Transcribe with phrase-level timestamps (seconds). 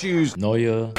[0.00, 0.94] choose Neue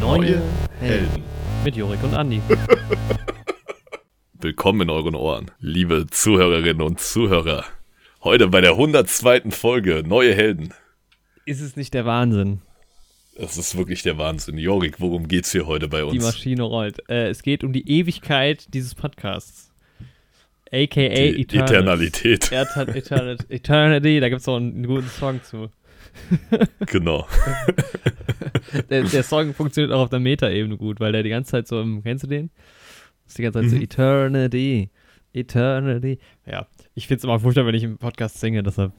[0.00, 0.42] Neue
[0.80, 1.22] Helden.
[1.62, 2.42] mit Jorik und Andi.
[4.40, 7.64] Willkommen in euren Ohren, liebe Zuhörerinnen und Zuhörer.
[8.24, 9.52] Heute bei der 102.
[9.52, 10.74] Folge Neue Helden.
[11.46, 12.60] Ist es nicht der Wahnsinn?
[13.36, 14.58] Das ist wirklich der Wahnsinn.
[14.58, 16.22] Jorik, worum geht's hier heute bei Die uns?
[16.24, 16.98] Maschine rollt.
[17.08, 19.72] Äh, es geht um die Ewigkeit dieses Podcasts.
[20.72, 21.68] AKA Die Eternal.
[21.68, 22.52] Eternalität.
[22.52, 25.68] Eternal, Eternal, Eternity, da gibt es auch einen guten Song zu.
[26.86, 27.26] Genau.
[28.88, 31.80] Der, der Song funktioniert auch auf der Meta-Ebene gut, weil der die ganze Zeit so
[31.80, 32.50] im, kennst du den?
[33.24, 33.82] Das ist die ganze Zeit so Mhm.
[33.82, 34.90] Eternity,
[35.32, 36.18] Eternity.
[36.46, 38.92] Ja, ich find's immer furchtbar, wenn ich im Podcast singe, deshalb,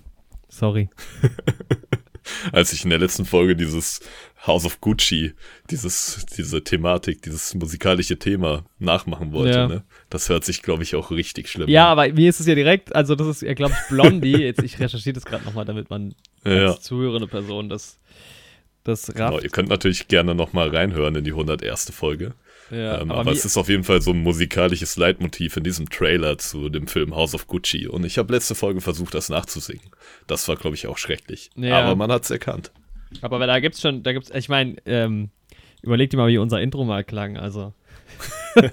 [0.50, 0.90] sorry.
[2.52, 4.00] Als ich in der letzten Folge dieses
[4.46, 5.34] House of Gucci,
[5.72, 9.68] dieses, diese Thematik, dieses musikalische Thema nachmachen wollte, Ja.
[9.68, 9.84] ne?
[10.10, 12.00] Das hört sich, glaube ich, auch richtig schlimm Ja, an.
[12.00, 14.38] aber mir ist es ja direkt, also das ist, glaube ich, Blondie.
[14.38, 16.14] Jetzt, ich recherchiere das gerade nochmal, damit man
[16.46, 16.68] Ja.
[16.72, 18.00] als zuhörende Person das,
[18.84, 19.44] das Genau, rafft.
[19.44, 21.92] ihr könnt natürlich gerne nochmal reinhören in die 101.
[21.92, 22.34] Folge.
[22.72, 25.90] Ja, ähm, aber aber es ist auf jeden Fall so ein musikalisches Leitmotiv in diesem
[25.90, 27.88] Trailer zu dem Film House of Gucci.
[27.88, 29.90] Und ich habe letzte Folge versucht, das nachzusingen.
[30.28, 31.52] Das war, glaube ich, auch schrecklich.
[31.56, 31.80] Ja.
[31.82, 32.72] Aber man hat es erkannt.
[33.22, 35.30] aber da gibt's schon, da gibt's, ich meine, ähm,
[35.82, 37.74] überleg dir mal, wie unser Intro mal klang, also.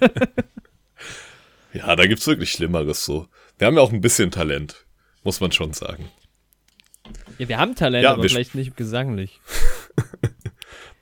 [1.73, 3.29] Ja, da gibt's wirklich Schlimmeres so.
[3.59, 4.85] Wir haben ja auch ein bisschen Talent,
[5.25, 6.11] muss man schon sagen.
[7.39, 9.41] Ja, wir haben Talent, Ja, aber vielleicht nicht gesanglich.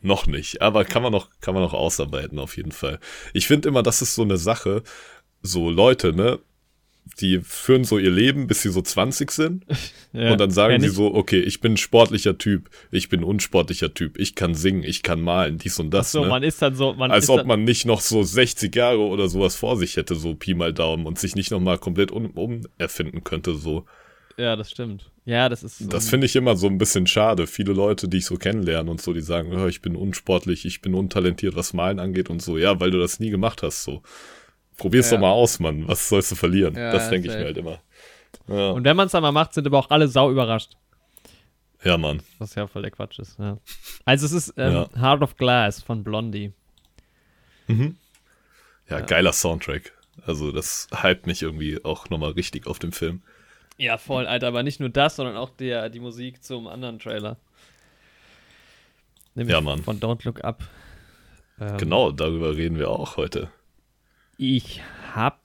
[0.03, 2.99] Noch nicht, aber kann man noch, kann man noch ausarbeiten auf jeden Fall.
[3.35, 4.83] Ich finde immer, das ist so eine Sache,
[5.43, 6.39] so Leute, ne,
[7.21, 9.67] die führen so ihr Leben, bis sie so 20 sind
[10.13, 13.25] Ja, und dann sagen sie so, okay, ich bin ein sportlicher Typ, ich bin ein
[13.25, 16.29] unsportlicher Typ, ich kann singen, ich kann malen, dies und das, So, ne?
[16.29, 19.29] man ist dann so, man Als ist ob man nicht noch so 60 Jahre oder
[19.29, 23.23] sowas vor sich hätte, so Pi mal Daumen und sich nicht nochmal komplett um, umerfinden
[23.23, 23.85] könnte, so.
[24.37, 25.11] Ja, das stimmt.
[25.25, 25.79] Ja, das ist.
[25.79, 27.47] So Das finde ich immer so ein bisschen schade.
[27.47, 30.81] Viele Leute, die ich so kennenlerne und so, die sagen, oh, ich bin unsportlich, ich
[30.81, 32.57] bin untalentiert, was Malen angeht und so.
[32.57, 34.03] Ja, weil du das nie gemacht hast, so.
[34.79, 35.17] Probier's Ja.
[35.17, 35.87] doch mal aus, Mann.
[35.89, 36.75] Was sollst du verlieren?
[36.75, 37.81] Ja, das denke ich mir halt immer.
[38.49, 40.73] Ja, Und wenn man es dann mal macht, sind aber auch alle sau überrascht.
[41.85, 42.23] ja Mann.
[42.39, 43.39] Was ja voll der Quatsch ist.
[43.39, 43.59] Ja.
[44.07, 44.89] Also es ist ähm, Ja.
[44.99, 46.53] Heart of Glass von Blondie.
[48.89, 49.93] Ja, geiler Soundtrack.
[50.27, 53.23] Also, das hypt mich irgendwie auch nochmal richtig auf dem Film.
[53.81, 57.39] Ja, voll, Alter, aber nicht nur das, sondern auch der, die Musik zum anderen Trailer.
[59.35, 59.83] Nämlich Ja, Mann.
[59.83, 60.65] Von Don't Look Up.
[61.59, 63.51] Ähm, Genau, darüber reden wir auch heute.
[64.37, 64.83] Ich
[65.15, 65.39] habe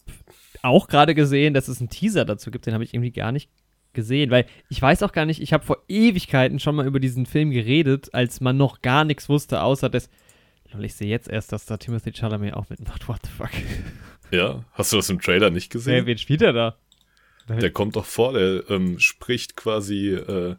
[0.64, 3.50] auch gerade gesehen, dass es einen Teaser dazu gibt, den habe ich irgendwie gar nicht
[3.94, 7.26] gesehen, weil ich weiß auch gar nicht, ich habe vor Ewigkeiten schon mal über diesen
[7.26, 10.10] Film geredet, als man noch gar nichts wusste, außer dass.
[10.74, 13.08] Lol, Ich sehe jetzt erst, dass da Timothy Chalamet auch mitmacht.
[13.08, 13.52] What the fuck?
[14.32, 16.06] Ja, hast du das im Trailer nicht gesehen?
[16.06, 16.76] wen spielt er da?
[17.48, 20.56] Der kommt doch vor, der ähm, spricht quasi äh,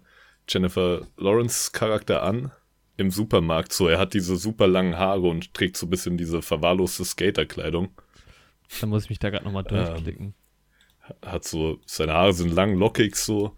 [0.48, 2.52] Jennifer Lawrence Charakter an
[2.96, 3.72] im Supermarkt.
[3.72, 7.90] So, er hat diese super langen Haare und trägt so ein bisschen diese verwahrloste Skaterkleidung.
[8.80, 10.34] Da muss ich mich da gerade nochmal Ähm, durchklicken.
[11.24, 13.56] Hat so, seine Haare sind lang, lockig so.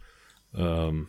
[0.55, 1.09] Ähm,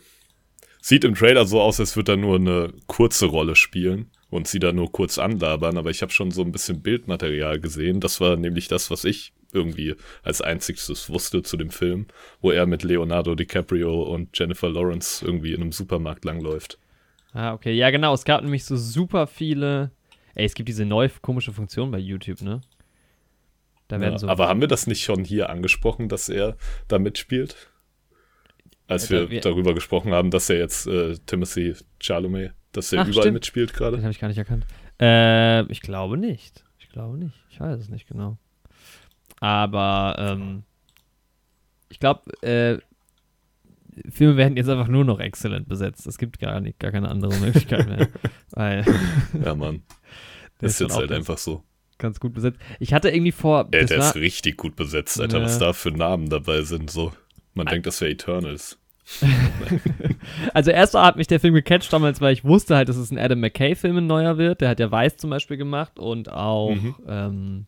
[0.81, 4.59] sieht im Trailer so aus, als würde er nur eine kurze Rolle spielen und sie
[4.59, 7.99] da nur kurz anlabern, aber ich habe schon so ein bisschen Bildmaterial gesehen.
[7.99, 12.07] Das war nämlich das, was ich irgendwie als einziges wusste zu dem Film,
[12.41, 16.77] wo er mit Leonardo DiCaprio und Jennifer Lawrence irgendwie in einem Supermarkt langläuft.
[17.33, 17.73] Ah, okay.
[17.73, 18.13] Ja, genau.
[18.13, 19.91] Es gab nämlich so super viele.
[20.35, 22.61] Ey, es gibt diese neue komische Funktion bei YouTube, ne?
[23.87, 24.27] Da werden Ja, so.
[24.27, 26.55] aber haben wir das nicht schon hier angesprochen, dass er
[26.87, 27.55] da mitspielt?
[28.87, 33.07] Als wir, wir- darüber gesprochen haben, dass er jetzt äh, Timothy Chalamet, dass er Ach,
[33.07, 33.33] überall stimmt.
[33.35, 33.97] mitspielt gerade.
[33.97, 34.65] Den habe ich gar nicht erkannt.
[34.99, 36.63] Äh, ich glaube nicht.
[36.79, 37.35] Ich glaube nicht.
[37.51, 38.37] Ich weiß es nicht genau.
[39.39, 40.63] Aber ähm,
[41.89, 42.77] ich glaube, äh,
[44.09, 46.07] Filme werden jetzt einfach nur noch exzellent besetzt.
[46.07, 48.07] Es gibt gar, nicht, gar keine andere Möglichkeit mehr.
[48.51, 48.85] weil
[49.45, 49.81] Ja, Mann.
[50.61, 51.63] der Das ist jetzt halt einfach so.
[51.97, 52.59] ganz gut besetzt.
[52.79, 53.67] Ich hatte irgendwie vor.
[53.71, 55.39] Ey, der war, ist richtig gut besetzt, Alter.
[55.39, 55.45] Ja.
[55.45, 57.13] Was da für Namen dabei sind, so.
[57.53, 58.77] Man denkt, das wäre Eternals.
[60.53, 63.17] Also erst hat mich der Film gecatcht damals, weil ich wusste halt, dass es ein
[63.17, 64.61] Adam McKay-Film ein neuer wird.
[64.61, 66.95] Der hat ja Weiß zum Beispiel gemacht und auch, Mhm.
[67.07, 67.65] ähm,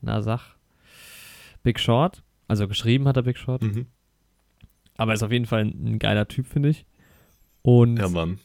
[0.00, 0.51] na sag,
[1.62, 2.22] Big Short.
[2.48, 3.62] Also geschrieben hat er Big Short.
[3.62, 3.86] Mhm.
[4.96, 6.84] Aber ist auf jeden Fall ein, ein geiler Typ, finde ich.
[7.62, 8.38] Und Ja, Mann.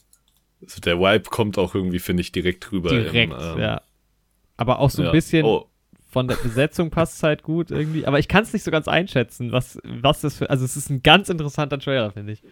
[0.61, 2.89] Also der Vibe kommt auch irgendwie, finde ich, direkt rüber.
[2.89, 3.81] direkt, im, ähm, ja.
[4.55, 5.09] Aber auch so ja.
[5.09, 5.67] ein bisschen Oh,
[6.09, 8.07] von der Besetzung passt es halt gut irgendwie.
[8.07, 10.49] Aber ich kann es nicht so ganz einschätzen, was, was das für.
[10.49, 12.43] Also, es ist ein ganz interessanter Trailer, finde ich.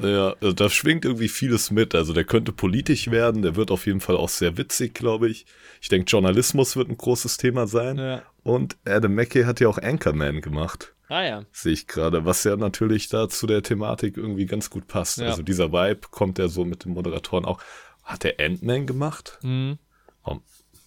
[0.00, 1.94] Ja, also da schwingt irgendwie vieles mit.
[1.94, 5.46] Also der könnte politisch werden, der wird auf jeden Fall auch sehr witzig, glaube ich.
[5.80, 7.98] Ich denke, Journalismus wird ein großes Thema sein.
[7.98, 8.22] Ja.
[8.42, 10.94] Und Adam McKay hat ja auch Anchorman gemacht.
[11.08, 11.44] Ah ja.
[11.52, 15.18] Sehe ich gerade, was ja natürlich da zu der Thematik irgendwie ganz gut passt.
[15.18, 15.26] Ja.
[15.26, 17.60] Also dieser Vibe kommt ja so mit den Moderatoren auch.
[18.02, 19.38] Hat der Ant-Man gemacht?
[19.42, 19.78] Mhm.
[20.24, 20.38] Oh,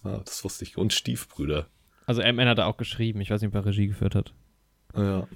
[0.02, 0.76] das wusste ich.
[0.76, 1.66] Und Stiefbrüder.
[2.06, 2.48] Also M.N.
[2.48, 3.20] hat er auch geschrieben.
[3.20, 4.32] Ich weiß nicht, ob er Regie geführt hat.
[4.96, 5.26] Ja.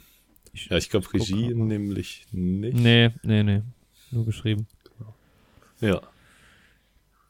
[0.52, 2.76] Ja, ich glaube Regie guck nämlich nicht.
[2.76, 3.62] Nee, nee, nee.
[4.10, 4.66] Nur geschrieben.
[5.80, 6.00] Ja.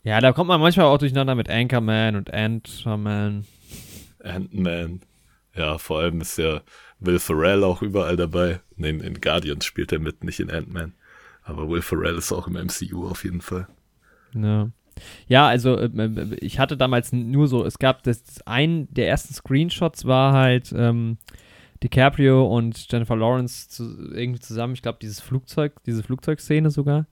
[0.03, 3.45] Ja, da kommt man manchmal auch durcheinander mit Anchorman und Ant-Man.
[4.25, 5.01] Ant-Man.
[5.55, 6.63] Ja, vor allem ist ja
[7.01, 8.61] Will Ferrell auch überall dabei.
[8.77, 10.95] Nee, in, in Guardians spielt er mit, nicht in Ant-Man.
[11.43, 13.67] Aber Will Ferrell ist auch im MCU auf jeden Fall.
[14.35, 14.71] Ja.
[15.29, 19.33] Ja, also äh, äh, ich hatte damals nur so, es gab das ein der ersten
[19.35, 21.19] Screenshots war halt ähm,
[21.83, 27.07] DiCaprio und Jennifer Lawrence zu, irgendwie zusammen, ich glaube dieses Flugzeug, diese Flugzeugszene sogar.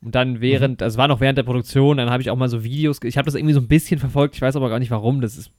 [0.00, 2.48] Und dann während, also es war noch während der Produktion, dann habe ich auch mal
[2.48, 4.90] so Videos, ich habe das irgendwie so ein bisschen verfolgt, ich weiß aber gar nicht
[4.90, 5.50] warum, das ist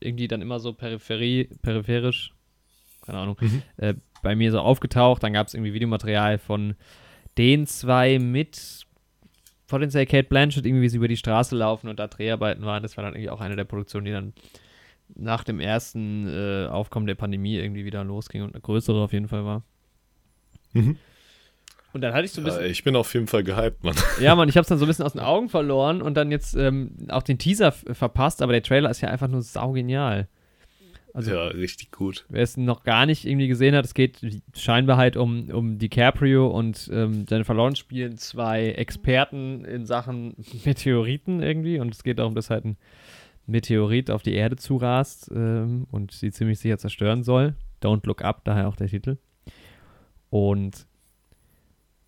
[0.00, 2.32] irgendwie dann immer so peripherie, peripherisch,
[3.04, 3.62] keine Ahnung, Mhm.
[3.76, 5.22] äh, bei mir so aufgetaucht.
[5.22, 6.74] Dann gab es irgendwie Videomaterial von
[7.38, 8.86] den zwei mit
[9.68, 12.82] potenziell Kate Blanchett, irgendwie wie sie über die Straße laufen und da Dreharbeiten waren.
[12.82, 14.32] Das war dann irgendwie auch eine der Produktionen, die dann
[15.14, 19.28] nach dem ersten äh, Aufkommen der Pandemie irgendwie wieder losging und eine größere auf jeden
[19.28, 19.62] Fall war.
[20.72, 20.96] Mhm.
[21.92, 23.94] Und dann hatte ich so ein Ja, bisschen, ich bin auf jeden Fall gehypt, Mann.
[24.20, 26.30] ja, Mann, ich habe es dann so ein bisschen aus den Augen verloren und dann
[26.30, 30.28] jetzt ähm, auch den Teaser verpasst, aber der Trailer ist ja einfach nur saugenial.
[31.14, 32.26] Also ja, richtig gut.
[32.28, 34.20] wer es noch gar nicht irgendwie gesehen hat, es geht
[34.54, 40.34] scheinbar halt um, um DiCaprio und ähm, Jennifer Lawrence spielen zwei Experten in Sachen
[40.66, 42.76] Meteoriten irgendwie und es geht darum, dass halt ein
[43.46, 47.54] Meteorit auf die Erde zurast ähm, und sie ziemlich sicher zerstören soll.
[47.82, 49.18] Don't Look Up, daher auch der Titel.
[50.30, 50.86] Und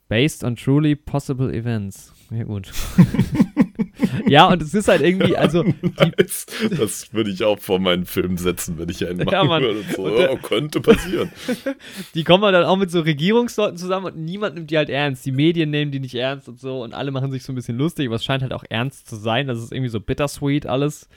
[0.09, 2.13] based on truly possible events.
[2.31, 2.73] Ja, gut.
[4.29, 5.63] ja, und es ist halt irgendwie, also
[5.99, 6.47] Nice.
[6.77, 9.63] Das würde ich auch vor meinen Film setzen, wenn ich einen machen Ja, Mann.
[9.63, 9.83] würde.
[9.95, 11.31] So, Und ja, könnte passieren.
[12.15, 15.25] die kommen dann auch mit so Regierungsleuten zusammen und niemand nimmt die halt ernst.
[15.27, 17.79] Die Medien nehmen die nicht ernst und so und alle machen sich so ein bisschen
[17.79, 19.47] lustig, aber es scheint halt auch ernst zu sein.
[19.47, 21.09] Das ist irgendwie so bittersweet alles.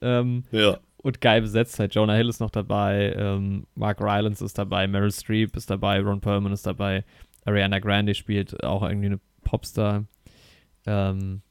[0.00, 0.78] Ähm, Ja.
[0.98, 1.94] und geil besetzt halt.
[1.94, 6.20] Jonah Hill ist noch dabei, ähm, Mark Rylance ist dabei, Meryl Streep ist dabei, Ron
[6.20, 7.04] Perlman ist dabei,
[7.44, 10.04] Ariana Grande spielt auch irgendwie eine Popstar.
[10.86, 11.42] Ähm,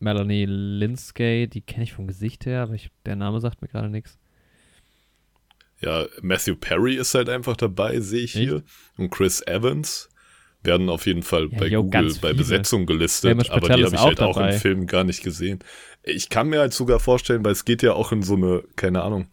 [0.00, 3.88] Melanie Linsky, die kenne ich vom Gesicht her, aber ich, der Name sagt mir gerade
[3.88, 4.18] nichts.
[5.80, 8.62] Ja, Matthew Perry ist halt einfach dabei, sehe ich hier.
[8.96, 10.08] Und Chris Evans
[10.62, 12.32] werden auf jeden Fall Ja, bei jo, Google bei.
[12.32, 14.54] Besetzung gelistet, aber die habe ich auch halt auch dabei.
[14.54, 15.58] im Film gar nicht gesehen.
[16.02, 19.02] Ich kann mir halt sogar vorstellen, weil es geht ja auch in so eine, keine
[19.02, 19.26] Ahnung,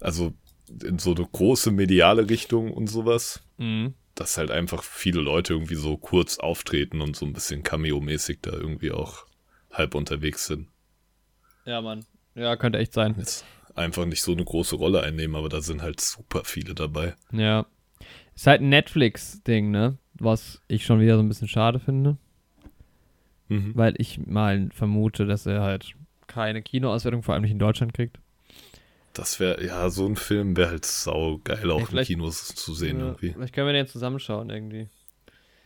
[0.00, 0.34] also
[0.84, 3.94] in so eine große mediale Richtung und sowas, Mhm.
[4.14, 8.52] dass halt einfach viele Leute irgendwie so kurz auftreten und so ein bisschen Cameo-mäßig da
[8.52, 9.24] irgendwie auch
[9.76, 10.68] halb unterwegs sind.
[11.64, 12.04] Ja, Mann.
[12.34, 13.14] Ja, könnte echt sein.
[13.18, 13.44] Jetzt
[13.74, 17.14] einfach nicht so eine große Rolle einnehmen, aber da sind halt super viele dabei.
[17.32, 17.66] Ja.
[18.34, 19.98] Ist halt ein Netflix-Ding, ne?
[20.14, 22.16] Was ich schon wieder so ein bisschen schade finde,
[23.48, 23.72] Mhm.
[23.74, 25.94] weil ich mal vermute, dass er halt
[26.26, 28.18] keine Kinoauswertung, vor allem nicht in Deutschland kriegt.
[29.12, 32.98] Das wäre, ja, so ein Film wäre halt sau geil auch in Kinos zu sehen
[32.98, 33.32] Ja, irgendwie.
[33.32, 34.88] vielleicht können wir den zusammenschauen irgendwie.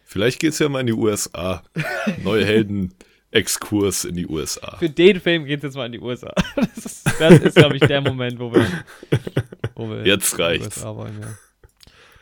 [0.04, 1.62] Vielleicht geht's ja mal in die USA.
[2.22, 2.94] Neue Helden,
[3.32, 4.76] Exkurs in die USA.
[4.78, 6.32] Für den Film geht es jetzt mal in die USA.
[6.56, 7.06] Das ist,
[7.46, 8.66] ist glaube ich, der Moment, wo wir.
[9.74, 10.78] Wo wir Jetzt reicht's.
[10.78, 11.28] USA wollen, ja.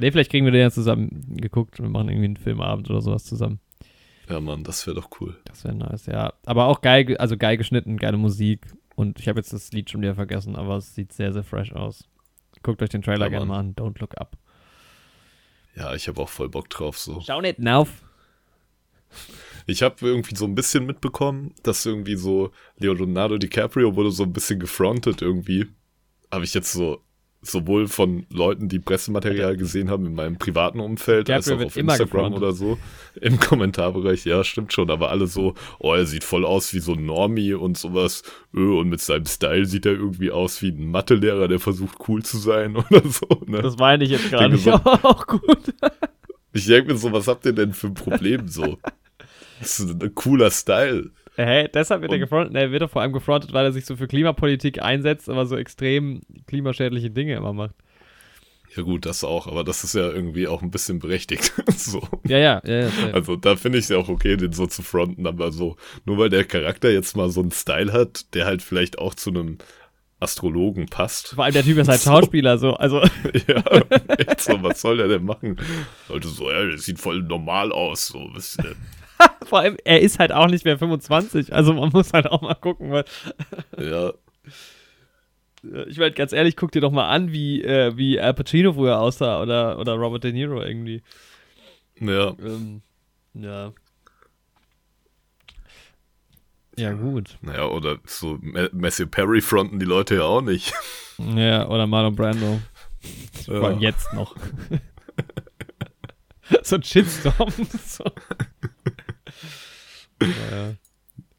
[0.01, 3.25] Nee, vielleicht kriegen wir den ja zusammen geguckt und machen irgendwie einen Filmabend oder sowas
[3.25, 3.59] zusammen.
[4.29, 5.37] Ja, Mann, das wäre doch cool.
[5.45, 6.33] Das wäre nice, ja.
[6.45, 8.67] Aber auch geil, ge- also geil geschnitten, geile Musik.
[8.95, 11.73] Und ich habe jetzt das Lied schon wieder vergessen, aber es sieht sehr, sehr fresh
[11.73, 12.07] aus.
[12.63, 13.75] Guckt euch den Trailer Ja, gerne mal an.
[13.75, 14.37] Don't look up.
[15.75, 17.21] Ja, ich habe auch voll Bock drauf so.
[17.25, 17.89] Schau nicht auf.
[19.71, 24.33] Ich habe irgendwie so ein bisschen mitbekommen, dass irgendwie so Leonardo DiCaprio wurde so ein
[24.33, 25.67] bisschen gefrontet irgendwie.
[26.33, 27.03] Habe ich jetzt so
[27.43, 31.89] sowohl von Leuten, die Pressematerial gesehen haben in meinem privaten Umfeld, als DiCaprio auch wird
[31.91, 32.79] auf Instagram oder so
[33.21, 34.25] im Kommentarbereich.
[34.25, 37.53] Ja, stimmt schon, aber alle so, oh, er sieht voll aus wie so ein Normie
[37.53, 38.23] und sowas.
[38.55, 42.23] Öh, und mit seinem Style sieht er irgendwie aus wie ein Mathelehrer, der versucht cool
[42.25, 43.27] zu sein oder so.
[43.47, 43.61] Ne?
[43.63, 45.75] Das meine ich jetzt gerade nicht, so- aber auch gut.
[46.55, 48.79] Ich denke mir so, was habt ihr denn für ein Problem so?
[49.61, 51.11] Das ist ein cooler Style.
[51.37, 52.57] Hä, deshalb wird er gefrontet.
[52.57, 55.57] Er wird doch vor allem gefrontet, weil er sich so für Klimapolitik einsetzt, aber so
[55.57, 57.77] extrem klimaschädliche Dinge immer macht.
[58.77, 61.53] Ja gut, das auch, aber das ist ja irgendwie auch ein bisschen berechtigt.
[61.77, 62.07] so.
[62.27, 62.81] Ja, ja, ja.
[62.81, 62.91] ja.
[63.13, 66.19] Also da finde ich es ja auch okay, den so zu fronten, aber so, nur
[66.19, 69.59] weil der Charakter jetzt mal so einen Style hat, der halt vielleicht auch zu einem
[70.21, 71.29] Astrologen passt.
[71.29, 72.75] Vor allem der Typ ist halt Schauspieler, so.
[72.75, 73.01] Also,
[73.47, 73.63] ja,
[74.19, 75.57] echt so, was soll der denn machen?
[76.09, 78.75] Leute so, ja, das sieht voll normal aus, so, wisst ihr.
[79.45, 81.53] vor allem, er ist halt auch nicht mehr 25.
[81.55, 83.05] Also, man muss halt auch mal gucken, weil.
[83.79, 84.13] Ja,
[85.87, 89.01] Ich meine, ganz ehrlich, guck dir doch mal an, wie, äh, wie Al Pacino früher
[89.01, 91.03] aussah oder, oder Robert De Niro irgendwie.
[92.01, 92.35] ja.
[92.41, 92.83] Ähm,
[93.35, 93.73] ja.
[96.77, 97.39] Ja, gut.
[97.41, 100.73] Naja, oder so Matthew Perry fronten die Leute ja auch nicht.
[101.19, 102.61] Ja, oder Marlon Brando.
[103.45, 103.91] Vor allem Ja.
[103.91, 104.37] jetzt noch.
[106.63, 107.53] so ein Shitstorm.
[107.85, 108.05] so.
[110.21, 110.75] Ja,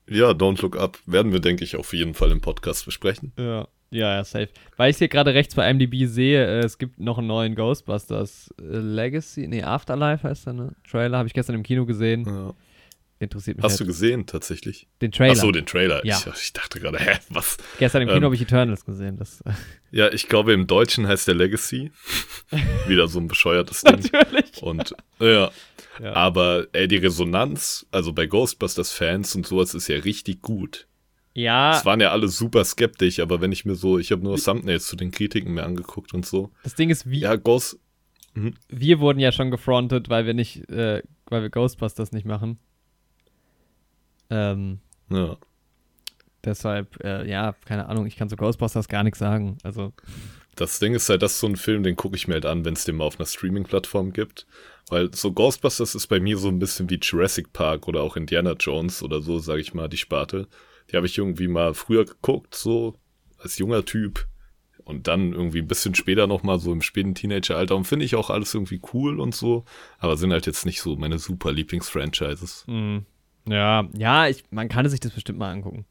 [0.07, 3.31] Ja, Don't Look Up werden wir, denke ich, auf jeden Fall im Podcast besprechen.
[3.37, 3.67] ja.
[3.91, 4.49] Ja, ja, safe.
[4.77, 8.53] Weil ich hier gerade rechts bei IMDb sehe, äh, es gibt noch einen neuen Ghostbusters
[8.61, 10.75] äh, Legacy, nee, Afterlife heißt der, ne?
[10.87, 12.23] Trailer, habe ich gestern im Kino gesehen.
[12.27, 12.53] Ja.
[13.21, 13.89] Interessiert mich Hast du halt.
[13.89, 14.87] gesehen, tatsächlich?
[15.01, 15.33] den Trailer.
[15.33, 16.05] Ach so, den Trailer.
[16.05, 16.17] Ja.
[16.17, 17.57] Ich, ich dachte gerade, hä, was?
[17.77, 19.17] Gestern im Kino ähm, habe ich Eternals gesehen.
[19.17, 19.43] Das,
[19.91, 21.91] Ja, ich glaube, im Deutschen heißt der Legacy.
[22.87, 23.99] Wieder so ein bescheuertes Ding.
[24.11, 24.63] natürlich.
[24.63, 25.51] Und, ja.
[26.01, 26.13] Ja.
[26.13, 30.87] Aber, ey, die Resonanz, also bei Ghostbusters-Fans und sowas, ist ja richtig gut.
[31.33, 34.37] Ja, Es waren ja alle super skeptisch, aber wenn ich mir so, ich habe nur
[34.37, 36.51] Thumbnails zu den Kritiken mir angeguckt und so.
[36.63, 37.79] das Ding ist, wie, Ja, Ghost,
[38.69, 42.59] wir wurden ja schon gefrontet, weil wir nicht, äh, weil wir Ghostbusters nicht machen.
[44.29, 45.37] Ähm, ja.
[46.43, 49.57] deshalb, äh, ja, keine Ahnung, ich kann zu Ghostbusters gar nichts sagen.
[49.63, 49.93] Also,
[50.55, 52.65] Das Ding ist halt, das ist so ein Film, den gucke ich mir halt an,
[52.65, 54.45] wenn es den mal auf einer Streaming-Plattform gibt.
[54.89, 58.53] Weil so Ghostbusters ist bei mir so ein bisschen wie Jurassic Park oder auch Indiana
[58.59, 60.47] Jones oder so, sage ich mal, die Sparte.
[60.91, 62.95] Die habe ich irgendwie mal früher geguckt, so
[63.37, 64.27] als junger Typ.
[64.83, 67.75] Und dann irgendwie ein bisschen später nochmal so im späten Teenageralter.
[67.75, 69.63] Und finde ich auch alles irgendwie cool und so.
[69.99, 72.63] Aber sind halt jetzt nicht so meine super Lieblingsfranchises.
[72.67, 73.03] mh,
[73.49, 75.85] ja, ja, ich, man kann sich das bestimmt mal angucken.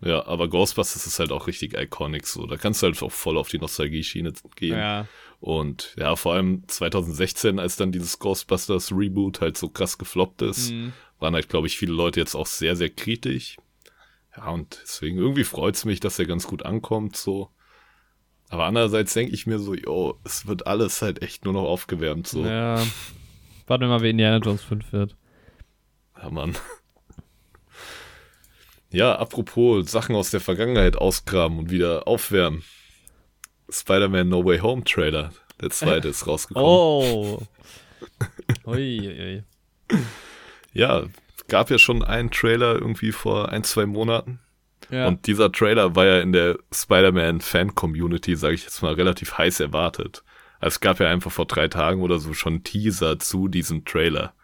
[0.00, 2.46] Ja, aber Ghostbusters ist halt auch richtig iconic so.
[2.46, 4.76] Da kannst du halt auch voll auf die Nostalgie-Schiene gehen.
[4.76, 5.06] Ja,
[5.38, 10.72] Und ja, vor allem 2016, als dann dieses Ghostbusters Reboot halt so krass gefloppt ist,
[10.72, 10.92] Mhm.
[11.20, 13.56] waren halt, glaube ich, viele Leute jetzt auch sehr, sehr kritisch.
[14.36, 17.50] Ja, und deswegen irgendwie freut's mich, dass er ganz gut ankommt, so.
[18.48, 22.26] Aber andererseits denke ich mir so, yo, es wird alles halt echt nur noch aufgewärmt,
[22.26, 22.44] so.
[22.44, 22.86] Ja, ja.
[23.68, 25.16] Warten wir mal, wie Indiana Jones 5 wird.
[26.30, 26.56] Mann.
[28.90, 32.62] Ja, apropos Sachen aus der Vergangenheit ausgraben und wieder aufwärmen.
[33.70, 36.68] Spider-Man No Way Home Trailer, der zweite ist rausgekommen.
[36.68, 37.42] Oh.
[38.66, 39.98] Ui, ui.
[40.74, 41.04] Ja,
[41.48, 44.40] gab ja schon einen Trailer irgendwie vor ein, zwei Monaten.
[44.90, 45.08] Ja.
[45.08, 50.22] Und dieser Trailer war ja in der Spider-Man-Fan-Community, sage ich jetzt mal, relativ heiß erwartet.
[50.60, 54.34] Also es gab ja einfach vor drei Tagen oder so schon Teaser zu diesem Trailer,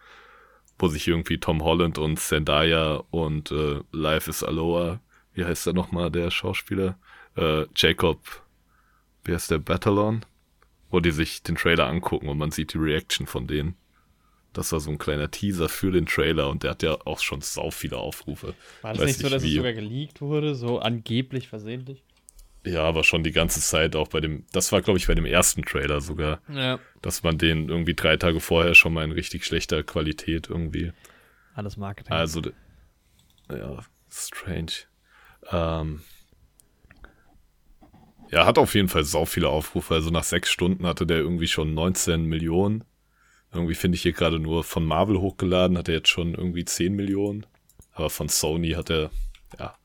[0.79, 5.01] wo sich irgendwie Tom Holland und Zendaya und äh, Life is Aloha,
[5.33, 6.97] wie heißt der nochmal, der Schauspieler?
[7.35, 8.19] Äh, Jacob,
[9.23, 10.25] wie heißt der, Batalon?
[10.89, 13.75] Wo die sich den Trailer angucken und man sieht die Reaction von denen.
[14.53, 17.41] Das war so ein kleiner Teaser für den Trailer und der hat ja auch schon
[17.41, 18.55] sau viele Aufrufe.
[18.81, 19.57] War das Weiß nicht so, dass es wie.
[19.57, 20.55] sogar geleakt wurde?
[20.55, 22.03] So angeblich versehentlich?
[22.65, 25.25] Ja, aber schon die ganze Zeit auch bei dem, das war glaube ich bei dem
[25.25, 26.79] ersten Trailer sogar, Ja.
[27.01, 30.91] dass man den irgendwie drei Tage vorher schon mal in richtig schlechter Qualität irgendwie.
[31.55, 32.11] Alles Marketing.
[32.11, 32.41] Also,
[33.49, 34.71] ja, strange.
[35.51, 36.01] Ähm,
[38.31, 39.93] ja, hat auf jeden Fall sau viele Aufrufe.
[39.93, 42.83] Also nach sechs Stunden hatte der irgendwie schon 19 Millionen.
[43.51, 46.95] Irgendwie finde ich hier gerade nur von Marvel hochgeladen, hat er jetzt schon irgendwie 10
[46.95, 47.47] Millionen.
[47.93, 49.09] Aber von Sony hat er,
[49.57, 49.75] ja.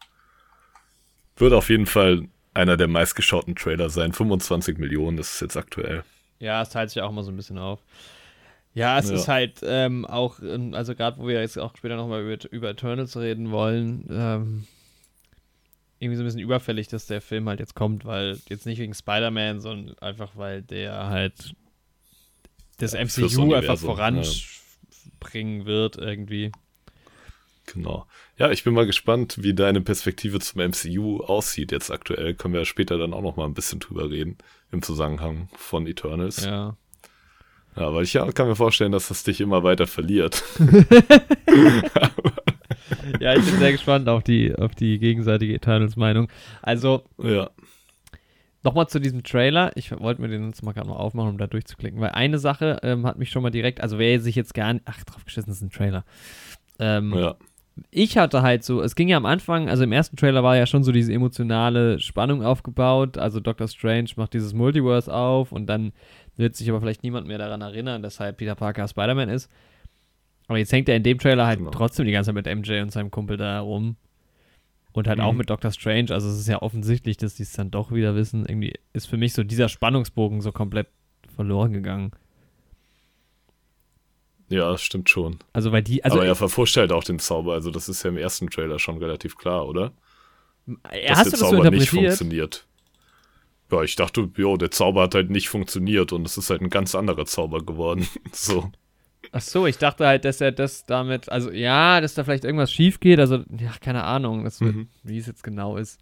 [1.36, 4.12] Wird auf jeden Fall einer der meistgeschauten Trailer sein.
[4.12, 6.04] 25 Millionen, das ist jetzt aktuell.
[6.40, 7.80] Ja, es teilt sich auch mal so ein bisschen auf.
[8.74, 9.14] Ja, es Ja.
[9.14, 12.70] ist halt ähm, auch, ähm, also gerade wo wir jetzt auch später nochmal über, über
[12.70, 14.64] Eternals reden wollen, ähm,
[16.00, 18.94] irgendwie so ein bisschen überfällig, dass der Film halt jetzt kommt, weil jetzt nicht wegen
[18.94, 21.54] Spider-Man, sondern einfach, weil der halt
[22.78, 26.50] das Ja, MCU einfach voranbringen wird irgendwie.
[27.66, 28.06] Genau.
[28.36, 32.34] Ja, ich bin mal gespannt, wie deine Perspektive zum MCU aussieht jetzt aktuell.
[32.34, 34.36] Können wir ja später dann auch noch mal ein bisschen drüber reden
[34.70, 36.44] im Zusammenhang von Eternals.
[36.44, 36.76] Ja,
[37.76, 37.94] Ja.
[37.94, 40.42] weil ich ja, kann mir vorstellen, dass das dich immer weiter verliert.
[43.20, 46.28] Ja, ich bin sehr gespannt auf die, auf die gegenseitige Eternals-Meinung.
[46.62, 47.50] Also, ja.
[48.62, 49.72] Nochmal zu diesem Trailer.
[49.74, 52.80] Ich wollte mir den jetzt mal gerade mal aufmachen, um da durchzuklicken, weil eine Sache
[52.82, 55.50] ähm, hat mich schon mal direkt, also wer sich jetzt gar nicht, ach, drauf geschissen,
[55.50, 56.04] das ist ein Trailer.
[56.78, 57.36] Ähm, Ja.
[57.90, 60.66] Ich hatte halt so, es ging ja am Anfang, also im ersten Trailer war ja
[60.66, 63.18] schon so diese emotionale Spannung aufgebaut.
[63.18, 65.92] Also Doctor Strange macht dieses Multiverse auf und dann
[66.36, 69.50] wird sich aber vielleicht niemand mehr daran erinnern, dass halt Peter Parker Spider-Man ist.
[70.46, 71.70] Aber jetzt hängt er in dem Trailer halt Genau.
[71.70, 73.96] trotzdem die ganze Zeit mit MJ und seinem Kumpel da rum.
[74.92, 77.72] Und halt auch mit Doctor Strange, also es ist ja offensichtlich, dass die es dann
[77.72, 78.46] doch wieder wissen.
[78.46, 80.86] Irgendwie ist für mich so dieser Spannungsbogen so komplett
[81.34, 82.12] verloren gegangen.
[84.48, 85.38] Ja, das stimmt schon.
[85.52, 88.10] Also weil die, also Aber er verfuscht halt auch den Zauber, also das ist ja
[88.10, 89.92] im ersten Trailer schon relativ klar, oder?
[90.90, 92.66] er hast du das so Zauber nicht funktioniert.
[93.70, 96.70] Ja, ich dachte, jo, der Zauber hat halt nicht funktioniert und es ist halt ein
[96.70, 98.06] ganz anderer Zauber geworden.
[98.32, 98.70] so.
[99.32, 102.70] Ach so, ich dachte halt, dass er das damit, also ja, dass da vielleicht irgendwas
[102.72, 104.88] schief geht, also ja, keine Ahnung, Mhm.
[105.02, 105.98] wie es jetzt genau ist.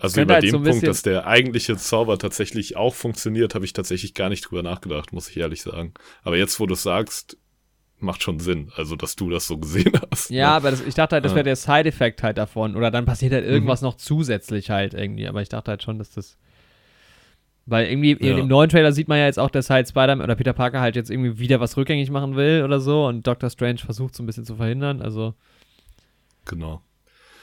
[0.00, 3.72] Also über halt den so Punkt, dass der eigentliche Zauber tatsächlich auch funktioniert, habe ich
[3.72, 5.92] tatsächlich gar nicht drüber nachgedacht, muss ich ehrlich sagen.
[6.22, 7.36] Aber jetzt, wo du es sagst,
[7.98, 10.30] macht schon Sinn, also dass du das so gesehen hast.
[10.30, 10.54] Ja, ne?
[10.54, 12.76] aber das, ich dachte halt, das wäre der Side-Effekt halt davon.
[12.76, 13.50] Oder dann passiert halt Mhm.
[13.50, 15.26] irgendwas noch zusätzlich halt irgendwie.
[15.26, 16.38] Aber ich dachte halt schon, dass das.
[17.66, 18.36] Weil irgendwie Ja.
[18.36, 20.96] dem neuen Trailer sieht man ja jetzt auch, dass halt Spider-Man oder Peter Parker halt
[20.96, 23.06] jetzt irgendwie wieder was rückgängig machen will oder so.
[23.06, 25.02] Und Doctor Strange versucht so ein bisschen zu verhindern.
[25.02, 25.34] Also,
[26.46, 26.80] Genau.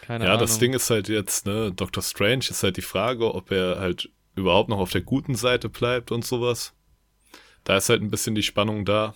[0.06, 0.40] Keine Ja, Ahnung.
[0.40, 4.10] das Ding ist halt jetzt, ne, Doctor Strange ist halt die Frage, ob er halt
[4.36, 6.74] überhaupt noch auf der guten Seite bleibt und sowas.
[7.66, 9.16] Da ist halt ein bisschen die Spannung da.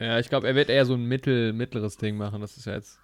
[0.00, 2.40] Ja, ich glaube, er wird eher so ein mittel, mittleres Ding machen.
[2.40, 2.98] Das ist ja jetzt.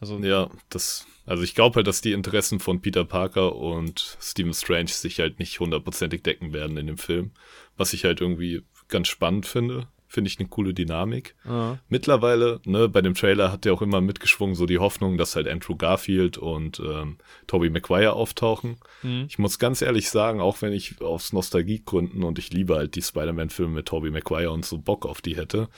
[0.00, 4.52] Also, Ja, das, also ich glaube halt, dass die Interessen von Peter Parker und Stephen
[4.52, 7.32] Strange sich halt nicht hundertprozentig decken werden in dem Film.
[7.76, 9.88] Was ich halt irgendwie ganz spannend finde.
[10.16, 11.34] Finde ich eine coole Dynamik.
[11.46, 11.78] ja.
[11.90, 15.46] Mittlerweile, ne, bei dem Trailer hat ja auch immer mitgeschwungen, so die Hoffnung, dass halt
[15.46, 18.78] Andrew Garfield und ähm, Tobey Maguire auftauchen.
[19.02, 19.26] Hm.
[19.28, 23.02] Ich muss ganz ehrlich sagen, auch wenn ich aus Nostalgiegründen und ich liebe halt die
[23.02, 25.68] Spider-Man-Filme mit Tobey Maguire und so Bock auf die hätte,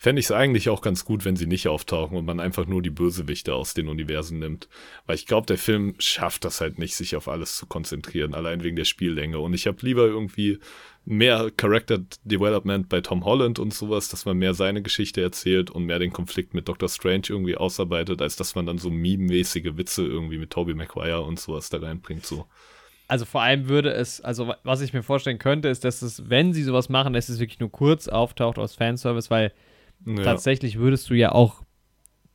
[0.00, 2.80] fände ich es eigentlich auch ganz gut, wenn sie nicht auftauchen und man einfach nur
[2.82, 4.68] die Bösewichte aus den Universen nimmt.
[5.06, 8.62] Weil ich glaube, der Film schafft das halt nicht, sich auf alles zu konzentrieren, allein
[8.62, 9.40] wegen der Spiellänge.
[9.40, 10.60] Und ich habe lieber irgendwie
[11.04, 15.84] mehr Character Development bei Tom Holland und sowas, dass man mehr seine Geschichte erzählt und
[15.84, 20.04] mehr den Konflikt mit Doctor Strange irgendwie ausarbeitet, als dass man dann so meme-mäßige Witze
[20.04, 22.46] irgendwie mit Tobey Maguire und sowas da reinbringt, so.
[23.10, 26.28] Also vor allem würde es, also wa- was ich mir vorstellen könnte, ist, dass es,
[26.28, 29.52] wenn sie sowas machen, dass es wirklich nur kurz auftaucht aus Fanservice, weil
[30.04, 30.22] Ja.
[30.22, 31.62] tatsächlich würdest du ja auch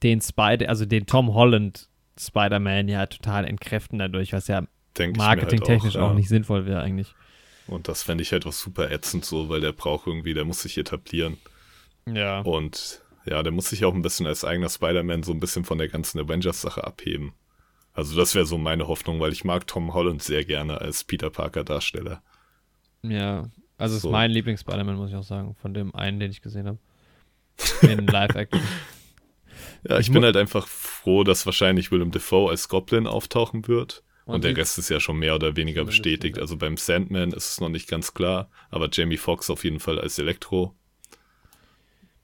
[0.03, 1.87] den Spider, also den Tom Holland
[2.19, 4.63] Spider-Man ja total entkräften dadurch, was ja
[4.99, 6.13] halt marketingtechnisch auch, ja.
[6.13, 7.15] nicht sinnvoll wäre eigentlich.
[7.67, 10.61] Und das fände ich halt auch super ätzend so, weil der braucht irgendwie, der muss
[10.61, 11.37] sich etablieren.
[12.05, 12.41] Ja.
[12.41, 15.77] Und ja, der muss sich auch ein bisschen als eigener Spider-Man so ein bisschen von
[15.77, 17.33] der ganzen Avengers-Sache abheben.
[17.93, 21.29] Also das wäre so meine Hoffnung, weil ich mag Tom Holland sehr gerne als Peter
[21.29, 22.21] Parker-Darsteller.
[23.03, 23.45] Ja.
[23.77, 24.11] Also ist So.
[24.11, 26.79] mein Lieblings-Spider-Man, muss ich auch sagen, von dem einen, den ich gesehen habe.
[27.81, 28.61] In Live-Action.
[29.85, 34.01] Ja, ich bin halt einfach froh, dass wahrscheinlich Willem Dafoe als Goblin auftauchen wird.
[34.23, 36.39] Und, Und der Rest ist ja schon mehr oder weniger bestätigt.
[36.39, 39.99] Also beim Sandman ist es noch nicht ganz klar, aber Jamie Foxx auf jeden Fall
[39.99, 40.73] als Elektro.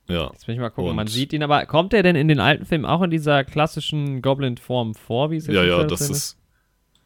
[0.07, 0.95] Ja, Jetzt will ich mal gucken.
[0.95, 3.43] Man Und- sieht ihn aber, kommt er denn in den alten Filmen auch in dieser
[3.43, 6.37] klassischen Goblin-Form vor, wie es jetzt ja, ja, das ist.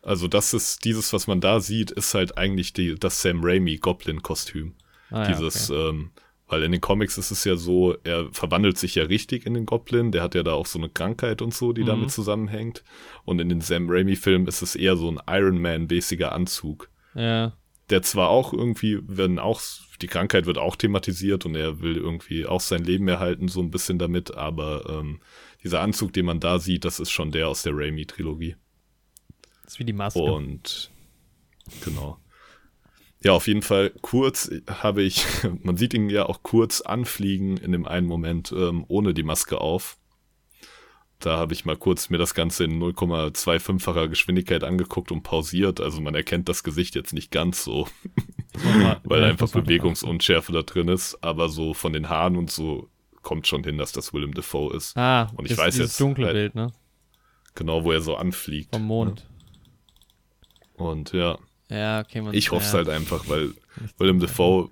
[0.03, 3.77] Also, das ist dieses, was man da sieht, ist halt eigentlich die, das Sam Raimi
[3.77, 4.75] Goblin-Kostüm.
[5.09, 5.89] Ah, ja, Dieses, okay.
[5.89, 6.11] ähm,
[6.53, 9.65] weil in den Comics ist es ja so, er verwandelt sich ja richtig in den
[9.65, 11.87] Goblin, der hat ja da auch so eine Krankheit und so, die Mhm.
[11.87, 12.83] damit zusammenhängt.
[13.25, 16.89] Und in den Sam Raimi-Filmen ist es eher so ein Iron Man-mäßiger Anzug.
[17.15, 17.53] Ja.
[17.89, 19.61] Der zwar auch irgendwie, wenn auch,
[19.99, 23.71] die Krankheit wird auch thematisiert und er will irgendwie auch sein Leben erhalten, so ein
[23.71, 25.19] bisschen damit, aber ähm,
[25.63, 28.57] dieser Anzug, den man da sieht, das ist schon der aus der Raimi-Trilogie.
[29.63, 30.19] Das ist wie die Maske.
[30.19, 30.91] Und
[31.83, 32.19] genau.
[33.23, 35.25] Ja, auf jeden Fall kurz habe ich,
[35.63, 39.59] man sieht ihn ja auch kurz anfliegen in dem einen Moment ähm, ohne die Maske
[39.61, 39.97] auf.
[41.19, 45.79] Da habe ich mal kurz mir das Ganze in 0,25-facher Geschwindigkeit angeguckt und pausiert.
[45.79, 47.87] Also man erkennt das Gesicht jetzt nicht ganz so,
[49.05, 51.17] weil ja, einfach Bewegungsunschärfe da drin ist.
[51.23, 52.89] Aber so von den Haaren und so
[53.21, 54.97] kommt schon hin, dass das Willem Dafoe ist.
[54.97, 56.73] Ah, Und ich das- weiß jetzt dunkle halt- Bild, ne?
[57.55, 58.75] Genau, wo er so anfliegt.
[58.75, 59.25] Vom Mond.
[60.73, 61.37] Und ja,
[61.73, 62.21] Ja, okay.
[62.21, 62.77] Man, Ich hoffe es ja.
[62.77, 63.53] halt einfach, weil
[63.97, 64.69] Willem Dafoe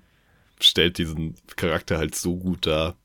[0.60, 2.96] stellt diesen Charakter halt so gut dar.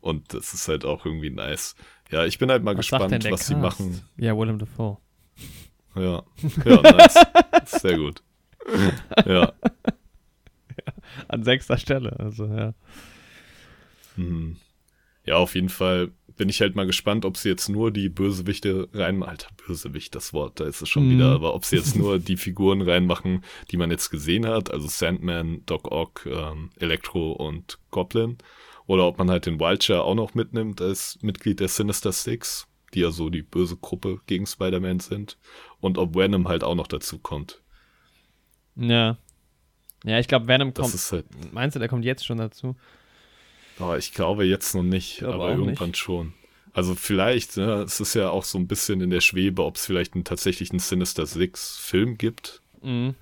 [0.00, 1.74] Und das ist halt auch irgendwie nice.
[2.10, 3.80] Ja, ich bin halt mal Was gespannt, was sie Cast?
[3.80, 4.02] machen.
[4.16, 4.98] Ja, Willem Dafoe.
[5.94, 6.22] Ja,
[6.64, 7.18] ja, nice.
[7.80, 8.22] Sehr gut.
[9.24, 9.52] Ja,
[11.28, 12.74] An sechster Stelle, also ja.
[14.16, 14.56] mhm.
[15.24, 18.88] ja, auf jeden Fall bin ich halt mal gespannt, ob sie jetzt nur die Bösewichte
[18.92, 19.30] reinmachen.
[19.30, 21.10] Alter, Bösewicht, das Wort, da ist es schon Mhm.
[21.12, 21.32] wieder.
[21.32, 25.62] Aber ob sie jetzt nur die Figuren reinmachen, die man jetzt gesehen hat, also Sandman,
[25.66, 28.36] Doc Ock, ähm, Electro und Goblin.
[28.86, 33.00] Oder ob man halt den Vulture auch noch mitnimmt als Mitglied der Sinister Six, die
[33.00, 35.38] ja so die böse Gruppe gegen Spider-Man sind.
[35.80, 37.60] Und ob Venom halt auch noch dazu kommt.
[38.76, 39.16] Ja.
[40.04, 40.94] Ja, ich glaube, Venom Das kommt.
[40.94, 42.76] ist halt, Meinst du, der kommt jetzt schon dazu?
[43.78, 46.34] Aber ich glaube jetzt noch nicht, aber irgendwann schon.
[46.72, 49.86] Also vielleicht, ne, es ist ja auch so ein bisschen in der Schwebe, ob es
[49.86, 52.60] vielleicht einen tatsächlichen Sinister Six Film gibt.
[52.82, 53.14] Mhm.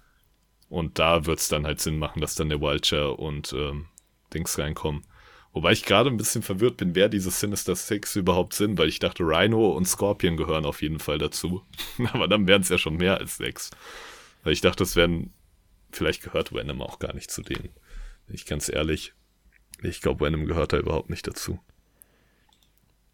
[0.68, 3.86] Und da wird es dann halt Sinn machen, dass dann der Vulture und ähm,
[4.32, 5.04] Dings reinkommen.
[5.52, 8.98] Wobei ich gerade ein bisschen verwirrt bin, wer diese Sinister Six überhaupt sind, weil ich
[8.98, 11.62] dachte, Rhino und Scorpion gehören auf jeden Fall dazu.
[12.12, 13.70] Aber dann wären es ja schon mehr als sechs.
[14.42, 15.32] Weil ich dachte, es wären,
[15.92, 17.70] vielleicht gehört Venom auch gar nicht zu denen.
[18.26, 19.14] Bin ich ganz ehrlich.
[19.84, 21.58] Ich glaube, Venom gehört da überhaupt nicht dazu.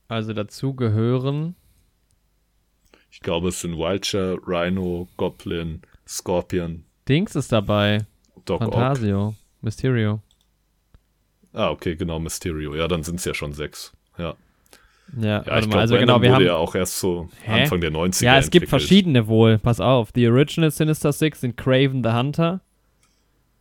[0.09, 1.54] Also dazu gehören.
[3.11, 8.06] Ich glaube, es sind Vulture, Rhino, Goblin, Scorpion, Dings ist dabei.
[8.44, 8.72] Doc Ock.
[8.74, 9.35] Fantasio.
[9.62, 10.20] Mysterio.
[11.52, 12.74] Ah, okay, genau, Mysterio.
[12.76, 13.92] Ja, dann sind es ja schon sechs.
[14.16, 14.35] Ja.
[15.18, 16.44] Ja, Ja, ich glaube, also genau, wir wurde haben.
[16.44, 17.62] ja auch erst so Hä?
[17.62, 18.68] Anfang der 90er Ja, es gibt entwickelt.
[18.70, 19.59] verschiedene wohl.
[19.59, 20.11] Pass auf.
[20.14, 22.61] The Original Sinister Six sind Craven the Hunter,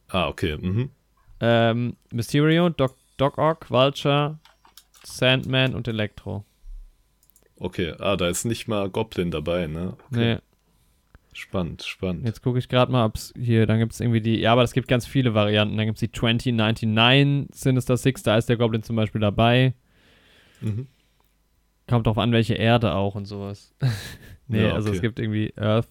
[0.10, 0.58] Ah, okay.
[0.58, 0.90] Mhm.
[1.40, 4.40] ähm, Mysterio, Doc, Doc Ock, Vulture,
[5.04, 6.46] Sandman und Electro.
[7.58, 9.96] Okay, ah, da ist nicht mal Goblin dabei, ne?
[10.12, 10.36] Okay.
[10.36, 10.38] Nee,
[11.34, 12.26] Spannend, spannend.
[12.26, 14.64] jetzt gucke ich gerade mal, ob es hier, dann gibt es irgendwie die, ja, aber
[14.64, 15.78] es gibt ganz viele Varianten.
[15.78, 19.74] Dann gibt es die 2099 Sinister Six, da ist der Goblin zum Beispiel dabei.
[20.62, 20.88] Mhm.
[21.88, 23.74] Kommt drauf an, welche Erde auch und sowas.
[24.48, 25.08] nee, Ja, also es okay.
[25.08, 25.88] gibt irgendwie Earth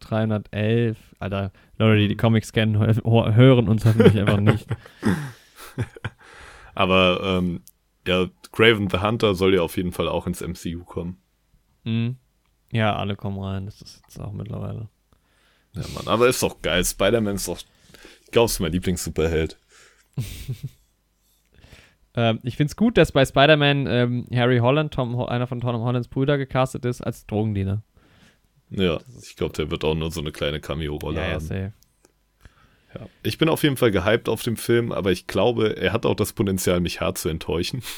[0.00, 0.96] 311.
[1.18, 4.66] Alter, Leute, die die Comics kennen, hö- hören uns hoffentlich einfach nicht.
[6.76, 7.62] Aber ähm,
[8.06, 11.16] ja, Craven the Hunter soll ja auf jeden Fall auch ins MCU kommen.
[11.84, 12.16] Mhm.
[12.70, 13.66] Ja, alle kommen rein.
[13.66, 14.88] Das ist jetzt auch mittlerweile.
[15.72, 16.84] Ja, Mann, aber ist doch geil.
[16.84, 17.58] Spider-Man ist doch,
[18.24, 19.58] ich glaube, ist mein Lieblings-Superheld.
[22.18, 25.82] Ähm, ich finde es gut, dass bei Spider-Man ähm, Harry Holland, Tom, einer von Tom
[25.82, 27.82] Hollands Brüder, gecastet ist als Drogendiener.
[28.70, 31.40] Ja, ich glaube, der wird auch nur so eine kleine Cameo-Rolle Ja, ja, haben.
[31.44, 31.72] safe.
[32.98, 33.08] Ja.
[33.22, 36.14] Ich bin auf jeden Fall gehypt auf dem Film, aber ich glaube, er hat auch
[36.14, 37.82] das Potenzial, mich hart zu enttäuschen.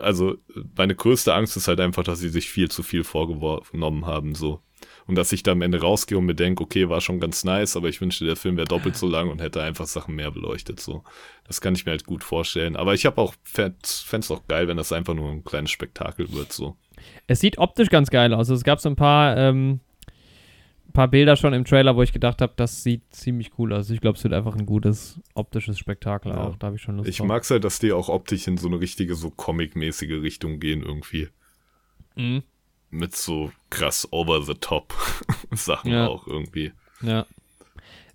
[0.00, 0.36] Also,
[0.76, 4.60] meine größte Angst ist halt einfach, dass sie sich viel zu viel vorgenommen haben, so.
[5.06, 7.76] Und dass ich da am Ende rausgehe und mir denke, okay, war schon ganz nice,
[7.76, 10.80] aber ich wünschte, der Film wäre doppelt so lang und hätte einfach Sachen mehr beleuchtet,
[10.80, 11.02] so.
[11.44, 12.76] Das kann ich mir halt gut vorstellen.
[12.76, 16.32] Aber ich habe auch, fände es auch geil, wenn das einfach nur ein kleines Spektakel
[16.32, 16.76] wird, so.
[17.26, 18.40] Es sieht optisch ganz geil aus.
[18.40, 19.80] Also es gab so ein paar, ähm,
[20.92, 23.90] paar Bilder schon im Trailer, wo ich gedacht habe, das sieht ziemlich cool aus.
[23.90, 26.44] Ich glaube, es wird einfach ein gutes optisches Spektakel Ja.
[26.44, 26.56] auch.
[26.56, 27.26] Da habe ich schon Lust Ich drauf.
[27.26, 31.28] mag's halt, dass die auch optisch in so eine richtige, so comic-mäßige Richtung gehen irgendwie.
[32.16, 32.42] Mhm.
[32.90, 34.92] mit so krass over the top
[35.52, 36.08] Sachen Ja.
[36.08, 36.72] auch irgendwie.
[37.00, 37.24] Ja.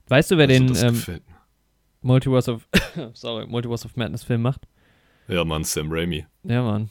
[0.08, 1.22] Weißt du, wer Also den ähm.
[2.02, 2.68] Multiverse of
[3.13, 4.68] sorry, Multiverse of Madness Film macht?
[5.28, 6.26] Ja, Mann, Sam Raimi.
[6.44, 6.90] Ja, Mann.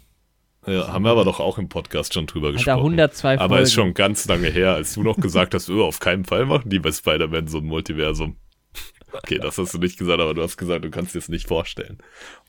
[0.66, 2.78] Ja, haben wir aber doch auch im Podcast schon drüber Alter, gesprochen.
[2.78, 3.40] 102 Folgen.
[3.42, 6.46] aber ist schon ganz lange her, als du noch gesagt hast, oh, auf keinen Fall
[6.46, 8.36] machen die bei Spider-Man so ein Multiversum.
[9.12, 11.48] Okay, das hast du nicht gesagt, aber du hast gesagt, du kannst dir es nicht
[11.48, 11.98] vorstellen.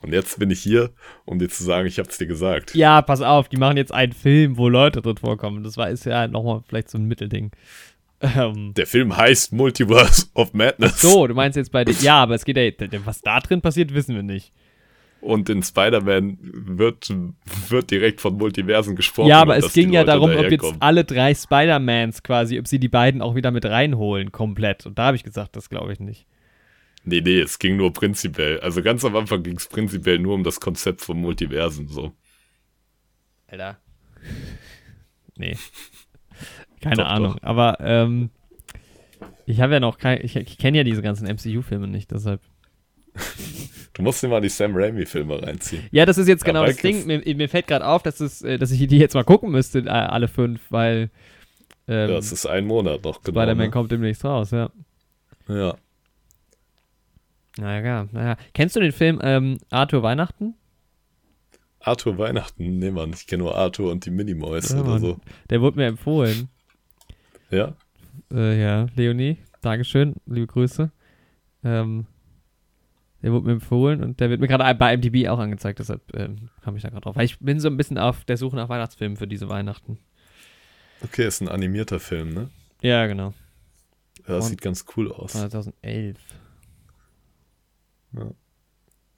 [0.02, 0.90] Und jetzt bin ich hier,
[1.24, 2.74] um dir zu sagen, ich hab's dir gesagt.
[2.74, 5.62] Ja, pass auf, die machen jetzt einen Film, wo Leute drin vorkommen.
[5.62, 7.52] Das war ist ja nochmal vielleicht so ein Mittelding.
[8.20, 11.00] Ähm, Der Film heißt Multiverse of Madness.
[11.00, 11.96] so, du meinst jetzt bei den.
[12.02, 12.98] Ja, aber es geht ja.
[13.04, 14.52] Was da drin passiert, wissen wir nicht.
[15.20, 17.12] Und in Spider-Man wird,
[17.68, 19.28] wird direkt von Multiversen gesprochen.
[19.28, 22.88] ja, aber es ging ja darum, ob jetzt alle drei Spider-Mans quasi, ob sie die
[22.88, 24.86] beiden auch wieder mit reinholen, komplett.
[24.86, 26.26] Und da habe ich gesagt, das glaube ich nicht.
[27.04, 28.60] Nee, nee, es ging nur prinzipiell.
[28.60, 31.88] Also ganz am Anfang ging es prinzipiell nur um das Konzept von Multiversen.
[31.88, 32.12] So.
[33.46, 33.78] Alter.
[35.40, 35.56] Nee.
[36.80, 37.32] Keine Doch, Ahnung.
[37.34, 37.42] doch.
[37.42, 38.30] Aber ähm,
[39.46, 42.40] ich habe ja noch kein, ich, ich kenne ja diese ganzen MCU-Filme nicht, deshalb.
[43.94, 45.82] Du musst dir mal die Sam Raimi-Filme reinziehen.
[45.90, 47.24] Ja, das ist jetzt Ja, genau das Michael- Ding.
[47.24, 49.80] Mir, mir fällt gerade auf, dass, es, äh, dass ich die jetzt mal gucken müsste,
[49.80, 51.10] äh, alle fünf, weil
[51.88, 53.40] ähm, ja, es ist ein Monat noch, genau.
[53.40, 53.70] Spider-Man ne?
[53.72, 54.70] kommt demnächst raus, ja.
[55.48, 55.74] Ja.
[57.58, 58.36] Naja, ja, naja.
[58.54, 60.54] Kennst du den Film ähm, Arthur Weihnachten?
[61.80, 65.00] Arthur Weihnachten, nee, Mann, ich kenne nur Arthur und die Minimoys Ja, oder Mann.
[65.00, 65.16] so.
[65.50, 66.48] Der wurde mir empfohlen.
[67.50, 67.74] Ja?
[68.32, 70.92] Äh, ja, Leonie, Dankeschön, liebe Grüße.
[71.64, 72.06] Ähm,
[73.22, 76.50] der wurde mir empfohlen und der wird mir gerade bei IMDb auch angezeigt, deshalb ähm,
[76.62, 77.16] kam ich da gerade drauf.
[77.16, 79.98] Weil ich bin so ein bisschen auf der Suche nach Weihnachtsfilmen für diese Weihnachten.
[81.02, 82.50] Okay, ist ein animierter Film, ne?
[82.82, 83.34] Ja, genau.
[84.26, 85.32] Ja, das Und- sieht ganz cool aus.
[85.32, 86.18] 2011.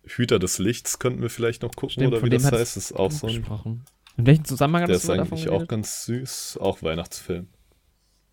[0.05, 2.77] Hüter des Lichts könnten wir vielleicht noch gucken, Stimmt, oder wie dem das hat heißt.
[2.77, 3.85] Ist auch so ein, gesprochen.
[4.17, 6.59] In welchem Zusammenhang der hattest ist du davon eigentlich auch ganz süß.
[6.61, 7.49] Auch Weihnachtsfilm.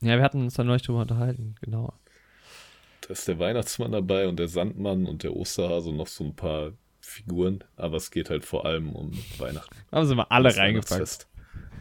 [0.01, 1.93] Ja, wir hatten uns da neulich drüber unterhalten, genau.
[3.07, 6.35] Da ist der Weihnachtsmann dabei und der Sandmann und der Osterhase und noch so ein
[6.35, 7.63] paar Figuren.
[7.77, 9.73] Aber es geht halt vor allem um Weihnachten.
[9.93, 11.27] Haben sie mal alle Das reingepackt.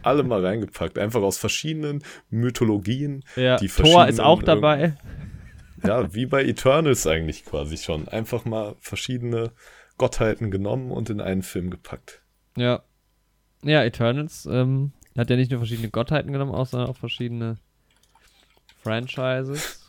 [0.03, 0.97] Alle mal reingepackt.
[0.97, 3.25] Einfach aus verschiedenen Mythologien.
[3.35, 4.95] Ja, Die Thor ist auch dabei.
[5.83, 8.07] Ja, wie bei Eternals eigentlich quasi schon.
[8.07, 9.51] Einfach mal verschiedene
[9.97, 12.21] Gottheiten genommen und in einen Film gepackt.
[12.55, 12.83] Ja.
[13.63, 17.57] Ja, Eternals ähm, hat ja nicht nur verschiedene Gottheiten genommen, auch, sondern auch verschiedene
[18.81, 19.86] Franchises.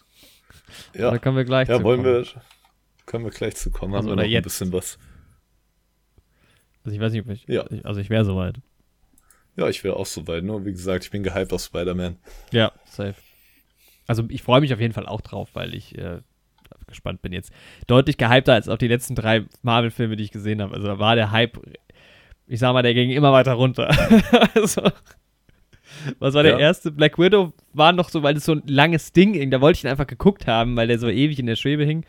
[0.94, 2.24] Ja, Da kommen wir gleich ja zu wollen kommen.
[2.24, 2.42] wir,
[3.06, 3.94] können wir gleich zu kommen.
[3.94, 4.44] Also, Haben wir oder noch ein jetzt.
[4.44, 4.98] bisschen was.
[6.84, 7.46] Also ich weiß nicht, ob ich.
[7.46, 7.64] Ja.
[7.84, 8.56] Also ich wäre soweit.
[9.56, 10.44] Ja, ich wäre auch soweit.
[10.44, 12.16] Nur wie gesagt, ich bin gehypt auf Spider-Man.
[12.52, 13.16] Ja, safe.
[14.06, 16.20] Also ich freue mich auf jeden Fall auch drauf, weil ich äh,
[16.86, 17.52] gespannt bin jetzt.
[17.86, 20.74] Deutlich gehypter als auf die letzten drei Marvel-Filme, die ich gesehen habe.
[20.74, 21.58] Also da war der Hype,
[22.46, 23.88] ich sag mal, der ging immer weiter runter.
[24.54, 24.90] also,
[26.18, 26.58] was war der Ja.
[26.58, 26.90] erste?
[26.90, 29.50] Black Widow war noch so, weil es so ein langes Ding ging.
[29.50, 32.04] Da wollte ich ihn einfach geguckt haben, weil der so ewig in der Schwebe hing.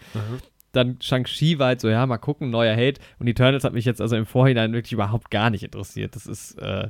[0.71, 3.01] Dann Shang-Chi war halt so, ja, mal gucken, neuer Hate.
[3.17, 6.15] Und Eternals hat mich jetzt also im Vorhinein wirklich überhaupt gar nicht interessiert.
[6.15, 6.89] Das ist, äh,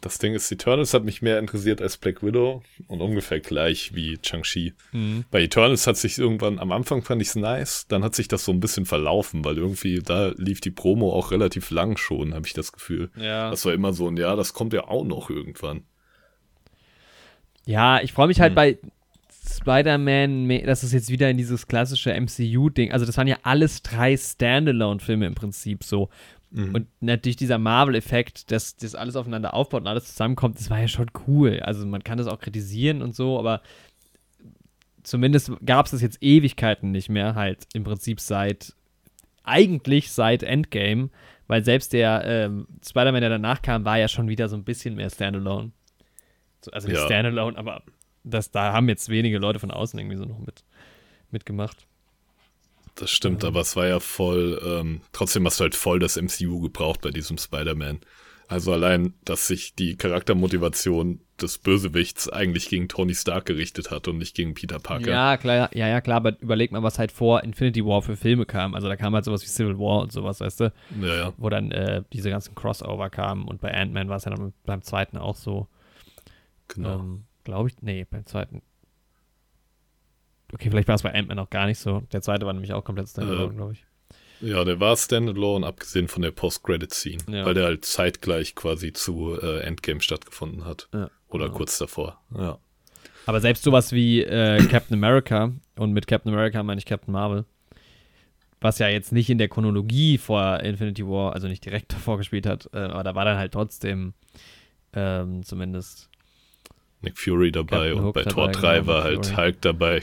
[0.00, 4.18] Das Ding ist, Eternals hat mich mehr interessiert als Black Widow und ungefähr gleich wie
[4.18, 4.72] Chang-Chi.
[4.90, 5.22] mh.
[5.30, 8.44] Bei Eternals hat sich irgendwann, am Anfang fand ich es nice, dann hat sich das
[8.44, 12.48] so ein bisschen verlaufen, weil irgendwie da lief die Promo auch relativ lang schon, habe
[12.48, 13.12] ich das Gefühl.
[13.16, 13.48] ja.
[13.50, 15.84] Das war immer so ein, ja, das kommt ja auch noch irgendwann.
[17.64, 18.56] Ja, ich freue mich halt Hm.
[18.56, 18.78] bei
[19.48, 24.16] Spider-Man, dass es jetzt wieder in dieses klassische MCU-Ding, also das waren ja alles drei
[24.16, 26.08] Standalone-Filme im Prinzip so.
[26.50, 26.74] Mhm.
[26.74, 30.88] Und natürlich dieser Marvel-Effekt, dass das alles aufeinander aufbaut und alles zusammenkommt, das war ja
[30.88, 31.60] schon cool.
[31.60, 33.62] Also man kann das auch kritisieren und so, aber
[35.02, 38.74] zumindest gab es das jetzt Ewigkeiten nicht mehr, halt im Prinzip seit,
[39.44, 41.10] eigentlich seit Endgame,
[41.48, 44.94] weil selbst der ähm, Spider-Man, der danach kam, war ja schon wieder so ein bisschen
[44.94, 45.72] mehr Standalone.
[46.64, 47.06] So, Also nicht Ja.
[47.06, 47.82] Standalone, aber
[48.24, 50.64] das, da haben jetzt wenige Leute von außen irgendwie so noch mit,
[51.30, 51.86] mitgemacht.
[52.94, 53.48] Das stimmt, Mhm.
[53.48, 57.10] aber es war ja voll, ähm, trotzdem hast du halt voll das MCU gebraucht bei
[57.10, 58.00] diesem Spider-Man.
[58.48, 64.18] Also allein, dass sich die Charaktermotivation des Bösewichts eigentlich gegen Tony Stark gerichtet hat und
[64.18, 65.10] nicht gegen Peter Parker.
[65.10, 68.44] Ja, klar, ja, ja, klar, aber überleg mal, was halt vor Infinity War für Filme
[68.44, 68.74] kam.
[68.74, 71.32] Also da kam halt sowas wie Civil War und sowas, weißt du, ja, ja.
[71.38, 74.82] wo dann äh, diese ganzen Crossover kamen und bei Ant-Man war es ja dann beim
[74.82, 75.66] zweiten auch so.
[76.74, 76.98] Genau.
[77.00, 78.62] Ähm, Glaube ich, nee, beim zweiten.
[80.54, 82.00] Okay, vielleicht war es bei Ant-Man auch gar nicht so.
[82.12, 83.84] Der zweite war nämlich auch komplett standalone, Äh, glaube ich.
[84.40, 87.44] Ja, der war Standalone, abgesehen von der Post-Credit-Scene, Ja.
[87.46, 90.88] weil der halt zeitgleich quasi zu äh, Endgame stattgefunden hat.
[90.92, 91.56] Ja, Oder genau.
[91.56, 92.20] kurz davor.
[92.36, 92.58] Ja.
[93.24, 97.44] Aber selbst sowas wie äh, Captain America, und mit Captain America meine ich Captain Marvel,
[98.60, 102.46] was ja jetzt nicht in der Chronologie vor Infinity War, also nicht direkt davor gespielt
[102.46, 104.12] hat, äh, aber da war dann halt trotzdem
[104.92, 106.10] ähm, zumindest
[107.02, 109.36] Nick Fury dabei Captain und Hook bei Tor 3 genau, war halt.
[109.36, 110.00] Hulk dabei.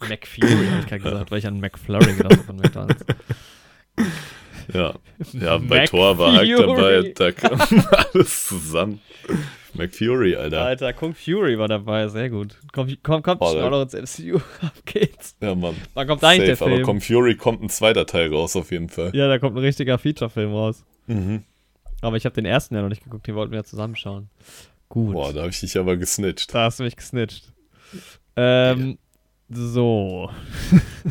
[0.00, 3.04] McFury, habe ich gerade gesagt, weil ich an McFlurry gedacht habe von McDonalds.
[4.72, 4.94] Ja,
[5.32, 7.58] ja bei Tor war Hulk dabei, da kam
[8.14, 9.00] alles zusammen.
[9.74, 10.62] McFury, Alter.
[10.62, 12.56] Alter, Kung Fury war dabei, sehr gut.
[12.72, 14.36] Komm, komm, kommt Oh, schnell da- noch ins MCU.
[14.36, 15.36] Auf geht's.
[15.40, 15.74] Ja, Mann.
[15.94, 16.86] Wann kommt eigentlich der Safe, aber Film?
[16.86, 19.10] Kong Fury kommt ein zweiter Teil raus auf jeden Fall.
[19.14, 20.84] Ja, da kommt ein richtiger Feature-Film raus.
[21.06, 21.44] Mhm.
[22.02, 24.28] Aber ich habe den ersten ja noch nicht geguckt, den wollten wir ja zusammenschauen.
[24.88, 25.12] Gut.
[25.12, 26.54] Boah, da habe ich dich aber gesnitcht.
[26.54, 27.52] Da hast du mich gesnitcht.
[28.36, 28.98] Ähm,
[29.50, 30.30] so.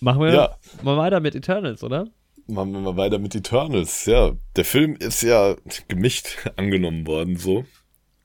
[0.00, 0.56] Machen wir Ja.
[0.82, 2.06] mal weiter mit Eternals, oder?
[2.46, 4.04] Machen wir mal weiter mit Eternals.
[4.06, 5.56] Ja, der Film ist ja
[5.88, 7.64] gemischt angenommen worden, so.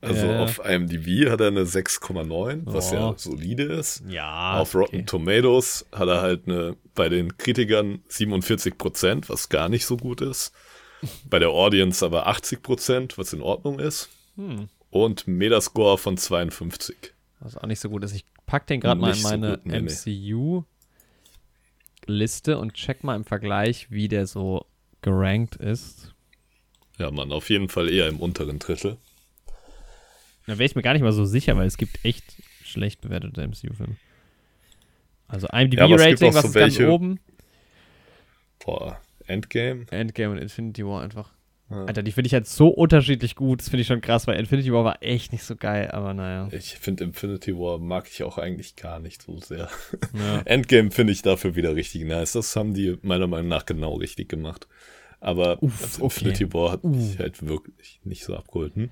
[0.00, 0.42] Also Ja.
[0.44, 2.96] auf IMDb hat er eine 6,9, was Oh.
[2.96, 4.02] ja solide ist.
[4.08, 4.58] Ja.
[4.58, 9.86] auf Rotten Tomatoes hat er halt eine, bei den Kritikern 47 Prozent, was gar nicht
[9.86, 10.52] so gut ist.
[11.28, 14.08] Bei der Audience aber 80 Prozent, was in Ordnung ist.
[14.36, 16.96] Hm, Und Metascore von 52.
[17.40, 18.12] was auch nicht so gut ist.
[18.14, 19.80] Ich pack den gerade mal in so meine nee.
[22.06, 24.66] MCU-Liste und check mal im Vergleich, wie der so
[25.00, 26.14] gerankt ist.
[26.98, 28.96] Ja, Mann, auf jeden Fall eher im unteren Drittel.
[30.46, 32.24] Da wäre ich mir gar nicht mal so sicher, weil es gibt echt
[32.64, 33.96] schlecht bewertete MCU-Filme.
[35.28, 37.18] Also Ja, IMDb-Rating, auch was so ist ganz welche- oben?
[38.64, 39.86] Boah, Endgame.
[39.90, 41.30] Endgame und Infinity War einfach.
[41.70, 41.84] Ja.
[41.86, 43.60] Alter, die finde ich halt so unterschiedlich gut.
[43.60, 46.48] Das finde ich schon krass, weil Infinity War war echt nicht so geil, aber naja.
[46.52, 49.68] Ich finde Infinity War mag ich auch eigentlich gar nicht so sehr.
[50.14, 50.42] Ja.
[50.44, 52.32] Endgame finde ich dafür wieder richtig nice.
[52.32, 54.68] Das haben die meiner Meinung nach genau richtig gemacht.
[55.20, 56.04] Aber Uff, okay.
[56.04, 57.18] Infinity War hat mich Uh.
[57.20, 58.74] halt wirklich nicht so abgeholt.
[58.74, 58.90] Hm?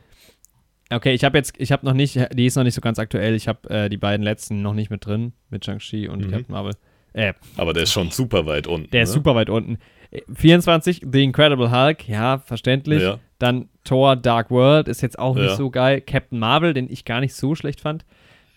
[0.93, 3.35] Okay, ich habe jetzt, ich habe noch nicht, die ist noch nicht so ganz aktuell.
[3.35, 6.31] Ich habe äh, die beiden letzten noch nicht mit drin, mit Shang-Chi und Mhm.
[6.31, 6.73] Captain Marvel.
[7.12, 8.90] Äh, Aber der ist schon super weit unten.
[8.90, 9.14] der ist ne?
[9.14, 9.79] super weit unten.
[10.11, 13.03] Äh, 24, The Incredible Hulk, ja, verständlich.
[13.03, 13.18] Ja.
[13.38, 15.44] Dann Thor Dark World ist jetzt auch Ja.
[15.44, 16.01] nicht so geil.
[16.01, 18.05] Captain Marvel, den ich gar nicht so schlecht fand.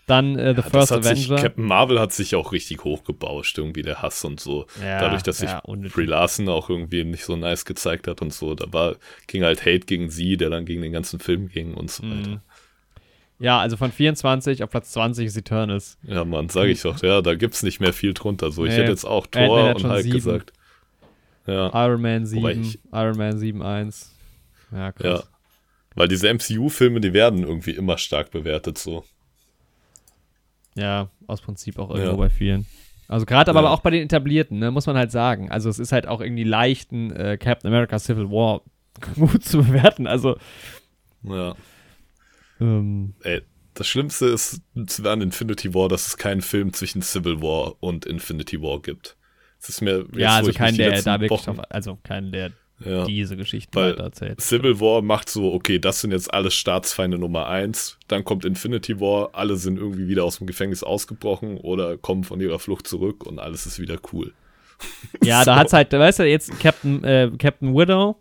[0.06, 1.42] Dann äh, The Ja, First hat sich, Avenger.
[1.42, 4.66] Captain Marvel hat sich auch richtig hochgebauscht, irgendwie der Hass und so.
[4.82, 5.62] Ja, Dadurch, dass sich ja.
[5.64, 8.54] Brie Larson auch irgendwie nicht so nice gezeigt hat und so.
[8.54, 8.96] Da war,
[9.28, 12.18] ging halt Hate gegen sie, der dann gegen den ganzen Film ging und so Mhm.
[12.18, 12.42] weiter.
[13.38, 15.96] ja, also von 24 auf Platz 20 ist Eternals.
[16.02, 18.50] Ja, Mann, sag ich doch, ja, da gibt's nicht mehr viel drunter.
[18.52, 20.14] So, ich Nee, hätte jetzt auch Thor und Hulk sieben.
[20.16, 20.52] gesagt.
[21.46, 21.86] Ja.
[21.86, 24.06] Iron Man 7, Wobei ich- Iron Man 7.1.
[24.72, 25.20] Ja, krass.
[25.20, 25.28] Ja.
[25.94, 29.04] Weil diese MCU-Filme, die werden irgendwie immer stark bewertet so.
[30.74, 32.16] Ja, aus Prinzip auch irgendwo Ja.
[32.16, 32.66] bei vielen.
[33.06, 33.68] Also gerade aber Ja.
[33.70, 35.50] auch bei den etablierten, ne, muss man halt sagen.
[35.50, 38.62] Also es ist halt auch irgendwie leicht, ein äh, Captain America Civil War
[39.14, 40.06] gut zu bewerten.
[40.06, 40.36] Also
[41.22, 41.54] Ja.
[42.60, 43.42] ähm, Ey,
[43.74, 44.62] das Schlimmste ist
[45.04, 49.16] an Infinity War, dass es keinen Film zwischen Civil War und Infinity War gibt.
[49.64, 52.50] Es ist mir jetzt, ja, also kein, der da wirklich Wochen- drauf, also kein, der
[52.84, 53.04] ja.
[53.06, 54.40] diese Geschichten Weil- weitererzählt.
[54.40, 57.98] Civil War macht so, okay, das sind jetzt alle Staatsfeinde Nummer eins.
[58.08, 62.40] Dann kommt Infinity War, alle sind irgendwie wieder aus dem Gefängnis ausgebrochen oder kommen von
[62.40, 64.32] ihrer Flucht zurück und alles ist wieder cool.
[65.24, 65.60] Ja, da So.
[65.60, 68.16] hat's halt, weißt du, jetzt Captain, äh, Captain Widow,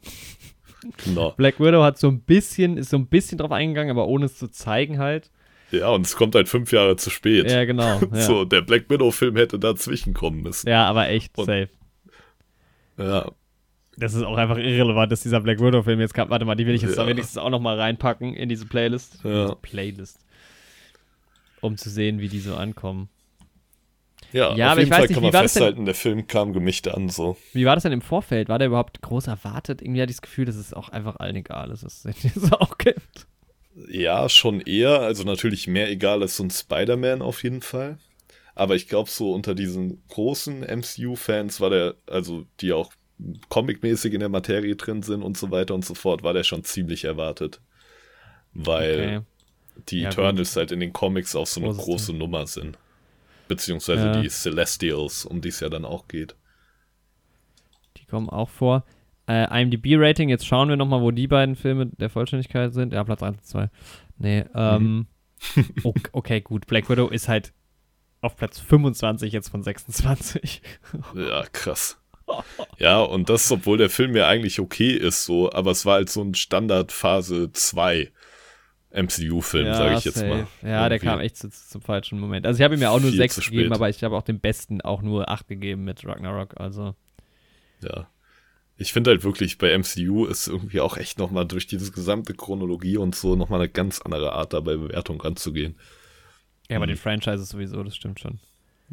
[1.06, 1.32] Genau.
[1.32, 4.38] Black Widow hat so ein bisschen, ist so ein bisschen drauf eingegangen, aber ohne es
[4.38, 5.32] zu zeigen halt.
[5.74, 7.50] Ja, und es kommt halt fünf Jahre zu spät.
[7.50, 8.00] Ja, genau.
[8.14, 10.70] Ja, So, der Black Widow-Film hätte dazwischen kommen müssen.
[10.70, 11.70] ja aber echt Und- safe.
[12.98, 13.32] Ja,
[13.98, 16.30] Das ist auch einfach irrelevant, dass dieser Black Widow-Film jetzt kam.
[16.30, 17.08] Warte mal, die will ich jetzt Ja.
[17.08, 19.20] wenigstens auch noch mal reinpacken in diese Playlist.
[19.24, 19.46] Ja.
[19.46, 20.20] Diese Playlist.
[21.62, 23.10] Um zu sehen, wie die so ankommen.
[24.32, 26.28] ja, Ja, auf aber jeden ich weiß Fall nicht, kann wie man festhalten, der Film
[26.28, 27.38] kam gemischt an, so.
[27.54, 28.50] Wie war das denn im Vorfeld?
[28.50, 29.82] War der überhaupt groß erwartet?
[29.82, 32.52] Irgendwie hatte ich das Gefühl, dass es auch einfach allen egal ist, dass es das
[32.54, 33.28] auch gibt.
[33.76, 35.00] Ja, schon eher.
[35.02, 37.98] Also natürlich mehr egal als so ein Spider-Man auf jeden Fall.
[38.56, 42.94] Aber ich glaube, so unter diesen großen MCU-Fans war der, also die auch
[43.50, 46.64] comicmäßig in der Materie drin sind und so weiter und so fort, war der schon
[46.64, 47.62] ziemlich erwartet.
[48.54, 49.22] Weil Okay.
[49.90, 52.80] die Ja, Eternals halt in den Comics auch so eine Großes große Nummer sind.
[53.48, 54.12] Beziehungsweise Ja.
[54.12, 56.36] die Celestials, um die es ja dann auch geht.
[57.98, 58.84] Die kommen auch vor.
[59.28, 62.92] Äh, IMDb-Rating, jetzt schauen wir nochmal, wo die beiden Filme der Vollständigkeit sind.
[62.94, 63.70] Ja, Platz 1 und 2.
[64.18, 65.08] Nee, ähm.
[65.84, 66.68] ok- okay, gut.
[66.68, 67.54] Black Widow ist halt
[68.22, 70.62] auf Platz 25 jetzt von 26.
[71.16, 72.00] Ja, krass.
[72.80, 76.10] Ja, und das, obwohl der Film ja eigentlich okay ist, so, aber es war halt
[76.10, 78.12] so ein Standard Phase 2
[78.92, 80.28] MCU-Film, sage ich jetzt safe.
[80.30, 80.48] mal.
[80.62, 81.06] Ja, der Irgendwie.
[81.08, 82.46] kam echt zu, zum falschen Moment.
[82.46, 84.22] Also ich habe ihm ja auch nur Viel 6 zu gegeben, aber ich habe auch
[84.22, 86.60] dem Besten auch nur 8 gegeben mit Ragnarok.
[86.60, 86.96] Also,
[87.82, 88.08] Ja.
[88.78, 92.98] Ich finde halt wirklich, bei MCU ist irgendwie auch echt nochmal durch diese gesamte Chronologie
[92.98, 95.76] und so nochmal eine ganz andere Art, da bei Bewertung ranzugehen.
[96.70, 96.92] ja, bei Mhm.
[96.92, 98.40] den Franchises sowieso, das stimmt schon.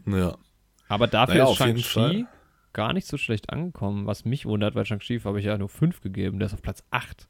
[0.06, 0.36] Ja.
[0.88, 2.26] Aber dafür Naja, ist Shang-Chi
[2.72, 6.00] gar nicht so schlecht angekommen, was mich wundert, weil Shang-Chi habe ich ja nur 5
[6.02, 7.26] gegeben, der ist auf Platz 8.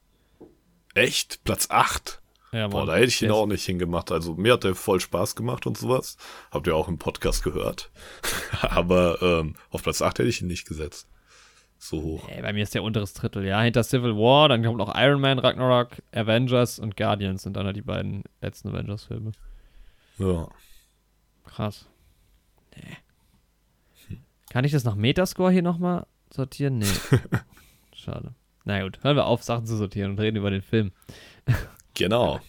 [0.95, 1.45] Echt?
[1.45, 2.21] Platz 8?
[2.53, 4.11] Ja, Boah, da hätte ich ihn auch nicht hingemacht.
[4.11, 6.17] Also mir hat der voll Spaß gemacht und sowas.
[6.51, 7.91] Habt ihr auch im Podcast gehört.
[8.63, 11.07] Aber ähm, auf Platz 8 hätte ich ihn nicht gesetzt.
[11.83, 12.29] So hoch.
[12.29, 13.62] Ey, bei mir ist der unteres Drittel, ja.
[13.62, 17.75] Hinter Civil War, dann kommt noch Iron Man, Ragnarok, Avengers und Guardians sind dann halt
[17.75, 19.33] die beiden letzten Avengers-Filme.
[20.19, 20.49] Ja.
[21.47, 21.88] Krass.
[22.77, 24.19] Nee.
[24.51, 26.79] Kann ich das nach Metascore hier nochmal sortieren?
[26.79, 26.87] Nee.
[27.95, 28.35] Schade.
[28.66, 30.93] Na gut, hören wir auf, Sachen zu sortieren und reden über den Film.
[31.95, 32.40] Genau.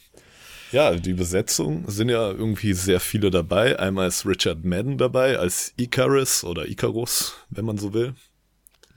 [0.72, 3.80] Ja, die Besetzung sind ja irgendwie sehr viele dabei.
[3.80, 8.14] Einmal ist Richard Madden dabei als Icarus oder Icarus, wenn man so will.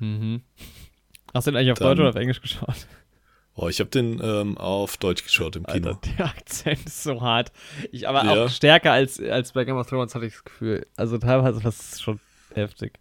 [0.04, 0.42] Mhm.
[1.32, 2.86] Hast du den eigentlich auf Dann- Deutsch oder auf Englisch geschaut?
[3.56, 5.90] Oh, ich habe den ähm, auf Deutsch geschaut im Kino.
[5.90, 7.52] Alter, der Akzent ist so hart.
[7.92, 8.44] Ich, aber Ja.
[8.44, 10.86] auch stärker als, als bei Game of Thrones hatte ich das Gefühl.
[10.96, 12.18] Also teilweise war es schon
[12.52, 12.98] heftig.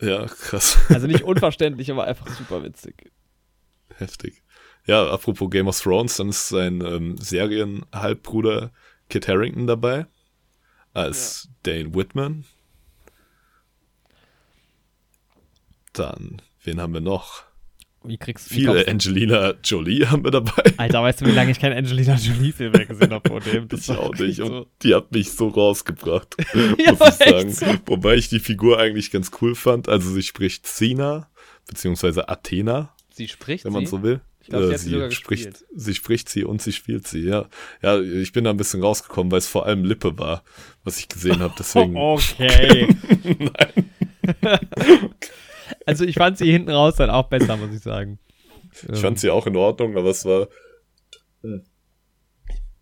[0.00, 0.78] Ja, krass.
[0.90, 3.10] Also nicht unverständlich, aber einfach super witzig.
[3.96, 4.42] Heftig.
[4.86, 8.70] Ja, apropos Game of Thrones, dann ist sein ähm, Serienhalbbruder
[9.08, 10.06] Kit Harrington dabei.
[10.94, 12.44] Als Dane Whitman.
[16.00, 17.42] Dann, wen haben wir noch?
[18.02, 20.72] Wie kriegst wie Viele du- Angelina Jolie haben wir dabei.
[20.78, 23.68] Alter, weißt du, wie lange ich keinen Angelina Jolie-Film mehr gesehen habe vor dem?
[23.68, 24.40] Das Ich auch nicht.
[24.40, 24.66] Und So.
[24.82, 26.34] die hat mich so rausgebracht,
[26.78, 27.52] Ja, muss ich sagen.
[27.52, 27.66] so.
[27.84, 29.90] Wobei ich die Figur eigentlich ganz cool fand.
[29.90, 31.28] Also sie spricht Cena,
[31.68, 33.90] beziehungsweise Athena, Sie spricht wenn man sie?
[33.90, 34.22] so will.
[34.40, 35.64] Ich glaub, sie Äh, sie sogar spricht, gespielt.
[35.76, 37.44] sie spricht sie und sie spielt sie, ja.
[37.82, 40.42] Ja, ich bin da ein bisschen rausgekommen, weil es vor allem Lippe war,
[40.84, 41.52] was ich gesehen habe.
[41.58, 41.94] Deswegen.
[41.98, 42.88] Okay.
[45.86, 48.18] also ich fand sie hinten raus dann auch besser, muss ich sagen.
[48.92, 50.48] Ich fand sie auch in Ordnung, aber es war.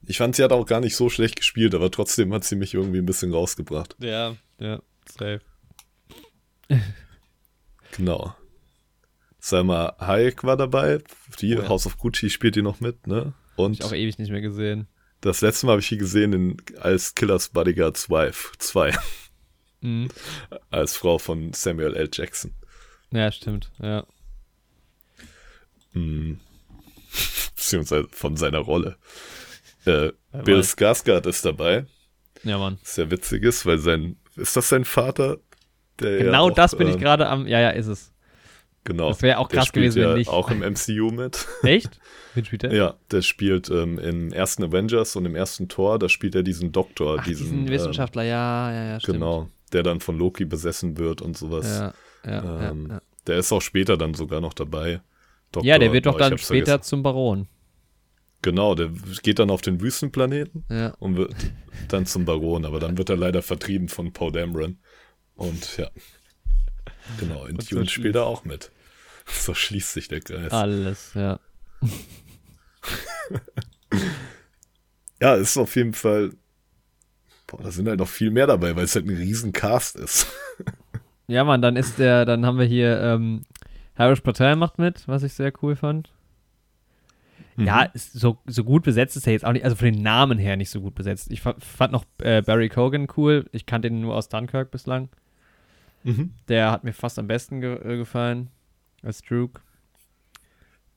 [0.06, 2.74] Ich fand, sie hat auch gar nicht so schlecht gespielt, aber trotzdem hat sie mich
[2.74, 3.96] irgendwie ein bisschen rausgebracht.
[4.00, 5.40] Ja, ja, safe.
[7.96, 8.34] Genau.
[9.38, 10.98] Salma Hayek war dabei.
[11.40, 11.68] Die Oh ja.
[11.68, 13.34] House of Gucci spielt die noch mit, ne?
[13.56, 14.88] Und Ich auch ewig nicht mehr gesehen.
[15.20, 18.94] das letzte Mal habe ich sie gesehen in, als Killers Bodyguards Wife 2,
[19.80, 20.08] Mhm.
[20.70, 22.08] als Frau von Samuel L.
[22.12, 22.52] Jackson.
[23.10, 24.04] Ja, stimmt, ja.
[25.92, 26.40] Hm.
[27.56, 28.96] Beziehungsweise von seiner Rolle.
[29.84, 30.12] Äh,
[30.44, 30.60] Bill.
[30.60, 31.86] Skarsgård ist dabei.
[32.44, 32.78] Ja, Mann.
[32.82, 35.38] Sehr witzig ist, weil sein, ist das sein Vater?
[36.00, 38.12] Der ja Genau auch, das bin ich ähm, gerade am, ja, ja, ist es.
[38.84, 39.08] Genau.
[39.08, 40.30] Das wäre auch krass gewesen, ja wenn nicht.
[40.30, 41.46] auch im MCU mit.
[41.62, 41.98] Echt?
[42.34, 42.72] Wen spielt der?
[42.72, 46.72] Ja, der spielt ähm, im ersten Avengers und im ersten Tor, da spielt er diesen
[46.72, 49.16] Doktor, Ach, diesen, diesen Wissenschaftler, ja, ja, ja, ähm, stimmt.
[49.16, 51.66] genau, der dann von Loki besessen wird und sowas.
[51.66, 51.92] Ja,
[52.24, 53.02] ja, ähm, ja, ja.
[53.26, 55.02] Der ist auch später dann sogar noch dabei.
[55.52, 56.88] Doktor, ja, der wird doch oh, dann später vergessen.
[56.88, 57.48] zum Baron.
[58.42, 58.90] Genau, der
[59.22, 60.94] geht dann auf den Wüstenplaneten Ja.
[60.98, 61.34] und wird
[61.88, 64.78] dann zum Baron, aber dann wird er leider vertrieben von Poe Dameron.
[65.34, 65.90] Und ja,
[67.18, 68.70] genau, in Und so Dune spielt er auch mit.
[69.26, 70.52] So schließt sich der Kreis.
[70.52, 71.40] Alles, ja.
[75.20, 76.32] Ja, ist auf jeden Fall.
[77.46, 80.26] Boah, da sind halt noch viel mehr dabei, weil es halt ein riesen Cast ist.
[81.28, 83.44] Ja, Mann, dann ist der, dann haben wir hier, ähm,
[83.96, 86.10] Harish Patel macht mit, was ich sehr cool fand.
[87.56, 87.90] Ja, Mhm.
[87.94, 90.56] ist so, so gut besetzt ist er jetzt auch nicht, also von den Namen her
[90.56, 91.30] nicht so gut besetzt.
[91.30, 93.46] Ich fa- fand noch äh, Barry Cogan cool.
[93.52, 95.08] Ich kannte ihn nur aus Dunkirk bislang.
[96.04, 96.32] Mhm.
[96.46, 98.50] Der hat mir fast am besten ge äh, gefallen
[99.02, 99.60] als Druk.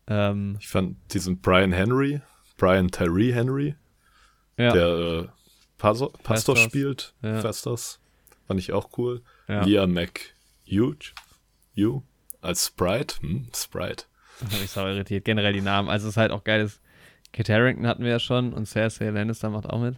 [0.07, 2.21] Ähm, Ich fand diesen Brian Henry,
[2.57, 3.75] Brian Tyree Henry,
[4.57, 5.27] ja, der äh,
[5.79, 7.39] Pastor, Pastor spielt, ja.
[7.41, 7.99] Fastos,
[8.47, 9.21] fand ich auch cool.
[9.51, 9.63] Ja.
[9.63, 11.13] Leah McHugh,
[11.73, 12.01] you
[12.41, 14.05] als Sprite, hm, Sprite.
[14.39, 15.25] Das hat mich sau irritiert.
[15.25, 15.89] Generell die Namen.
[15.89, 16.63] Also es ist halt auch geil.
[16.63, 16.79] dass
[17.31, 19.95] Kit Harington hatten wir ja schon und Cersei Lannister macht auch mit.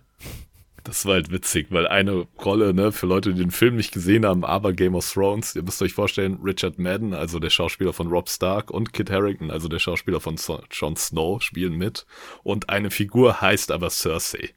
[0.84, 4.26] Das war halt witzig, weil eine Rolle, ne, für Leute, die den Film nicht gesehen
[4.26, 8.08] haben, aber Game of Thrones, ihr müsst euch vorstellen, Richard Madden, also der Schauspieler von
[8.08, 12.06] Rob Stark und Kit Harington, also der Schauspieler von so Jon Snow, spielen mit.
[12.44, 14.54] Und eine Figur heißt aber Cersei.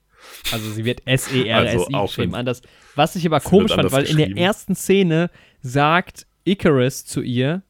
[0.52, 2.34] Also sie wird S-E-R-S-I Also geschrieben.
[2.34, 2.62] Anders.
[2.94, 7.62] Was ich aber komisch fand, weil in der ersten Szene sagt Icarus zu ihr,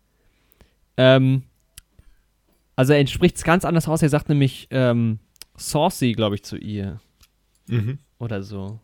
[0.96, 1.42] ähm,
[2.74, 4.02] also er spricht es ganz anders aus.
[4.02, 5.18] Er sagt nämlich ähm,
[5.56, 7.00] Saucy, glaube ich, zu ihr.
[8.18, 8.78] Oder so.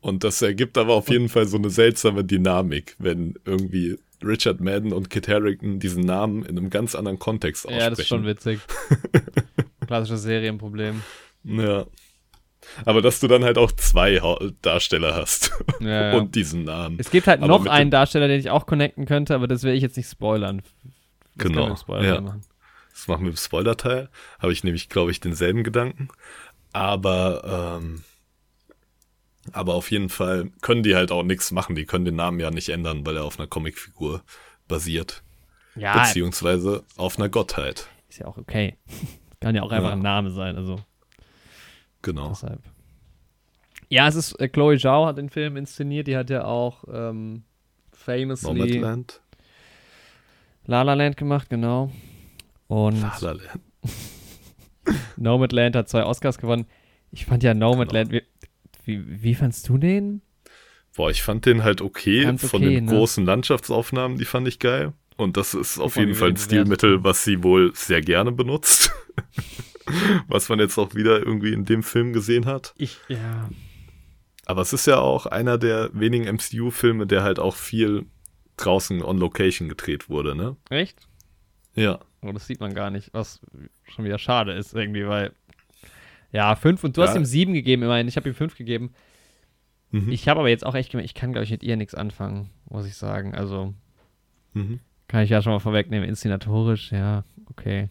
[0.00, 4.92] Und das ergibt aber auf jeden Fall so eine seltsame Dynamik, wenn irgendwie Richard Madden
[4.92, 7.82] und Kit Harington diesen Namen in einem ganz anderen Kontext aussprechen.
[7.82, 8.60] Ja, das ist schon witzig.
[9.86, 11.02] Klassisches Serienproblem.
[11.44, 11.86] Ja.
[12.84, 14.20] Aber dass du dann halt auch zwei
[14.62, 16.16] Darsteller hast Ja, ja.
[16.16, 16.96] und diesen Namen.
[16.98, 19.74] Es gibt halt Aber noch einen Darsteller, den ich auch connecten könnte, aber das will
[19.74, 20.62] ich jetzt nicht spoilern.
[21.36, 22.20] Das Genau, Spoiler ja.
[22.20, 22.42] machen.
[22.92, 24.08] Das machen wir im Spoiler-Teil.
[24.38, 26.08] Habe ich nämlich, glaube ich, denselben Gedanken.
[26.72, 28.02] Aber, ähm,
[29.52, 31.76] aber auf jeden Fall können die halt auch nichts machen.
[31.76, 34.22] Die können den Namen ja nicht ändern, weil er auf einer Comicfigur
[34.66, 35.22] basiert.
[35.74, 37.86] Ja, Beziehungsweise auf einer Gottheit.
[38.08, 38.76] ist ja auch okay.
[39.40, 40.80] Kann ja auch einfach ein Name sein, also
[42.06, 42.28] Genau.
[42.28, 42.62] deshalb.
[43.88, 47.42] Ja, es ist, äh, Chloe Zhao hat den Film inszeniert, die hat ja auch ähm,
[47.92, 49.20] famously Nomadland.
[50.66, 51.90] La La Land gemacht, genau.
[52.68, 53.60] Und La La Land.
[55.16, 56.66] Nomadland hat zwei Oscars gewonnen.
[57.10, 58.22] Ich fand ja Nomadland, Genau.
[58.84, 60.22] wie, wie, wie fandst du den?
[60.94, 62.22] Boah, ich fand den halt okay.
[62.22, 62.92] Ganz Von okay, den ne?
[62.92, 64.92] großen Landschaftsaufnahmen, die fand ich geil.
[65.16, 68.92] Und das ist auf jeden Fall ein Stilmittel, was sie wohl sehr gerne benutzt.
[70.28, 72.74] was man jetzt auch wieder irgendwie in dem Film gesehen hat.
[72.76, 73.48] Ich, ja.
[74.46, 78.06] Aber es ist ja auch einer der wenigen MCU-Filme, der halt auch viel
[78.56, 80.56] draußen on Location gedreht wurde, ne?
[80.70, 81.08] Echt?
[81.74, 81.98] Ja.
[82.22, 83.40] Oh, das sieht man gar nicht, was
[83.84, 85.32] schon wieder schade ist irgendwie, weil
[86.32, 87.08] ja, fünf und du Ja.
[87.08, 88.08] hast ihm sieben gegeben, immerhin.
[88.08, 88.92] Ich habe ihm fünf gegeben.
[89.90, 90.10] Mhm.
[90.10, 92.50] Ich habe aber jetzt auch echt gemerkt, ich kann, glaube ich, mit ihr nichts anfangen,
[92.68, 93.34] muss ich sagen.
[93.34, 93.74] Also
[94.54, 94.80] Mhm.
[95.08, 97.90] kann ich ja schon mal vorwegnehmen, inszenatorisch, ja, okay.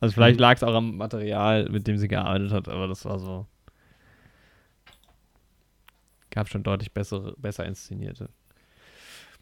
[0.00, 0.42] Also vielleicht Mhm.
[0.42, 3.46] lag es auch am Material, mit dem sie gearbeitet hat, aber das war so.
[6.30, 8.28] Gab schon deutlich bessere, besser inszenierte.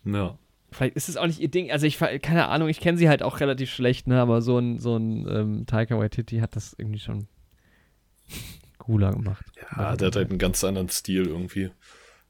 [0.04, 0.38] Ja.
[0.72, 1.70] Vielleicht ist es auch nicht ihr Ding.
[1.70, 4.20] Also ich keine Ahnung, ich kenne sie halt auch relativ schlecht, ne?
[4.20, 7.28] Aber so ein so ein ähm, Taika Waititi hat das irgendwie schon
[8.78, 9.44] cooler gemacht.
[9.76, 11.70] Ja, der hat halt einen ganz anderen Stil irgendwie,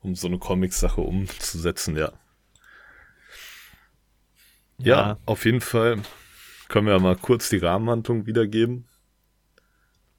[0.00, 2.12] um so eine Comic-Sache umzusetzen, ja.
[4.78, 6.02] Ja, auf jeden Fall
[6.68, 8.86] können wir ja mal kurz die Rahmenhandlung wiedergeben.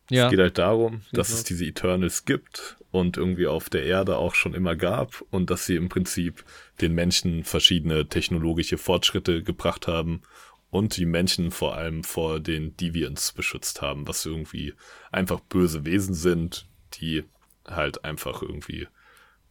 [0.09, 0.25] ja.
[0.25, 4.35] Es geht halt darum, dass es diese Eternals gibt und irgendwie auf der Erde auch
[4.35, 6.43] schon immer gab und dass sie im Prinzip
[6.81, 10.21] den Menschen verschiedene technologische Fortschritte gebracht haben
[10.69, 14.73] und die Menschen vor allem vor den Deviants beschützt haben, was irgendwie
[15.11, 17.23] einfach böse Wesen sind, die
[17.65, 18.87] halt einfach irgendwie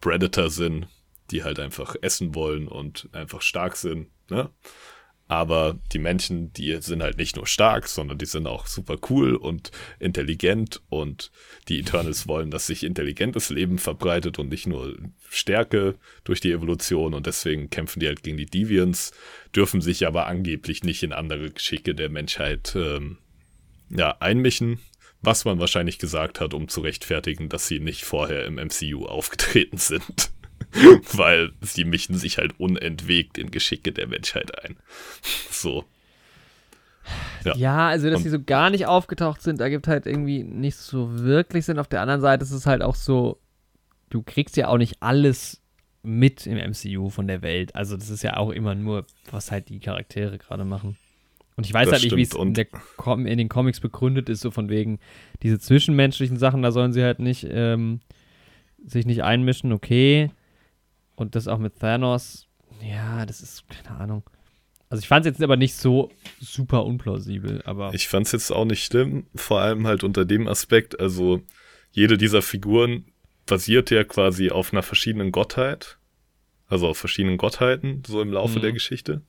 [0.00, 0.88] Predator sind,
[1.30, 4.50] die halt einfach essen wollen und einfach stark sind, ne?
[5.28, 9.34] Aber die Menschen, die sind halt nicht nur stark, sondern die sind auch super cool
[9.34, 11.32] und intelligent und
[11.68, 14.96] die Eternals wollen, dass sich intelligentes Leben verbreitet und nicht nur
[15.28, 19.12] Stärke durch die Evolution und deswegen kämpfen die halt gegen die Deviants,
[19.54, 23.18] dürfen sich aber angeblich nicht in andere Geschicke der Menschheit ähm,
[23.90, 24.78] ja, einmischen,
[25.22, 29.78] was man wahrscheinlich gesagt hat, um zu rechtfertigen, dass sie nicht vorher im MCU aufgetreten
[29.78, 30.30] sind.
[31.12, 34.76] Weil sie mischen sich halt unentwegt in Geschicke der Menschheit ein.
[35.50, 35.84] So.
[37.44, 41.20] Ja, ja also dass sie so gar nicht aufgetaucht sind, ergibt halt irgendwie nicht so
[41.20, 41.78] wirklich Sinn.
[41.78, 43.38] Auf der anderen Seite ist es halt auch so,
[44.10, 45.62] du kriegst ja auch nicht alles
[46.02, 47.74] mit im MCU von der Welt.
[47.74, 50.96] Also das ist ja auch immer nur, was halt die Charaktere gerade machen.
[51.56, 54.50] Und ich weiß das halt nicht, wie es in, in, den Comics begründet ist, so
[54.50, 54.98] von wegen
[55.42, 58.00] diese zwischenmenschlichen Sachen, da sollen sie halt nicht ähm,
[58.84, 60.30] sich nicht einmischen, okay.
[61.16, 62.46] Und das auch mit Thanos,
[62.80, 64.22] ja, das ist, keine Ahnung.
[64.88, 67.92] Also ich fand es jetzt aber nicht so super unplausibel, aber.
[67.92, 71.42] Ich fand es jetzt auch nicht schlimm, vor allem halt unter dem Aspekt, also
[71.90, 73.06] jede dieser Figuren
[73.46, 75.98] basiert ja quasi auf einer verschiedenen Gottheit.
[76.68, 78.62] Also auf verschiedenen Gottheiten, so im Laufe mhm.
[78.62, 79.22] der Geschichte.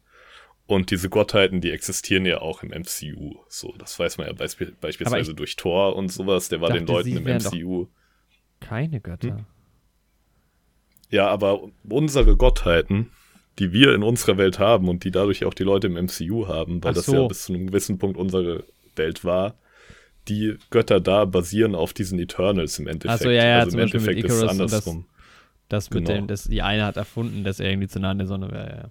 [0.65, 3.35] Und diese Gottheiten, die existieren ja auch im MCU.
[3.47, 6.49] So, das weiß man ja beisp beispielsweise durch Thor und sowas.
[6.49, 7.87] Der war den Leuten im MCU.
[8.59, 9.37] Keine Götter.
[9.37, 9.45] Hm?
[11.09, 13.11] Ja, aber unsere Gottheiten,
[13.59, 16.83] die wir in unserer Welt haben und die dadurch auch die Leute im MCU haben,
[16.83, 17.01] weil so.
[17.01, 18.63] das ja bis zu einem gewissen Punkt unsere
[18.95, 19.55] Welt war,
[20.27, 23.21] die Götter da basieren auf diesen Eternals im Endeffekt.
[23.21, 25.05] Also ja, ja, also im Endeffekt ist es andersrum.
[25.69, 26.19] Das, das mit genau.
[26.19, 28.69] dem, das, die eine hat erfunden, dass er irgendwie zu nah an der Sonne wäre,
[28.69, 28.89] ja.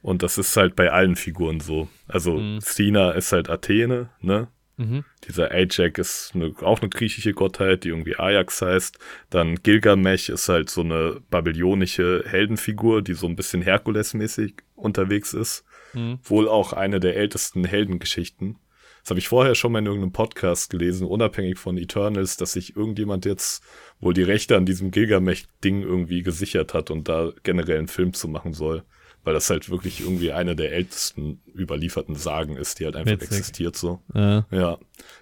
[0.00, 1.88] Und das ist halt bei allen Figuren so.
[2.06, 2.60] Also mhm.
[2.60, 4.48] Sina ist halt Athene, ne?
[4.78, 5.04] Mhm.
[5.26, 8.98] Dieser Ajax ist eine, auch eine griechische Gottheit, die irgendwie Ajax heißt.
[9.28, 15.64] Dann Gilgamesh ist halt so eine babylionische Heldenfigur, die so ein bisschen Herkules-mäßig unterwegs ist.
[15.94, 16.20] Mhm.
[16.22, 18.56] Wohl auch eine der ältesten Heldengeschichten.
[19.02, 22.76] Das habe ich vorher schon mal in irgendeinem Podcast gelesen, unabhängig von Eternals, dass sich
[22.76, 23.64] irgendjemand jetzt
[24.00, 28.28] wohl die Rechte an diesem Gilgamesh-Ding irgendwie gesichert hat und da generell einen Film zu
[28.28, 28.84] machen soll
[29.24, 33.28] weil das halt wirklich irgendwie eine der ältesten überlieferten Sagen ist, die halt einfach Witzig.
[33.28, 34.00] existiert so.
[34.14, 34.46] Ja.
[34.50, 34.78] ja.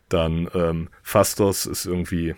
[0.09, 2.35] Dann ähm, Phastos ist irgendwie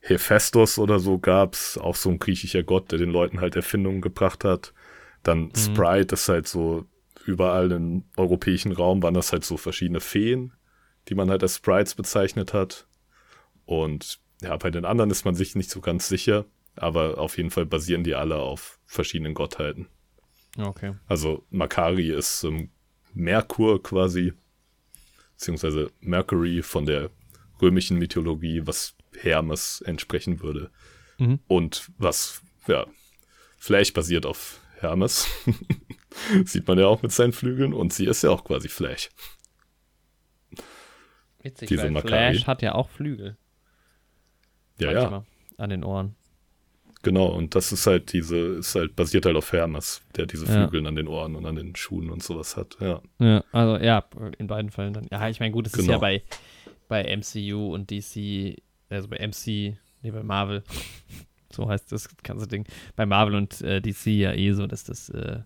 [0.00, 4.44] Hephaestus oder so gab's, auch so ein griechischer Gott, der den Leuten halt Erfindungen gebracht
[4.44, 4.72] hat.
[5.22, 5.56] Dann mhm.
[5.56, 6.86] Sprite ist halt so
[7.26, 10.52] überall im europäischen Raum waren das halt so verschiedene Feen,
[11.08, 12.86] die man halt als Sprites bezeichnet hat.
[13.64, 16.44] Und ja, bei den anderen ist man sich nicht so ganz sicher,
[16.76, 19.88] aber auf jeden Fall basieren die alle auf verschiedenen Gottheiten.
[20.56, 20.94] Okay.
[21.06, 22.70] Also Makari ist ähm,
[23.14, 24.32] Merkur quasi,
[25.32, 27.10] beziehungsweise Mercury von der
[27.60, 30.70] römischen Mythologie, was Hermes entsprechen würde.
[31.18, 31.40] Mhm.
[31.46, 32.86] Und was, ja,
[33.58, 35.28] Flash basiert auf Hermes.
[36.44, 39.10] Sieht man ja auch mit seinen Flügeln und sie ist ja auch quasi Flash.
[41.42, 42.34] Witzig, Diese weil Makari.
[42.34, 43.36] Flash hat ja auch Flügel.
[44.78, 45.62] Ja, Manchmal ja.
[45.62, 46.16] An den Ohren.
[47.06, 50.82] Genau, und das ist halt diese, ist halt basiert halt auf Hermes, der diese Flügel
[50.82, 50.88] ja.
[50.88, 53.00] an den Ohren und an den Schuhen und sowas hat, ja.
[53.20, 54.04] Ja, also ja,
[54.38, 55.06] in beiden Fällen dann.
[55.12, 55.84] Ja, ich meine, gut, es genau.
[55.84, 56.24] ist ja bei,
[56.88, 60.64] bei MCU und DC, also bei MC, nee, bei Marvel,
[61.52, 65.08] so heißt das ganze Ding, bei Marvel und äh, DC ja eh so, dass das
[65.10, 65.42] äh,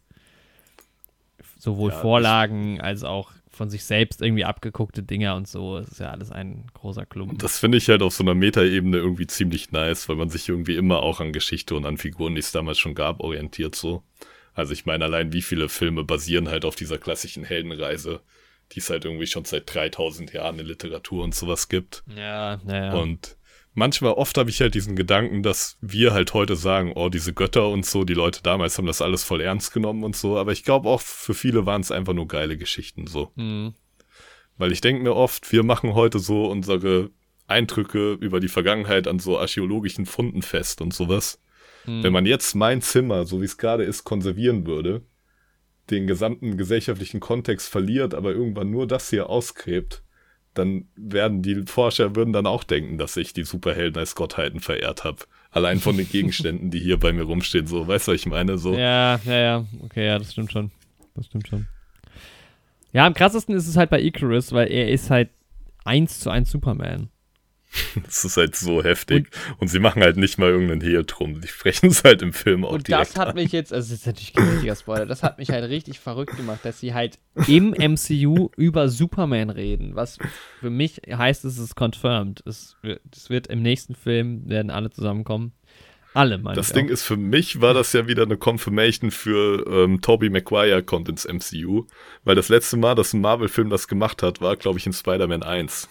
[1.58, 5.76] sowohl ja, Vorlagen als auch von sich selbst irgendwie abgeguckte Dinger und so.
[5.78, 7.38] Es ist ja alles ein großer Klumpen.
[7.38, 10.76] Das finde ich halt auf so einer Metaebene irgendwie ziemlich nice, weil man sich irgendwie
[10.76, 14.02] immer auch an Geschichte und an Figuren, die es damals schon gab, orientiert so.
[14.54, 18.20] Also ich meine allein, wie viele Filme basieren halt auf dieser klassischen Heldenreise,
[18.72, 22.04] die es halt irgendwie schon seit 3000 Jahren in Literatur und sowas gibt.
[22.16, 22.94] Ja, naja.
[22.94, 23.36] Und
[23.80, 27.68] manchmal, oft habe ich halt diesen Gedanken, dass wir halt heute sagen, oh, diese Götter
[27.68, 30.64] und so, die Leute damals haben das alles voll ernst genommen und so, aber ich
[30.64, 33.32] glaube auch für viele waren es einfach nur geile Geschichten so.
[33.34, 33.74] Mhm.
[34.58, 37.10] Weil ich denke mir oft, wir machen heute so unsere
[37.46, 41.40] Eindrücke über die Vergangenheit an so archäologischen Funden fest und sowas.
[41.86, 42.04] Mhm.
[42.04, 45.02] Wenn man jetzt mein Zimmer, so wie es gerade ist, konservieren würde,
[45.90, 50.04] den gesamten gesellschaftlichen Kontext verliert, aber irgendwann nur das hier ausgräbt,
[50.54, 55.04] dann werden die Forscher würden dann auch denken, dass ich die Superhelden als Gottheiten verehrt
[55.04, 55.18] habe.
[55.50, 58.58] Allein von den Gegenständen, die hier bei mir rumstehen, so, weißt du, was ich meine?
[58.58, 58.74] So.
[58.74, 60.70] Ja, ja, ja, okay, ja, das stimmt schon.
[61.14, 61.66] Das stimmt schon.
[62.92, 65.30] Ja, am krassesten ist es halt bei Icarus, weil er ist halt
[65.84, 67.08] eins zu eins Superman.
[68.04, 69.28] Das ist halt so heftig.
[69.52, 71.40] Und, und, sie machen halt nicht mal irgendeinen Hehl drum.
[71.40, 73.34] Die sprechen es halt im Film auch Und das hat an.
[73.34, 76.36] mich jetzt, also das ist natürlich kein richtiger Spoiler, das hat mich halt richtig verrückt
[76.36, 79.94] gemacht, dass sie halt im MCU über Superman reden.
[79.94, 80.18] Was
[80.60, 82.42] für mich heißt, es ist confirmed.
[82.46, 82.76] Es,
[83.14, 85.52] es wird im nächsten Film, werden alle zusammenkommen.
[86.12, 86.90] Alle, meine Das Ding auch.
[86.90, 91.24] ist, für mich war das ja wieder eine Confirmation für ähm, Tobey Maguire kommt ins
[91.24, 91.86] MCU.
[92.24, 95.44] Weil das letzte Mal, dass ein Marvel-Film das gemacht hat, war, glaube ich, in Spider-Man
[95.44, 95.88] 1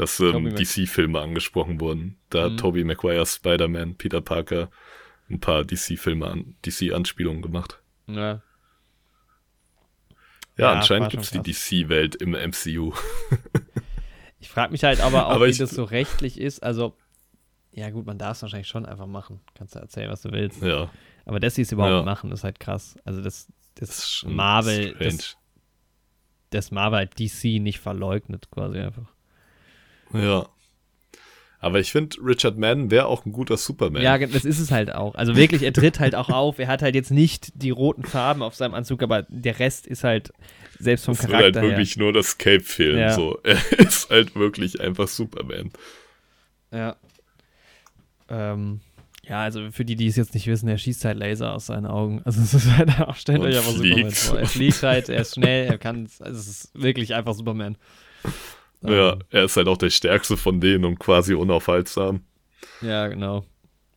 [0.00, 2.16] dass ähm, DC-Filme angesprochen wurden.
[2.30, 2.52] Da mhm.
[2.52, 4.70] hat Tobey Maguire, Spider-Man, Peter Parker
[5.28, 7.82] ein paar DC-Filme an, DC-Anspielungen gemacht.
[8.06, 8.14] Ja.
[8.16, 8.42] Ja,
[10.56, 12.94] ja anscheinend gibt es die DC-Welt im MCU.
[14.40, 16.62] ich frage mich halt aber auch, aber wie das so rechtlich ist.
[16.62, 16.96] Also,
[17.72, 19.40] Ja, gut, man darf es wahrscheinlich schon einfach machen.
[19.54, 20.62] Kannst du erzählen, was du willst.
[20.62, 20.90] Ja.
[21.26, 22.02] Aber dass sie es überhaupt Ja.
[22.02, 22.96] machen, ist halt krass.
[23.04, 25.10] Also, das, das, Das Marvel, strange.
[25.10, 25.36] das,
[26.48, 29.12] das Marvel DC nicht verleugnet, quasi einfach.
[30.12, 30.48] Ja.
[31.62, 34.02] Aber ich finde, Richard Madden wäre auch ein guter Superman.
[34.02, 35.14] Ja, das ist es halt auch.
[35.14, 36.58] Also wirklich, er tritt halt auch auf.
[36.58, 40.02] Er hat halt jetzt nicht die roten Farben auf seinem Anzug, aber der Rest ist
[40.02, 40.32] halt
[40.78, 42.98] selbst vom es würde Charakter halt wirklich nur das Cape fehlen.
[42.98, 43.12] Ja.
[43.12, 43.38] So.
[43.44, 45.70] Er ist halt wirklich einfach Superman.
[46.70, 46.96] her.
[48.30, 48.52] Ja.
[48.52, 48.80] Ähm,
[49.28, 51.86] ja, also für die, die es jetzt nicht wissen, er schießt halt Laser aus seinen
[51.86, 52.22] Augen.
[52.24, 54.38] Also es ist halt auch, stellt euch einfach Superman vor.
[54.38, 57.76] Er fliegt halt, er ist schnell, er kann, also es ist wirklich einfach Superman.
[58.82, 62.22] Ja, Ähm, er ist halt auch der stärkste von denen und quasi unaufhaltsam.
[62.80, 63.44] ja, genau.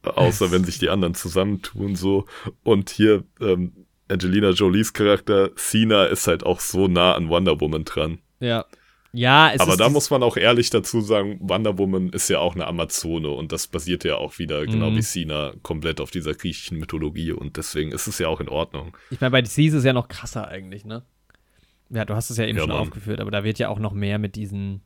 [0.04, 2.26] Außer wenn sich die anderen zusammentun so.
[2.64, 7.86] Und hier ähm, Angelina Jolies Charakter Cena ist halt auch so nah an Wonder Woman
[7.86, 8.20] dran.
[8.42, 8.66] Ja.
[9.16, 12.56] Ja, es Aber da muss man auch ehrlich dazu sagen, Wonder Woman ist ja auch
[12.56, 14.98] eine Amazone und das basiert ja auch wieder, genau Mhm.
[14.98, 18.98] wie Cena, komplett auf dieser griechischen Mythologie und deswegen ist es ja auch in Ordnung.
[19.12, 21.06] Ich meine, bei DC ist es ja noch krasser eigentlich, ne?
[21.90, 22.80] Ja, du hast es ja eben Ja, schon Mann.
[22.82, 24.82] aufgeführt, aber da wird ja auch noch mehr mit diesen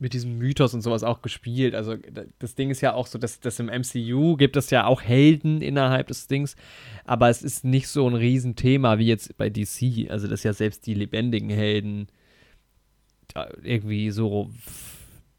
[0.00, 1.74] mit diesem Mythos und sowas auch gespielt.
[1.74, 4.86] Also da- das Ding ist ja auch so, dass, dass im MCU gibt es ja
[4.86, 6.56] auch Helden innerhalb des Dings,
[7.04, 10.10] aber es ist nicht so ein Riesenthema wie jetzt bei DC.
[10.10, 12.08] Also dass ja selbst die lebendigen Helden
[13.62, 14.50] irgendwie so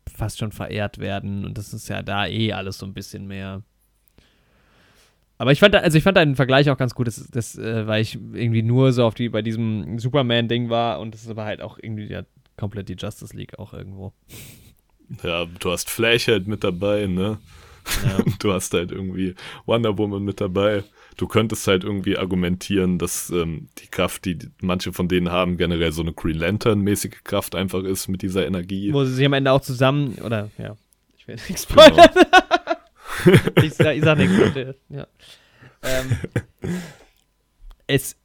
[0.07, 3.61] fast schon verehrt werden und das ist ja da eh alles so ein bisschen mehr.
[5.37, 8.01] Aber ich fand, also ich fand deinen Vergleich auch ganz gut, das, das, äh, weil
[8.01, 11.61] ich irgendwie nur so auf die bei diesem Superman-Ding war und das ist aber halt
[11.61, 12.23] auch irgendwie ja
[12.57, 14.13] komplett die Justice League auch irgendwo.
[15.23, 17.37] Ja, du hast Flash halt mit dabei, ne?
[18.03, 18.23] Ja.
[18.39, 20.83] Du hast halt irgendwie Wonder Woman mit dabei.
[21.17, 25.91] Du könntest halt irgendwie argumentieren, dass ähm, die Kraft, die manche von denen haben, generell
[25.91, 28.91] so eine Green Lantern-mäßige Kraft einfach ist mit dieser Energie.
[28.91, 30.75] Wo sie sich am Ende auch zusammen, oder ja,
[31.17, 32.03] ich will nichts Genau.
[33.63, 34.35] Ich, sag, ich sag nichts.
[34.89, 35.07] Ja.
[35.83, 36.17] Ähm,
[37.87, 38.15] es,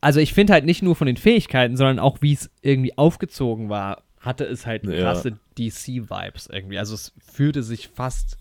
[0.00, 3.68] also ich finde halt nicht nur von den Fähigkeiten, sondern auch wie es irgendwie aufgezogen
[3.68, 5.02] war, hatte es halt Ja.
[5.02, 6.78] krasse DC-Vibes irgendwie.
[6.78, 8.38] Also es fühlte sich fast,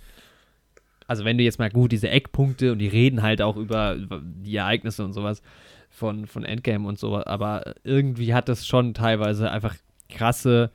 [1.08, 4.22] also wenn du jetzt mal gut diese Eckpunkte und die reden halt auch über, über
[4.24, 5.42] die Ereignisse und sowas
[5.90, 9.76] von, von Endgame und so, aber irgendwie hat es schon teilweise einfach
[10.10, 10.72] krasse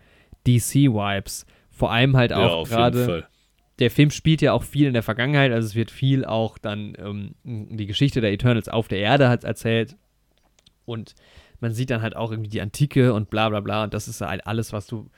[0.46, 1.46] DC-Vibes.
[1.70, 3.26] Vor allem halt ja, auch jeden gerade.
[3.80, 6.94] Der Film spielt ja auch viel in der Vergangenheit, also es wird viel auch dann
[6.98, 9.96] ähm, die Geschichte der Eternals auf der Erde halt erzählt.
[10.84, 11.14] Und
[11.60, 13.84] man sieht dann halt auch irgendwie die Antike und bla bla bla.
[13.84, 15.10] Und das ist halt alles, was du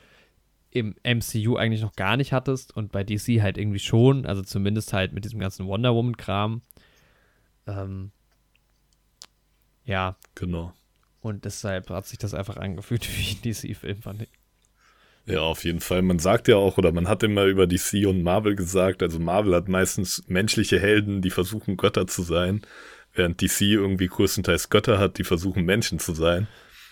[0.70, 4.92] im MCU eigentlich noch gar nicht hattest und bei DC halt irgendwie schon, also zumindest
[4.92, 6.62] halt mit diesem ganzen Wonder Woman-Kram.
[7.66, 8.10] Ähm,
[9.84, 10.72] ja, Genau.
[11.20, 14.28] und deshalb hat sich das einfach angefühlt wie ein DC-Film, fand ich.
[15.26, 16.02] Ja, auf jeden Fall.
[16.02, 19.54] Man sagt ja auch, oder man hat immer über DC und Marvel gesagt, also Marvel
[19.54, 22.62] hat meistens menschliche Helden, die versuchen Götter zu sein,
[23.14, 26.48] während DC irgendwie größtenteils Götter hat, die versuchen Menschen zu sein.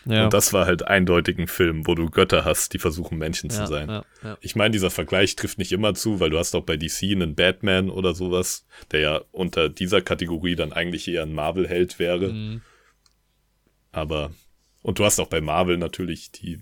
[0.07, 3.51] Ja, Und das war halt eindeutig ein Film, wo du Götter hast, die versuchen Menschen
[3.51, 3.89] zu ja, sein.
[3.89, 4.39] Ja, ja.
[4.41, 7.35] Ich meine, dieser Vergleich trifft nicht immer zu, weil du hast auch bei DC einen
[7.35, 12.33] Batman oder sowas, der ja unter dieser Kategorie dann eigentlich eher ein Marvel-Held wäre.
[12.33, 12.63] Mhm.
[13.93, 14.31] Aber,
[14.83, 16.61] und du hast auch bei Marvel natürlich die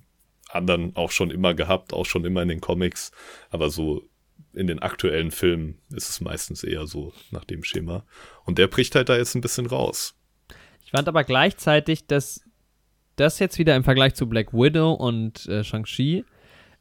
[0.49, 3.13] anderen auch schon immer gehabt, auch schon immer in den Comics.
[3.51, 4.09] Aber so
[4.55, 8.05] in den aktuellen Filmen ist es meistens eher so nach dem Schema.
[8.45, 10.15] Und der bricht halt da jetzt ein bisschen raus.
[10.85, 12.43] Ich fand aber gleichzeitig, dass
[13.17, 16.25] das jetzt wieder im Vergleich zu Black Widow und äh, Shang-Chi,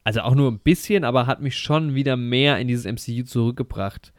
[0.04, 4.14] also auch nur ein bisschen, aber hat mich schon wieder mehr in dieses MCU zurückgebracht.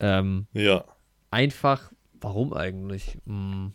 [0.00, 0.84] Ähm, Ja.
[1.30, 3.16] einfach, warum eigentlich?
[3.26, 3.72] Hm,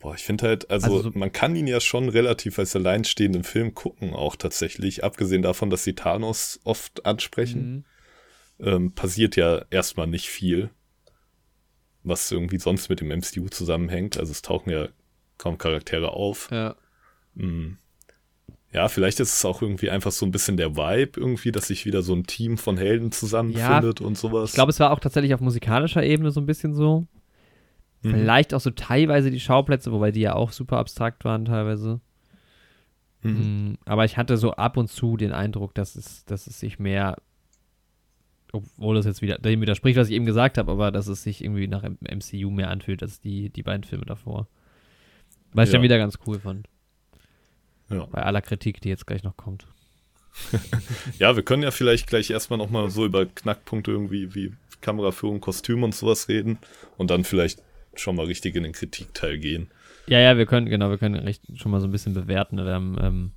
[0.00, 3.44] Boah, ich finde halt, also, Also so- man kann ihn ja schon relativ als alleinstehenden
[3.44, 5.04] Film gucken, auch tatsächlich.
[5.04, 7.84] Abgesehen davon, dass sie Thanos oft ansprechen,
[8.58, 8.66] mhm.
[8.66, 10.70] ähm, passiert ja erstmal nicht viel,
[12.02, 14.16] was irgendwie sonst mit dem MCU zusammenhängt.
[14.18, 14.88] Also es tauchen ja
[15.36, 16.48] kaum Charaktere auf.
[16.50, 16.76] Ja.
[17.34, 17.76] Mm.
[18.72, 21.86] Ja, vielleicht ist es auch irgendwie einfach so ein bisschen der Vibe irgendwie, dass sich
[21.86, 24.50] wieder so ein Team von Helden zusammenfindet und sowas.
[24.50, 27.06] Ich glaube, es war auch tatsächlich auf musikalischer Ebene so ein bisschen so.
[28.02, 28.10] Mhm.
[28.12, 32.00] Vielleicht auch so teilweise die Schauplätze, wobei die ja auch super abstrakt waren teilweise.
[33.22, 33.72] Mhm.
[33.72, 36.78] Mm, Aber ich hatte so ab und zu den Eindruck, dass es, dass es sich
[36.78, 37.16] mehr,
[38.52, 41.44] obwohl das jetzt wieder dem widerspricht, was ich eben gesagt habe, aber dass es sich
[41.44, 44.48] irgendwie nach MCU mehr anfühlt als die, die beiden Filme davor.
[45.52, 45.78] Was ich Ja.
[45.78, 46.68] dann wieder ganz cool fand.
[47.90, 48.06] Ja.
[48.06, 49.66] Bei aller Kritik, die jetzt gleich noch kommt.
[51.18, 55.82] ja, wir können ja vielleicht gleich erstmal nochmal so über Knackpunkte irgendwie wie Kameraführung, Kostüm
[55.82, 56.58] und sowas reden
[56.96, 57.60] und dann vielleicht
[57.94, 59.70] schon mal richtig in den Kritikteil gehen.
[60.06, 62.56] Ja, ja, wir können, genau, wir können recht schon mal so ein bisschen bewerten.
[62.56, 63.32] Wir haben, ähm,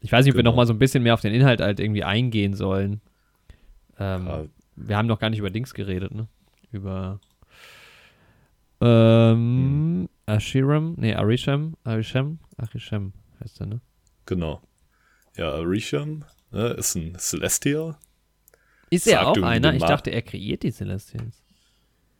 [0.00, 0.50] ich weiß nicht, ob wir Genau.
[0.50, 3.00] noch mal so ein bisschen mehr auf den Inhalt halt irgendwie eingehen sollen.
[3.98, 4.44] Ähm, Ja,
[4.76, 6.28] wir haben noch gar nicht über Dings geredet, ne?
[6.70, 7.18] Über
[8.80, 13.12] ähm, Ashiram, nee, Arisham, Arisham, Arisham
[13.42, 13.80] heißt er, ne?
[14.26, 14.60] Genau.
[15.36, 17.96] Ja, Arisham ne, ist ein Celestial.
[18.90, 19.74] Ist er Sagt auch einer?
[19.74, 21.42] Ich dachte, er kreiert die Celestials.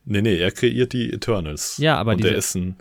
[0.06, 1.76] Nee, nee, er kreiert die Eternals.
[1.78, 2.76] Ja, aber Und diese- der ist ein,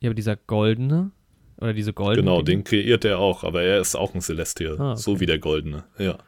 [0.00, 1.10] Ja, aber dieser goldene
[1.58, 2.22] oder diese goldene.
[2.24, 2.58] genau, Dinge?
[2.62, 4.76] den kreiert er auch, aber er ist auch ein Celestial.
[4.80, 5.00] Ah, okay.
[5.00, 5.84] So wie der Goldene.
[5.98, 6.18] Ja,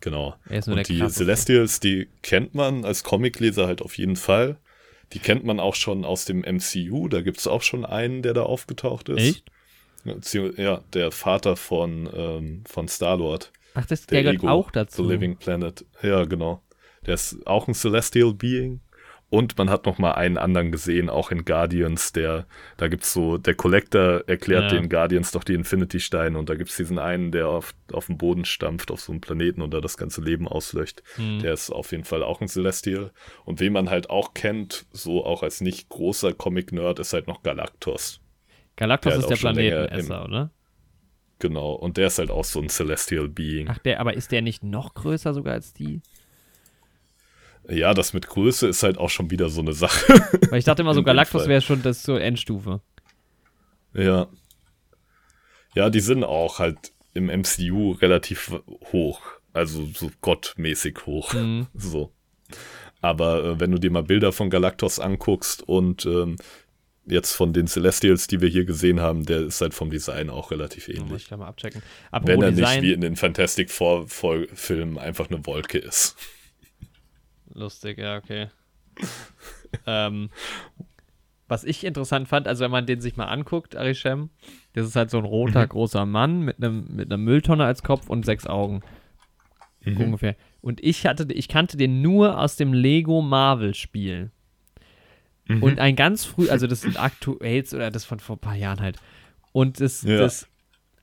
[0.00, 0.36] genau.
[0.48, 1.24] Er ist nur Und die krasseste.
[1.24, 4.58] Celestials, die kennt man als Comicleser halt auf jeden Fall.
[5.12, 7.08] Die kennt man auch schon aus dem MCU.
[7.08, 9.18] Da gibt es auch schon einen, der da aufgetaucht ist.
[9.18, 9.44] Echt?
[10.56, 13.52] Ja, der Vater von, ähm, von Star-Lord.
[13.74, 15.04] Ach, das, Der der gehört Ego, auch dazu.
[15.04, 15.84] The Living Planet.
[16.02, 16.62] Ja, genau.
[17.06, 18.80] Der ist auch ein Celestial Being.
[19.28, 22.46] Und man hat noch mal einen anderen gesehen, auch in Guardians, der,
[22.76, 24.78] da gibt's so, der Collector erklärt Ja.
[24.78, 28.44] den Guardians doch die Infinity-Steine und da gibt's diesen einen, der auf, auf dem Boden
[28.44, 31.02] stampft, auf so einem Planeten und da das ganze Leben auslöscht.
[31.16, 31.40] Hm.
[31.40, 33.10] Der ist auf jeden Fall auch ein Celestial.
[33.44, 37.42] Und wen man halt auch kennt, so auch als nicht großer Comic-Nerd, ist halt noch
[37.42, 38.20] Galactus.
[38.76, 40.50] Galactus der ist der Planetenesser, oder?
[41.40, 41.72] Genau.
[41.72, 43.68] Und der ist halt auch so ein Celestial Being.
[43.68, 46.00] Ach, der, aber ist der nicht noch größer sogar als die?
[47.68, 50.12] Ja, das mit Größe ist halt auch schon wieder so eine Sache.
[50.50, 52.80] Weil ich dachte immer so, Galactus wäre schon das zur Endstufe.
[53.92, 54.28] Ja.
[55.74, 58.52] Ja, die sind auch halt im MCU relativ
[58.92, 59.20] hoch.
[59.52, 61.32] Also so gottmäßig hoch.
[61.32, 61.66] Mhm.
[61.74, 62.12] So.
[63.00, 66.36] Aber äh, wenn du dir mal Bilder von Galactus anguckst und ähm,
[67.04, 70.50] jetzt von den Celestials, die wir hier gesehen haben, der ist halt vom Design auch
[70.50, 71.22] relativ Da muss ähnlich.
[71.22, 71.82] ich gleich mal abchecken.
[72.10, 75.78] Wenn Apropos er Design, nicht wie in den Fantastic Four Fol- Filmen einfach eine Wolke
[75.78, 76.16] ist.
[77.56, 78.48] Lustig, ja, okay.
[79.86, 80.30] ähm,
[81.48, 84.30] was ich interessant fand, also wenn man den sich mal anguckt, Arishem,
[84.72, 85.68] das ist halt so ein roter, Mhm.
[85.68, 88.80] großer Mann mit einem mit einer Mülltonne als Kopf und sechs Augen.
[89.84, 90.00] Mhm.
[90.00, 90.36] Ungefähr.
[90.60, 94.30] Und ich hatte, ich kannte den nur aus dem Lego Marvel Spiel.
[95.46, 95.62] Mhm.
[95.62, 98.80] Und ein ganz früh, also das sind aktuell oder das von vor ein paar Jahren
[98.80, 98.96] halt.
[99.52, 100.16] Und das, Ja.
[100.18, 100.48] das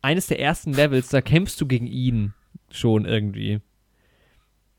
[0.01, 2.33] eines der ersten Levels, da kämpfst du gegen ihn
[2.69, 3.61] schon irgendwie.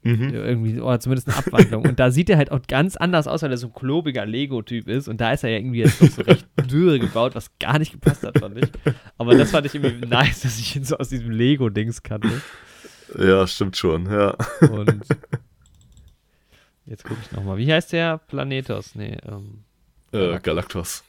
[0.05, 0.35] Mhm.
[0.35, 1.85] Irgendwie, oder zumindest eine Abwandlung.
[1.87, 4.87] und da sieht er halt auch ganz anders aus, weil er so ein klobiger Lego-Typ
[4.89, 5.09] ist.
[5.09, 7.93] Und da ist er ja irgendwie jetzt doch so recht dürre gebaut, was gar nicht
[7.93, 8.69] gepasst hat, fand ich.
[9.19, 12.43] Aber das fand ich irgendwie nice, dass ich ihn so aus diesem Lego-Dings kannte.
[13.19, 14.37] Ja, stimmt schon, ja.
[14.61, 15.05] Und
[16.87, 17.57] jetzt gucke ich nochmal.
[17.59, 18.19] Wie heißt der?
[18.19, 18.95] Planetos?
[18.95, 19.65] Nee, ähm,
[20.13, 21.03] Äh, Galactus.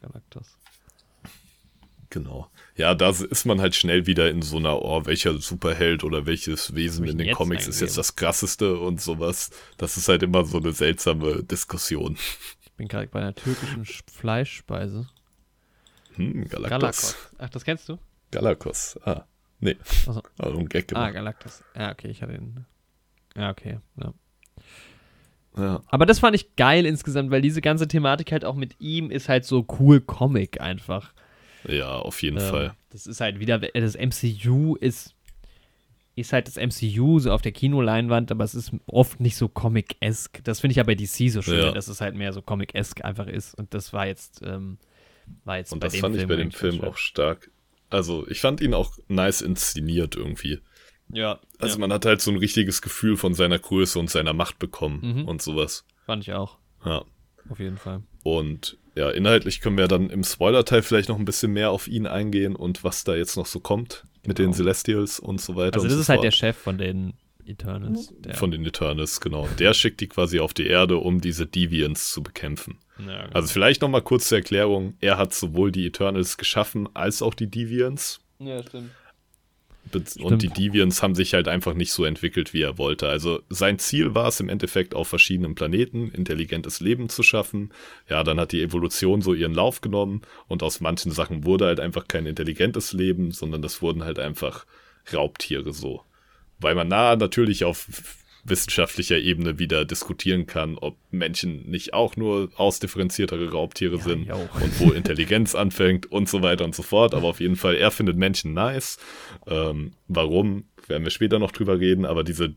[2.16, 2.49] Genau.
[2.78, 6.74] Ja, da ist man halt schnell wieder in so einer, oh, welcher Superheld oder welches
[6.74, 7.88] Wesen in den Comics ist eingegeben?
[7.88, 9.49] jetzt das krasseste und sowas.
[9.78, 12.16] Das ist halt immer so eine seltsame Diskussion.
[12.63, 15.07] Ich bin gerade bei einer türkischen Sch- Fleischspeise.
[16.16, 16.70] Hm, Galactus.
[16.70, 17.16] Galakos.
[17.38, 17.97] Ach, das kennst du?
[18.32, 18.97] Galactus.
[19.03, 19.26] Ah,
[19.59, 19.76] nee.
[20.07, 20.22] Achso.
[20.38, 21.13] Also ein Gag Ah, gemacht.
[21.16, 21.63] Galactus.
[21.76, 22.66] Ja, okay, ich hatte ihn.
[23.36, 23.80] Ja, okay.
[24.01, 24.13] Ja.
[25.57, 25.82] ja.
[25.88, 29.28] Aber das fand ich geil insgesamt, weil diese ganze Thematik halt auch mit ihm ist
[29.28, 31.13] halt so cool Comic einfach.
[31.68, 32.76] Ja, auf jeden Ähm, Fall.
[32.89, 35.16] Das ist halt wieder, das MCU ist,
[36.16, 40.41] ist halt das MCU so auf der Kinoleinwand, aber es ist oft nicht so Comic-esque.
[40.43, 41.72] Das finde ich ja bei DC so schön, Ja.
[41.72, 43.53] dass es halt mehr so Comic-esque einfach ist.
[43.55, 44.78] Und das war jetzt, ähm,
[45.43, 47.51] war jetzt Und bei das dem fand ich Film bei dem Film auch stark.
[47.89, 50.59] Also, ich fand ihn auch nice inszeniert irgendwie.
[51.09, 54.34] Ja, Also, ja, man hat halt so ein richtiges Gefühl von seiner Größe und seiner
[54.34, 55.26] Macht bekommen Mhm.
[55.28, 55.86] und sowas.
[56.05, 57.03] fand ich auch, Ja.
[57.49, 58.01] auf jeden Fall.
[58.24, 62.07] Und ja, inhaltlich können wir dann im Spoiler-Teil vielleicht noch ein bisschen mehr auf ihn
[62.07, 64.55] eingehen und was da jetzt noch so kommt mit den Genau.
[64.57, 65.75] Celestials und so weiter.
[65.75, 66.25] Also und das so ist halt fort.
[66.25, 67.13] der Chef von den
[67.47, 68.11] Eternals.
[68.19, 69.47] Der, Von den Eternals, genau.
[69.59, 72.79] Der schickt die quasi auf die Erde, um diese Deviants zu bekämpfen.
[72.97, 73.35] ja, genau.
[73.35, 74.95] Also vielleicht nochmal kurz zur Erklärung.
[74.99, 78.19] Er hat sowohl die Eternals geschaffen, als auch die Deviants.
[78.39, 78.89] ja, stimmt.
[79.88, 80.17] Stimmt.
[80.21, 83.07] Und die Deviants haben sich halt einfach nicht so entwickelt, wie er wollte.
[83.07, 87.71] Also sein Ziel war es im Endeffekt auf verschiedenen Planeten intelligentes Leben zu schaffen.
[88.09, 91.79] Ja, dann hat die Evolution so ihren Lauf genommen und aus manchen Sachen wurde halt
[91.79, 94.65] einfach kein intelligentes Leben, sondern das wurden halt einfach
[95.13, 96.01] Raubtiere so.
[96.59, 97.88] Weil man da natürlich auf
[98.47, 104.79] wissenschaftlicher Ebene wieder diskutieren kann, ob Menschen nicht auch nur ausdifferenziertere Raubtiere Ja, sind und
[104.79, 107.13] wo Intelligenz anfängt und so weiter und so fort.
[107.15, 108.97] Aber auf jeden Fall, er findet Menschen nice.
[109.47, 112.53] Ähm, warum, werden wir später noch drüber reden, aber diese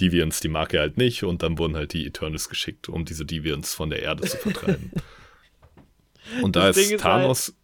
[0.00, 3.26] Deviants, die mag er halt nicht und dann wurden halt die Eternals geschickt, um diese
[3.26, 4.90] Deviants von der Erde zu vertreiben.
[6.42, 7.54] und da Das ist ist halt- Thanos,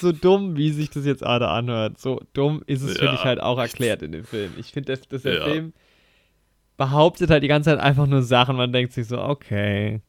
[0.00, 1.98] So dumm, wie sich das jetzt gerade anhört.
[1.98, 3.14] So dumm ist es, finde Ja.
[3.14, 4.52] ich, halt auch erklärt in dem Film.
[4.58, 5.44] Ich finde, dass, dass der Ja.
[5.46, 5.72] Film
[6.78, 8.56] behauptet halt die ganze Zeit einfach nur Sachen.
[8.56, 10.00] Man denkt sich so, okay.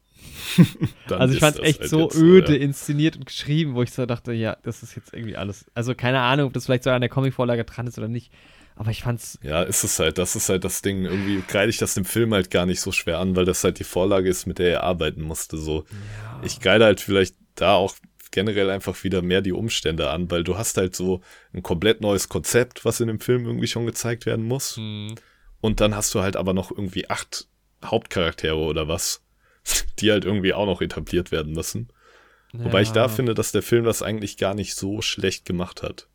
[1.10, 2.62] Also ich fand es echt halt so öde ja.
[2.62, 5.66] inszeniert und geschrieben, wo ich so dachte, ja, das ist jetzt irgendwie alles.
[5.74, 8.32] Also keine Ahnung, ob das vielleicht so an der Comicvorlage dran ist oder nicht.
[8.76, 9.38] Aber ich fand's.
[9.42, 11.04] Ja, ist es halt, das ist halt das Ding.
[11.04, 13.80] Irgendwie kreide ich das dem Film halt gar nicht so schwer an, weil das halt
[13.80, 15.58] die Vorlage ist, mit der er arbeiten musste.
[15.58, 15.80] So.
[15.80, 16.42] Ja.
[16.46, 17.96] Ich kreide halt vielleicht da auch
[18.32, 21.22] generell einfach wieder mehr die Umstände an, weil du hast halt so
[21.54, 24.78] ein komplett neues Konzept, was in dem Film irgendwie schon gezeigt werden muss.
[24.78, 25.16] Hm.
[25.62, 27.48] Und dann hast du halt aber noch irgendwie acht
[27.84, 29.24] Hauptcharaktere oder was,
[30.00, 31.90] die halt irgendwie auch noch etabliert werden müssen.
[32.54, 33.08] Wobei ich da Ja.
[33.10, 36.08] finde, dass der Film das eigentlich gar nicht so schlecht gemacht hat.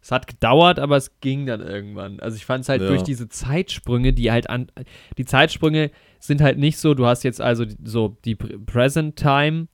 [0.00, 2.20] Es hat gedauert, aber es ging dann irgendwann.
[2.20, 2.88] Also ich fand es halt Ja.
[2.88, 4.70] durch diese Zeitsprünge, die halt an.
[5.18, 5.90] Die Zeitsprünge
[6.20, 9.68] sind halt nicht so, du hast jetzt also so die Pr- Present Time,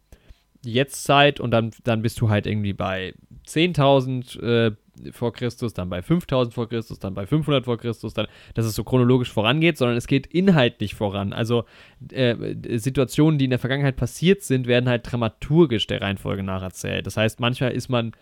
[0.65, 3.15] die Jetztzeit und dann, dann bist du halt irgendwie bei
[3.47, 4.73] 10.000 äh,
[5.13, 8.75] vor Christus, dann bei 5.000 vor Christus, dann bei 500 vor Christus, dann, dass es
[8.75, 11.33] so chronologisch vorangeht, sondern es geht inhaltlich voran.
[11.33, 11.65] Also
[12.11, 12.37] äh,
[12.79, 17.07] Situationen, die in der Vergangenheit passiert sind, werden halt dramaturgisch der Reihenfolge nacherzählt.
[17.07, 18.13] Das heißt, manchmal ist man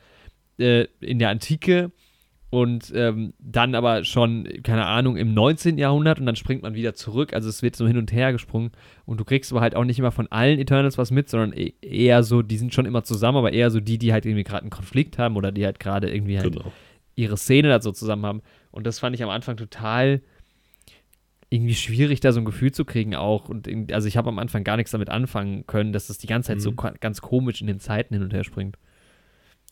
[0.59, 1.93] äh, in der Antike
[2.51, 5.76] und ähm, dann aber schon, keine Ahnung, im 19.
[5.76, 7.34] Jahrhundert und dann springt man wieder zurück.
[7.34, 8.70] Also es wird so hin und her gesprungen
[9.05, 11.74] und du kriegst aber halt auch nicht immer von allen Eternals was mit, sondern e-
[11.82, 14.62] eher so, die sind schon immer zusammen, aber eher so die, die halt irgendwie gerade
[14.62, 16.72] einen Konflikt haben oder die halt gerade irgendwie halt Genau.
[17.16, 18.42] ihre Szene da so zusammen haben.
[18.70, 20.22] Und das fand ich am Anfang total
[21.51, 23.49] irgendwie schwierig, da so ein Gefühl zu kriegen auch.
[23.49, 26.49] Und also ich habe am Anfang gar nichts damit anfangen können, dass das die ganze
[26.49, 26.76] Zeit so Mhm.
[26.76, 28.76] ko- ganz komisch in den Zeiten hin und her springt.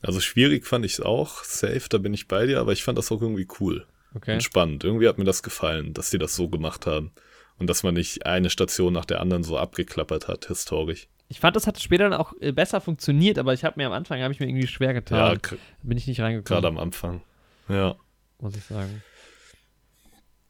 [0.02, 2.98] Also schwierig fand ich es auch, safe, da bin ich bei dir, aber ich fand
[2.98, 4.34] das auch irgendwie cool Okay.
[4.34, 4.84] und spannend.
[4.84, 7.12] Irgendwie hat mir das gefallen, dass die das so gemacht haben.
[7.58, 11.08] Und dass man nicht eine Station nach der anderen so abgeklappert hat, historisch.
[11.28, 13.92] Ich fand, das hat später dann auch äh, besser funktioniert, aber ich habe mir am
[13.92, 15.40] Anfang habe ich mir irgendwie schwer Ja, getan.
[15.42, 17.22] k- Bin ich nicht reingekommen, gerade am Anfang.
[17.68, 17.96] Ja.
[18.38, 19.02] muss ich sagen.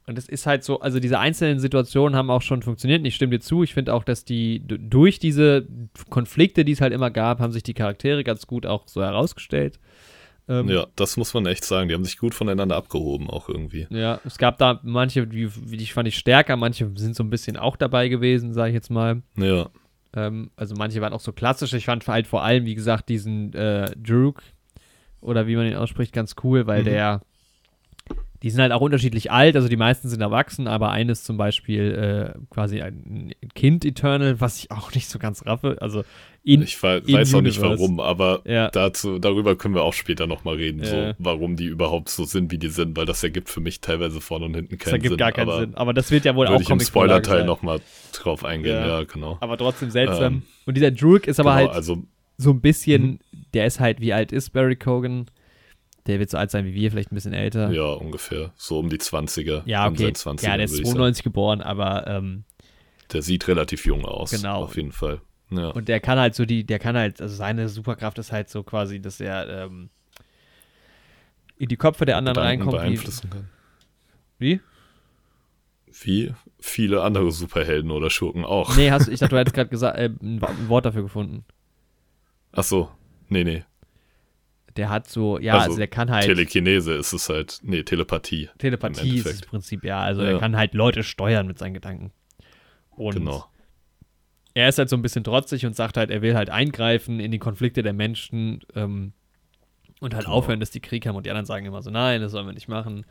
[0.09, 3.01] Und es ist halt so, also diese einzelnen Situationen haben auch schon funktioniert.
[3.01, 3.65] Und ich stimme dir zu.
[3.65, 5.67] Ich finde auch, dass die durch diese
[6.11, 9.81] Konflikte, die es halt immer gab, haben sich die Charaktere ganz gut auch so herausgestellt.
[10.49, 11.89] Ähm, Ja, das muss man echt sagen.
[11.89, 13.89] Die haben sich gut voneinander abgehoben, auch irgendwie.
[13.91, 17.57] Ja, es gab da manche, die, die fand ich stärker, manche sind so ein bisschen
[17.57, 19.23] auch dabei gewesen, sage ich jetzt mal.
[19.37, 19.71] Ja,
[20.15, 21.73] Ähm, also manche waren auch so klassisch.
[21.73, 24.41] Ich fand halt vor allem, wie gesagt, diesen äh, Druk
[25.21, 26.85] oder wie man ihn ausspricht, ganz cool, weil Mhm.
[26.85, 27.21] der,
[28.47, 32.33] die sind halt auch unterschiedlich alt, also die meisten sind erwachsen, aber eines zum Beispiel
[32.37, 35.79] äh, quasi ein Kind Eternal, was ich auch nicht so ganz raffe.
[35.81, 36.05] Also
[36.45, 38.69] in, ich we in weiß auch nicht warum, aber Ja.
[38.71, 40.87] dazu, darüber können wir auch später nochmal reden, Ja.
[40.87, 44.21] so, warum die überhaupt so sind, wie die sind, weil das ergibt für mich teilweise
[44.21, 45.19] vorne und hinten das keinen ergibt Sinn.
[45.19, 45.75] gar keinen aber Sinn.
[45.75, 47.81] Aber das wird ja wohl auch ich im Spoiler-Teil nochmal
[48.13, 49.01] drauf eingehen, Ja.
[49.01, 49.39] ja, genau.
[49.41, 50.35] Aber trotzdem seltsam.
[50.35, 52.05] Ähm, Und dieser Druk ist aber genau, halt also
[52.39, 53.19] so ein bisschen, Mhm.
[53.55, 55.27] der ist halt, wie alt ist Barry Cogan?
[56.07, 57.71] Der wird so alt sein wie wir, vielleicht ein bisschen älter.
[57.71, 58.53] Ja, ungefähr.
[58.57, 59.63] So um die 20er.
[59.67, 60.13] Ja, okay.
[60.15, 60.99] seinen 20ern, Ja, der ist würde ich sagen.
[60.99, 62.45] 92 geboren, aber ähm,
[63.13, 64.31] Der sieht relativ jung aus.
[64.31, 64.63] Genau.
[64.63, 65.21] Auf jeden Fall.
[65.51, 65.69] Ja.
[65.69, 68.65] und der kann halt so die, der kann halt, also seine Superkraft ist halt so
[68.65, 69.91] quasi, dass er ähm,
[71.57, 72.83] in die Köpfe der anderen Gedanken reinkommt.
[72.83, 73.49] Wie, beeinflussen kann.
[74.39, 74.61] wie?
[76.03, 78.77] Wie viele andere Superhelden oder Schurken auch.
[78.77, 81.45] Nee, hast, ich dachte, du hättest gerade gesagt, äh, ein Wort dafür gefunden.
[82.53, 82.91] Ach so.
[83.29, 83.65] Nee, nee.
[84.77, 87.61] Der hat so, ja, also, Also, der kann halt Telekinese ist es halt.
[87.63, 88.49] Nee, Telepathie.
[88.59, 90.01] Telepathie ist das Prinzip, ja.
[90.01, 90.33] Also Ja.
[90.33, 92.13] er kann halt Leute steuern mit seinen Gedanken.
[92.91, 93.47] Und Genau.
[94.55, 97.31] er ist halt so ein bisschen trotzig und sagt halt, er will halt eingreifen in
[97.31, 99.13] die Konflikte der Menschen ähm,
[100.01, 100.37] und halt Genau.
[100.37, 101.17] aufhören, dass die Krieg haben.
[101.17, 103.07] Und die anderen sagen immer so, nein, das sollen wir nicht machen.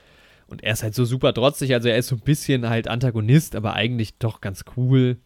[0.47, 3.55] Und er ist halt so super trotzig, also er ist so ein bisschen halt Antagonist,
[3.55, 5.18] aber eigentlich doch ganz cool.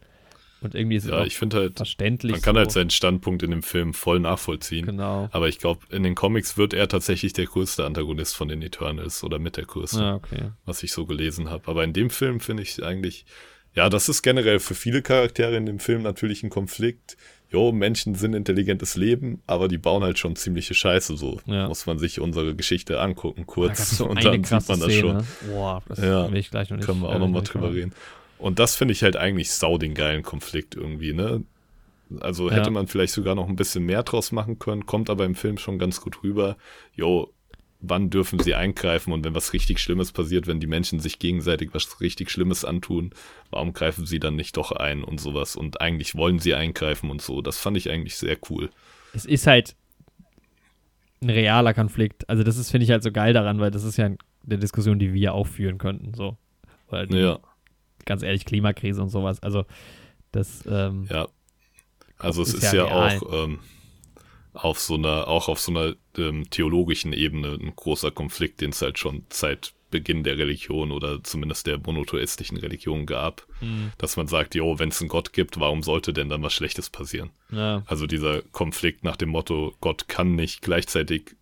[0.62, 2.32] Und irgendwie ist es Ja, auch ich finde halt, verständlich.
[2.32, 2.58] man kann so.
[2.60, 4.86] halt seinen Standpunkt in dem Film voll nachvollziehen.
[4.86, 5.28] Genau.
[5.32, 9.24] Aber ich glaube, in den Comics wird er tatsächlich der größte Antagonist von den Eternals
[9.24, 10.50] oder mit der größte, Ja, okay.
[10.66, 11.68] was ich so gelesen habe.
[11.68, 13.24] Aber in dem Film finde ich eigentlich,
[13.74, 17.16] ja, das ist generell für viele Charaktere in dem Film natürlich ein Konflikt.
[17.52, 21.40] Jo, Menschen sind intelligentes Leben, aber die bauen halt schon ziemliche Scheiße so.
[21.46, 21.66] Ja.
[21.66, 25.20] Muss man sich unsere Geschichte angucken Da kurz so und dann sieht man das schon.
[25.20, 25.24] Szene.
[25.52, 26.86] Boah, das Ja, will ich gleich noch nicht.
[26.86, 27.92] Können wir auch äh, nochmal nicht drüber reden.
[28.40, 31.44] Und das finde ich halt eigentlich sau den geilen Konflikt irgendwie, ne?
[32.20, 32.56] Also Ja.
[32.56, 35.58] hätte man vielleicht sogar noch ein bisschen mehr draus machen können, kommt aber im Film
[35.58, 36.56] schon ganz gut rüber.
[36.94, 37.32] Jo,
[37.80, 41.70] wann dürfen sie eingreifen und wenn was richtig Schlimmes passiert, wenn die Menschen sich gegenseitig
[41.72, 43.10] was richtig Schlimmes antun,
[43.50, 45.54] warum greifen sie dann nicht doch ein und sowas?
[45.56, 47.42] Und eigentlich wollen sie eingreifen und so.
[47.42, 48.70] Das fand ich eigentlich sehr cool.
[49.14, 49.76] es ist halt
[51.22, 52.28] ein realer Konflikt.
[52.28, 54.98] Also das ist, finde ich halt so geil daran, weil das ist ja eine Diskussion,
[54.98, 56.14] die wir auch führen könnten.
[56.14, 56.36] So.
[56.88, 57.38] Oder die, Ja,
[58.06, 59.42] ganz ehrlich, Klimakrise und sowas.
[59.42, 59.64] Also
[60.32, 61.28] das, ähm, ja.
[62.18, 63.18] Also es Ist ist, ja real.
[63.18, 63.60] auch ähm,
[64.52, 68.82] auf so einer, auch auf so einer ähm, theologischen Ebene ein großer Konflikt, den es
[68.82, 74.28] halt schon seit Beginn der Religion oder zumindest der monotheistischen Religion gab, mh, dass man
[74.28, 77.30] sagt, jo, wenn es einen Gott gibt, warum sollte denn dann was Schlechtes passieren?
[77.50, 81.36] ja, Also dieser Konflikt nach dem Motto, Gott kann nicht gleichzeitig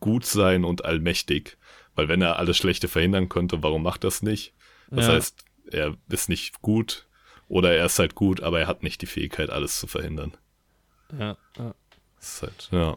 [0.00, 1.58] gut sein und allmächtig,
[1.94, 4.52] Weil wenn er alles Schlechte verhindern könnte, warum macht das nicht?
[4.94, 5.14] Das Ja.
[5.14, 7.06] heißt, er ist nicht gut
[7.48, 10.32] oder er ist halt gut, aber er hat nicht die Fähigkeit, alles zu verhindern.
[11.18, 11.74] Ja, ja.
[12.18, 12.96] Das ist halt, ja.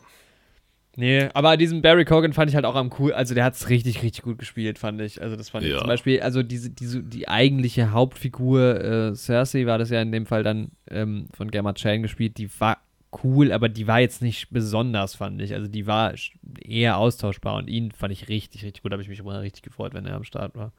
[0.95, 3.13] Nee, aber diesen Barry Cogan fand ich halt auch am cool.
[3.13, 5.21] Also der hat es richtig, richtig gut gespielt, fand ich.
[5.21, 5.77] Also das fand ich Ja.
[5.79, 10.25] zum Beispiel, also diese, diese, die eigentliche Hauptfigur, äh, Cersei war das ja in dem
[10.25, 12.79] Fall dann ähm, von Gemma Chan gespielt, die war
[13.23, 15.53] cool, aber die war jetzt nicht besonders, fand ich.
[15.53, 16.13] Also die war
[16.61, 18.91] eher austauschbar und ihn fand ich richtig, richtig gut.
[18.91, 20.73] Da habe ich mich immer richtig gefreut, wenn er am Start war.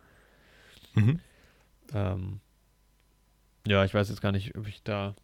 [0.94, 1.20] Mhm.
[1.94, 2.40] Ähm,
[3.66, 5.14] ja, ich weiß jetzt gar nicht, ob ich da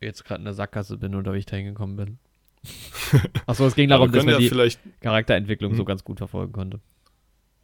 [0.00, 2.18] jetzt gerade in der Sackgasse bin oder wie ich da hingekommen bin.
[3.46, 5.86] Achso, es ging darum, dass man ja die Charakterentwicklung so Mhm.
[5.86, 6.80] ganz gut verfolgen konnte.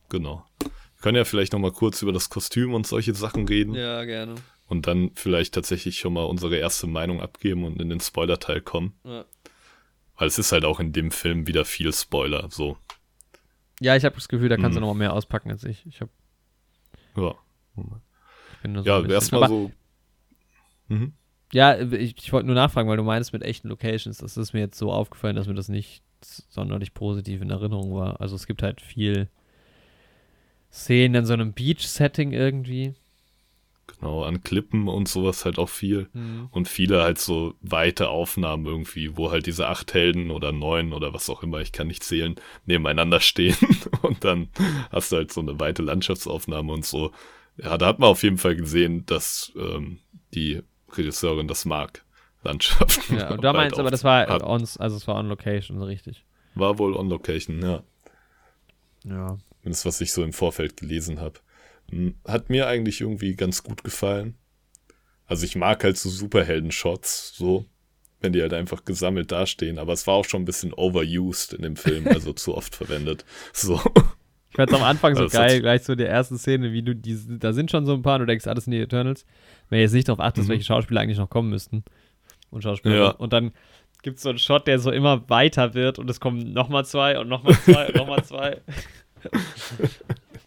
[0.09, 0.45] genau.
[0.61, 4.35] Wir können ja vielleicht nochmal kurz über das Kostüm und solche Sachen reden Ja, gerne.
[4.67, 8.99] und dann vielleicht tatsächlich schon mal unsere erste Meinung abgeben und in den Spoiler-Teil kommen.
[9.05, 9.25] Ja,
[10.17, 12.77] Weil es ist halt auch in dem Film wieder viel Spoiler, so.
[13.79, 14.87] ja ich habe das Gefühl, da kannst du Mhm.
[14.89, 15.87] noch mal mehr auspacken als ich.
[15.87, 16.09] Ich, hab,
[17.17, 17.37] Ja.
[18.63, 19.73] Bin nur so Ja, erstmal so.
[20.89, 21.13] Mhm.
[21.53, 24.19] Ja, ich, ich wollte nur nachfragen, weil du meinst mit echten Locations.
[24.19, 26.03] Das ist mir jetzt so aufgefallen, dass mir das nicht
[26.51, 28.21] sonderlich positiv in Erinnerung war.
[28.21, 29.29] Also es gibt halt viel
[30.71, 32.95] Szenen in so einem Beach-Setting irgendwie.
[33.87, 36.11] Genau, an Klippen und sowas halt auch viel.
[36.51, 41.15] Und viele halt so weite Aufnahmen irgendwie, wo halt diese acht Helden oder neun oder
[41.15, 42.35] was auch immer, ich kann nicht zählen,
[42.67, 43.57] nebeneinander stehen.
[44.03, 44.49] Und dann
[44.93, 47.13] hast du halt so eine weite Landschaftsaufnahme und so.
[47.63, 49.99] Ja, da hat man auf jeden Fall gesehen, dass ähm,
[50.35, 52.05] die Regisseurin das mag.
[52.45, 53.17] Landschaften.
[53.17, 55.17] Ja, und da halt meinst du auf- aber, das war hat- on, also es war
[55.17, 56.25] on Location, so richtig.
[56.55, 57.83] War wohl on Location, ja.
[59.05, 59.39] Ja.
[59.61, 61.41] Zumindest was ich so im Vorfeld gelesen habe.
[62.27, 64.37] Hat mir eigentlich irgendwie ganz gut gefallen.
[65.27, 67.67] Also ich mag halt so Superhelden-Shots, so,
[68.21, 71.63] wenn die halt einfach gesammelt dastehen, aber es war auch schon ein bisschen overused in
[71.63, 73.25] dem Film, also zu oft verwendet.
[73.53, 73.81] So.
[74.51, 76.95] Ich fand's am Anfang so Also geil, hat- gleich so der ersten Szene, wie du
[76.95, 79.27] diese, da sind schon so ein paar, und du denkst, alles sind die Eternals.
[79.69, 80.53] Wenn du jetzt nicht darauf achtest, Mhm.
[80.53, 81.85] welche Schauspieler eigentlich noch kommen müssten.
[82.51, 82.95] Und Schauspieler.
[82.97, 83.09] Ja.
[83.11, 83.53] Und dann
[84.03, 87.29] gibt's so einen Shot, der so immer weiter wird und es kommen nochmal zwei und
[87.29, 88.59] nochmal zwei und nochmal zwei.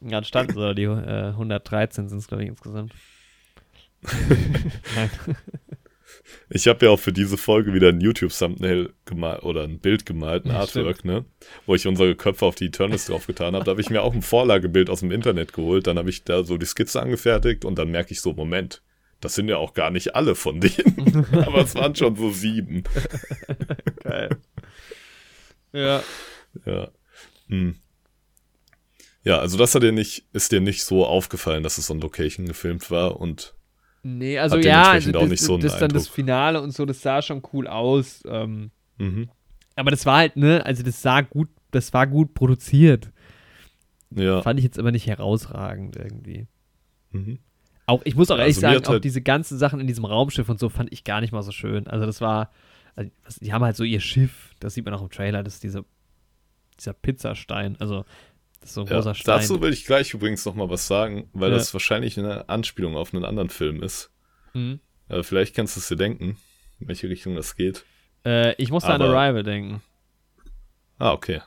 [0.02, 2.94] ja, standen so die äh, 113 sind es, glaube ich, insgesamt.
[4.96, 5.10] Nein.
[6.50, 10.46] Ich habe ja auch für diese Folge wieder ein YouTube-Thumbnail gemalt oder ein Bild gemalt,
[10.46, 11.26] ein Ja, Artwork, ne?
[11.66, 13.64] Wo ich unsere Köpfe auf die Eternals draufgetan habe.
[13.64, 15.88] Da habe ich mir auch ein Vorlagebild aus dem Internet geholt.
[15.88, 18.82] Dann habe ich da so die Skizze angefertigt und dann merke ich so, Moment,
[19.22, 21.26] das sind ja auch gar nicht alle von denen.
[21.32, 22.84] Aber es waren schon so sieben.
[24.04, 24.38] Geil.
[25.72, 26.04] Ja.
[26.66, 26.92] Ja.
[27.48, 27.76] Hm.
[29.24, 32.48] Ja, also das hat dir nicht, ist dir nicht so aufgefallen, dass es on Location
[32.48, 33.54] gefilmt war und
[34.04, 36.08] Nee, also ja, also das, nicht so das dann das.
[36.08, 38.24] Finale und so, das sah schon cool aus.
[38.26, 39.30] Ähm, mhm.
[39.76, 43.12] aber das war halt, ne, also das sah gut, das war gut produziert.
[44.10, 44.42] ja.
[44.42, 46.48] Fand ich jetzt aber nicht herausragend irgendwie.
[47.12, 47.40] Mhm.
[47.86, 50.50] Auch, ich muss auch ehrlich also sagen, auch halt- diese ganzen Sachen in diesem Raumschiff
[50.50, 51.88] und so fand ich gar nicht mal so schön.
[51.88, 52.52] Also das war,
[52.96, 55.64] also die haben halt so ihr Schiff, das sieht man auch im Trailer, das ist
[55.64, 55.86] diese,
[56.80, 58.06] dieser Pizzastein, also
[58.62, 59.40] das ist so ein Ja, großer Stein.
[59.40, 61.58] dazu will ich gleich übrigens noch mal was sagen, weil Ja.
[61.58, 64.12] das wahrscheinlich eine Anspielung auf einen anderen Film ist.
[64.54, 64.80] Mhm.
[65.10, 66.38] Äh, vielleicht kannst du es dir denken,
[66.80, 67.84] in welche Richtung das geht.
[68.26, 69.82] Äh, ich musste an Arrival denken.
[71.00, 71.42] Ah, okay.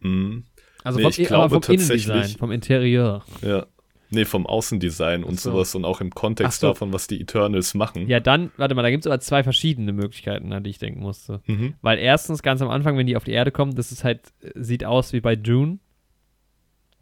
[0.00, 0.44] Mhm.
[0.84, 3.24] Also Nee, vom, ich glaube vom Innendesign, vom Interieur.
[3.42, 3.66] Ja.
[4.10, 5.50] Nee, vom Außendesign und so.
[5.50, 6.68] sowas und auch im Kontext so.
[6.68, 8.06] davon, was die Eternals machen.
[8.08, 11.00] Ja, dann, warte mal, da gibt es aber zwei verschiedene Möglichkeiten, an die ich denken
[11.00, 11.40] musste.
[11.46, 11.74] Mhm.
[11.82, 14.50] Weil erstens, ganz am Anfang, wenn die auf die Erde kommen, das ist halt, äh,
[14.54, 15.80] sieht aus wie bei Dune,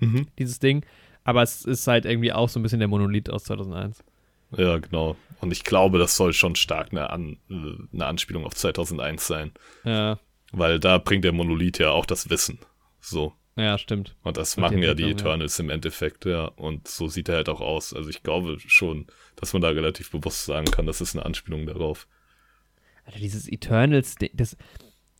[0.06, 0.26] Mhm.
[0.38, 0.84] dieses Ding.
[1.24, 4.04] Aber es ist halt irgendwie auch so ein bisschen der Monolith aus 2001.
[4.56, 5.16] Ja, genau.
[5.40, 7.54] Und ich glaube, das soll schon stark eine, An äh,
[7.92, 9.52] eine Anspielung auf 2001 sein.
[9.84, 10.18] Ja,
[10.52, 12.58] Weil da bringt der Monolith ja auch das Wissen.
[13.00, 13.32] So.
[13.56, 14.16] ja, stimmt.
[14.22, 15.30] Und das die machen ja die Entwicklung, ja.
[15.32, 16.44] Eternals im Endeffekt, ja.
[16.44, 17.92] Und so sieht er halt auch aus.
[17.92, 21.66] Also ich glaube schon, dass man da relativ bewusst sagen kann, das ist eine Anspielung
[21.66, 22.06] darauf.
[23.04, 24.56] Alter, dieses Eternals, das,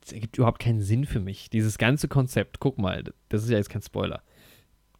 [0.01, 1.49] das ergibt überhaupt keinen Sinn für mich.
[1.49, 4.23] Dieses ganze Konzept, guck mal, das ist ja jetzt kein Spoiler.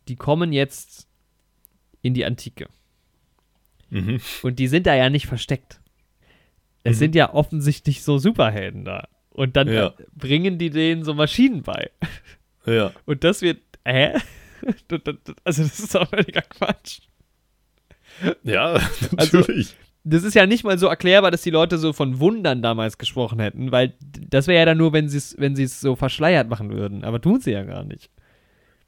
[0.07, 1.07] Die kommen jetzt
[2.01, 2.67] in die Antike.
[3.89, 4.19] Mhm.
[4.43, 5.79] Und die sind da ja nicht versteckt.
[6.83, 6.99] Es Mhm.
[6.99, 9.07] sind ja offensichtlich so Superhelden da.
[9.31, 9.93] Und dann Ja.
[10.15, 11.89] bringen die denen so Maschinen bei.
[12.65, 12.91] Ja.
[13.05, 14.13] Und das wird, hä?
[15.43, 17.01] Also das ist doch völliger Quatsch.
[18.43, 18.73] Ja,
[19.17, 19.75] Also- natürlich.
[20.07, 23.39] Das ist ja nicht mal so erklärbar, dass die Leute so von Wundern damals gesprochen
[23.39, 23.93] hätten, weil
[24.29, 27.03] das wäre ja dann nur, wenn sie es wenn sie es so verschleiert machen würden.
[27.03, 28.11] Aber tun sie ja gar nicht.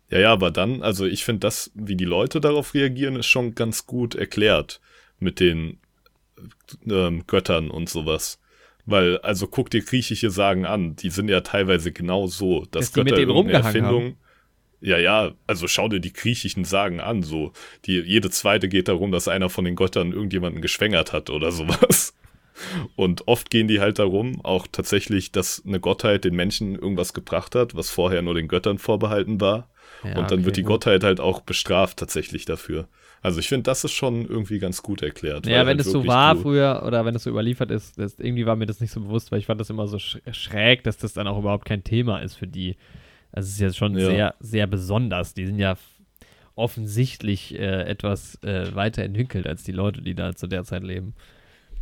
[0.10, 3.56] Ja, ja, aber dann, also ich finde das, wie die Leute darauf reagieren, ist schon
[3.56, 4.80] ganz gut erklärt
[5.20, 5.80] mit den
[6.90, 8.40] ähm, Göttern und sowas.
[8.86, 12.92] Weil, also guck dir griechische Sagen an, die sind ja teilweise genau so, dass, Dass
[12.94, 14.16] die mit Götter denen irgendeine Erfindung.
[14.80, 17.52] Ja, ja, also schau dir die griechischen Sagen an, so.
[17.86, 22.16] Die, jede zweite geht darum, dass einer von den Göttern irgendjemanden geschwängert hat oder sowas.
[22.96, 27.56] Und oft gehen die halt darum, auch tatsächlich, dass eine Gottheit den Menschen irgendwas gebracht
[27.56, 29.70] hat, was vorher nur den Göttern vorbehalten war.
[30.04, 30.74] Ja, und dann okay, wird die gut.
[30.74, 32.88] Gottheit halt auch bestraft tatsächlich dafür.
[33.22, 35.48] Also ich finde, das ist schon irgendwie ganz gut erklärt.
[35.48, 38.46] Ja, wenn halt es so war früher oder wenn es so überliefert ist, das, irgendwie
[38.46, 41.14] war mir das nicht so bewusst, weil ich fand das immer so schräg, dass das
[41.14, 42.76] dann auch überhaupt kein Thema ist für die.
[43.32, 44.06] Also es ist ja schon ja.
[44.06, 45.34] sehr, sehr besonders.
[45.34, 45.78] Die sind ja
[46.56, 51.14] offensichtlich äh, etwas äh, weiterentwickelt als die Leute, die da zu der Zeit leben.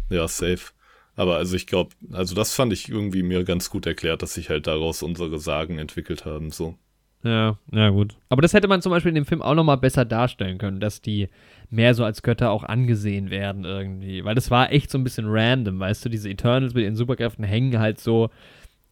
[0.09, 0.71] Ja, safe.
[1.15, 4.49] Aber also ich glaube, also das fand ich irgendwie mir ganz gut erklärt, dass sich
[4.49, 6.77] halt daraus unsere Sagen entwickelt haben, so.
[7.25, 8.15] Ja, ja, gut.
[8.29, 11.01] Aber das hätte man zum Beispiel in dem Film auch nochmal besser darstellen können, dass
[11.01, 11.27] die
[11.71, 14.23] mehr so als Götter auch angesehen werden irgendwie.
[14.23, 17.43] Weil das war echt so ein bisschen random, weißt du, diese Eternals mit ihren Superkräften
[17.43, 18.29] hängen halt so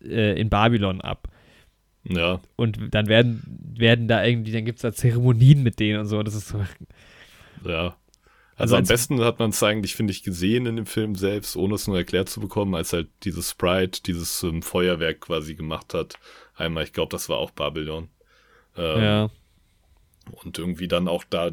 [0.04, 1.28] äh, in Babylon ab.
[2.06, 2.42] Ja.
[2.56, 3.44] Und dann werden,
[3.78, 6.24] werden da irgendwie, dann gibt es da Zeremonien mit denen und so.
[6.24, 6.60] Das ist so.
[7.66, 7.96] Ja.
[8.56, 11.56] Also, also am besten hat man es eigentlich, finde ich, gesehen in dem Film selbst,
[11.56, 15.94] ohne es nur erklärt zu bekommen, als halt dieses Sprite, dieses ähm, Feuerwerk quasi gemacht
[15.94, 16.16] hat.
[16.56, 18.10] Einmal, ich glaube, das war auch Babylon.
[18.78, 19.30] Ähm, ja.
[20.44, 21.52] Und irgendwie dann auch da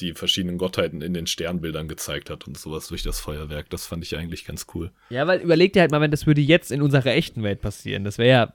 [0.00, 3.70] die, verschiedenen Gottheiten in den Sternbildern gezeigt hat und sowas durch das Feuerwerk.
[3.70, 4.90] Das fand ich eigentlich ganz cool.
[5.10, 8.02] Ja, weil überleg dir halt mal, wenn das würde jetzt in unserer echten Welt passieren.
[8.02, 8.54] Das wäre ja.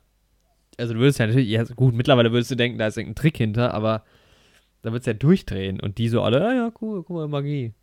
[0.77, 3.37] Also du würdest ja natürlich, ja gut, mittlerweile würdest du denken, da ist irgendein Trick
[3.37, 4.03] hinter, aber
[4.81, 7.73] da wird es ja durchdrehen und die so alle, ja, ja, cool, guck mal, Magie.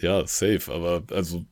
[0.00, 1.46] Ja, safe, aber also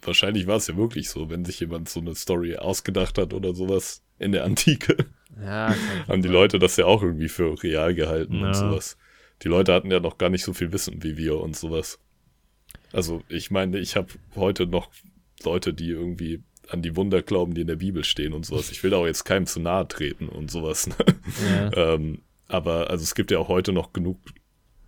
[0.00, 3.52] wahrscheinlich war es ja wirklich so, wenn sich jemand so eine Story ausgedacht hat oder
[3.52, 4.96] sowas in der Antike.
[5.40, 5.74] Ja,
[6.08, 8.48] haben die Leute das ja auch irgendwie für real gehalten ja.
[8.48, 8.96] und sowas.
[9.42, 11.98] Die Leute hatten ja noch gar nicht so viel Wissen wie wir und sowas.
[12.92, 14.90] Also ich meine, ich habe heute noch
[15.44, 18.70] Leute, die irgendwie an die Wunder glauben, die in der Bibel stehen und sowas.
[18.72, 20.88] Ich will da auch jetzt keinem zu nahe treten und sowas.
[20.88, 20.96] Ne?
[21.50, 21.94] Ja.
[21.94, 24.18] ähm, aber also es gibt ja auch heute noch genug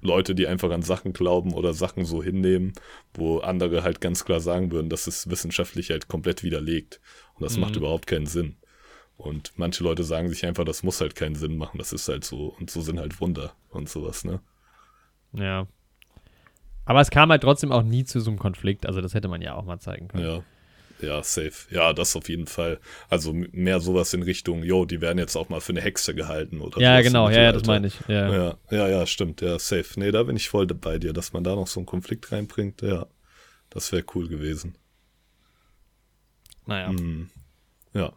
[0.01, 2.73] Leute, die einfach an Sachen glauben oder Sachen so hinnehmen,
[3.15, 7.01] wo andere halt ganz klar sagen würden, dass es wissenschaftlich halt komplett widerlegt.
[7.35, 7.63] Und das mhm.
[7.63, 8.57] macht überhaupt keinen Sinn.
[9.19, 12.25] Und manche Leute sagen sich einfach, das muss halt keinen Sinn machen, das ist halt
[12.25, 12.55] so.
[12.59, 14.41] Und so sind halt Wunder und sowas, ne?
[15.33, 15.67] Ja.
[16.85, 19.43] Aber es kam halt trotzdem auch nie zu so einem Konflikt, also das hätte man
[19.43, 20.25] ja auch mal zeigen können.
[20.25, 20.43] Ja.
[21.01, 21.53] Ja, safe.
[21.71, 22.81] Ja, das auf jeden Fall.
[23.09, 26.61] Also mehr sowas in Richtung, yo, die werden jetzt auch mal für eine Hexe gehalten
[26.61, 28.01] oder Ja, genau, ja, ja, das meine ich.
[28.09, 28.33] Ja.
[28.33, 28.59] ja.
[28.71, 29.41] ja, ja, stimmt.
[29.41, 29.89] Ja, safe.
[29.97, 32.83] Nee, da bin ich voll bei dir, dass man da noch so einen Konflikt reinbringt.
[32.83, 33.07] Ja,
[33.71, 34.77] das wäre cool gewesen.
[36.67, 36.89] Naja.
[36.89, 37.31] Hm.
[37.95, 38.13] Ja.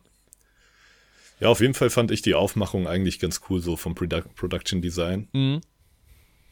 [1.41, 4.81] Ja, auf jeden Fall fand ich die Aufmachung eigentlich ganz cool, so vom Produ Production
[4.81, 5.27] Design.
[5.33, 5.61] Mhm.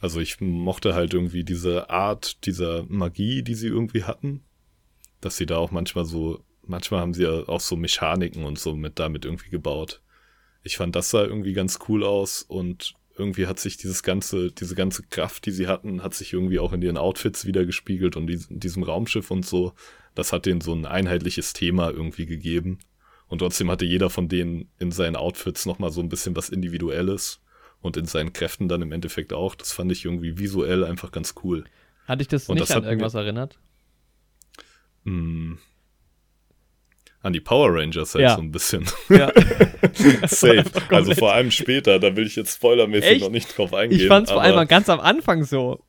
[0.01, 4.43] Also ich mochte halt irgendwie diese Art dieser Magie, die sie irgendwie hatten
[5.21, 8.75] dass sie da auch manchmal so, manchmal haben sie ja auch so Mechaniken und so
[8.75, 10.01] mit damit irgendwie gebaut.
[10.63, 14.75] Ich fand, das sah irgendwie ganz cool aus und irgendwie hat sich dieses ganze, diese
[14.75, 18.59] ganze Kraft, die sie hatten, hat sich irgendwie auch in ihren Outfits wiedergespiegelt und in
[18.59, 19.73] diesem Raumschiff und so.
[20.15, 22.79] Das hat denen so ein einheitliches Thema irgendwie gegeben.
[23.29, 27.41] Und trotzdem hatte jeder von denen in seinen Outfits nochmal so ein bisschen was Individuelles
[27.79, 29.55] und in seinen Kräften dann im Endeffekt auch.
[29.55, 31.63] Das fand ich irgendwie visuell einfach ganz cool.
[32.07, 33.59] Hat dich das und nicht das an irgendwas erinnert?
[35.05, 35.59] Hm.
[37.21, 38.35] An die Power Rangers halt ja.
[38.35, 38.85] so ein bisschen.
[39.09, 39.31] Ja.
[40.27, 40.65] Safe.
[40.89, 43.21] Also vor allem später, da will ich jetzt spoilermäßig Echt?
[43.21, 44.01] noch nicht drauf eingehen.
[44.01, 45.83] Ich fand es vor allem ganz am Anfang so.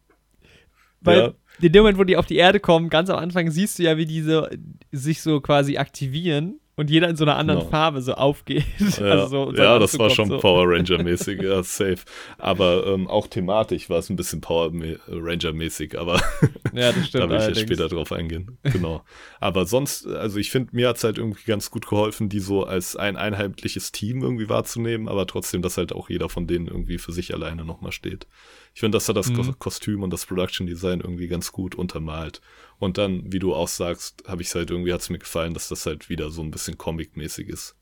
[1.00, 1.34] Weil ja.
[1.62, 3.96] in dem Moment, wo die auf die Erde kommen, ganz am Anfang siehst du ja,
[3.96, 4.50] wie diese
[4.92, 7.70] sich so quasi aktivieren und jeder in so einer anderen genau.
[7.70, 8.64] Farbe so aufgeht.
[9.00, 10.38] Ja, also so ja das war schon so.
[10.38, 11.98] Power Ranger-mäßig, ja, safe.
[12.38, 14.72] Aber ähm, auch thematisch war es ein bisschen Power
[15.08, 16.14] Ranger-mäßig, aber
[16.72, 18.58] ja, das stimmt, da will ich ja später drauf eingehen.
[18.62, 19.04] Genau.
[19.40, 22.64] aber sonst, also ich finde, mir hat es halt irgendwie ganz gut geholfen, die so
[22.64, 26.96] als ein einheitliches Team irgendwie wahrzunehmen, aber trotzdem, dass halt auch jeder von denen irgendwie
[26.96, 28.26] für sich alleine nochmal steht.
[28.74, 29.58] Ich finde, dass er das mhm.
[29.58, 32.40] Kostüm und das Production Design irgendwie ganz gut untermalt.
[32.78, 35.54] Und dann, wie du auch sagst, habe ich es halt irgendwie, hat es mir gefallen,
[35.54, 37.76] dass das halt wieder so ein bisschen Comic-mäßig ist.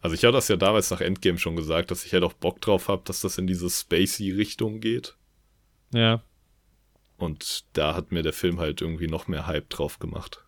[0.00, 2.60] Also ich habe das ja damals nach Endgame schon gesagt, dass ich halt auch Bock
[2.60, 5.16] drauf habe, dass das in diese Spacey-Richtung geht.
[5.92, 6.22] Ja.
[7.18, 10.42] Und da hat mir der Film halt irgendwie noch mehr Hype drauf gemacht.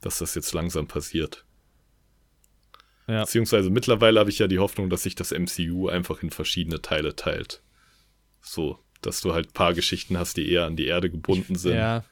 [0.00, 1.44] Dass das jetzt langsam passiert.
[3.06, 3.24] Ja.
[3.24, 7.14] Beziehungsweise mittlerweile habe ich ja die Hoffnung, dass sich das MCU einfach in verschiedene Teile
[7.14, 7.62] teilt.
[8.42, 11.76] So, dass du halt ein paar Geschichten hast, die eher an die Erde gebunden sind.
[11.76, 12.04] Ja.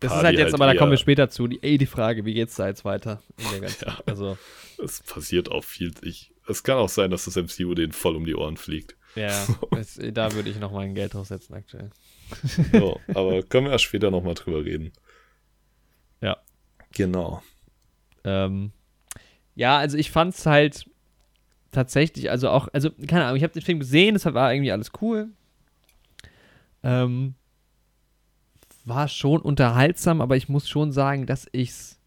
[0.00, 1.48] Das ist halt jetzt, halt aber da kommen wir später zu.
[1.48, 3.20] Die, ey, die Frage, wie geht's da jetzt weiter?
[3.84, 4.38] ja, also.
[4.82, 5.92] Es passiert auch viel.
[6.02, 8.96] Ich, es kann auch sein, dass das MCU den voll um die Ohren fliegt.
[9.16, 11.90] Ja, es, da würde ich noch mal ein Geld draufsetzen aktuell.
[12.72, 14.92] so, aber können wir ja später noch mal drüber reden.
[16.20, 16.36] Ja.
[16.92, 17.42] Genau.
[18.22, 18.72] Ähm,
[19.56, 20.88] ja, also ich fand's halt
[21.72, 24.92] tatsächlich, also auch, also keine Ahnung, ich habe den Film gesehen, das war irgendwie alles
[25.00, 25.30] cool.
[26.82, 27.34] Ähm,
[28.84, 31.98] war schon unterhaltsam, aber ich muss schon sagen, dass ich es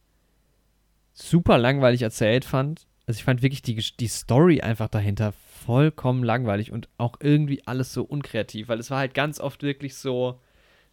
[1.13, 2.87] super langweilig erzählt fand.
[3.05, 5.33] Also ich fand wirklich die, die Story einfach dahinter
[5.65, 9.95] vollkommen langweilig und auch irgendwie alles so unkreativ, weil es war halt ganz oft wirklich
[9.95, 10.39] so,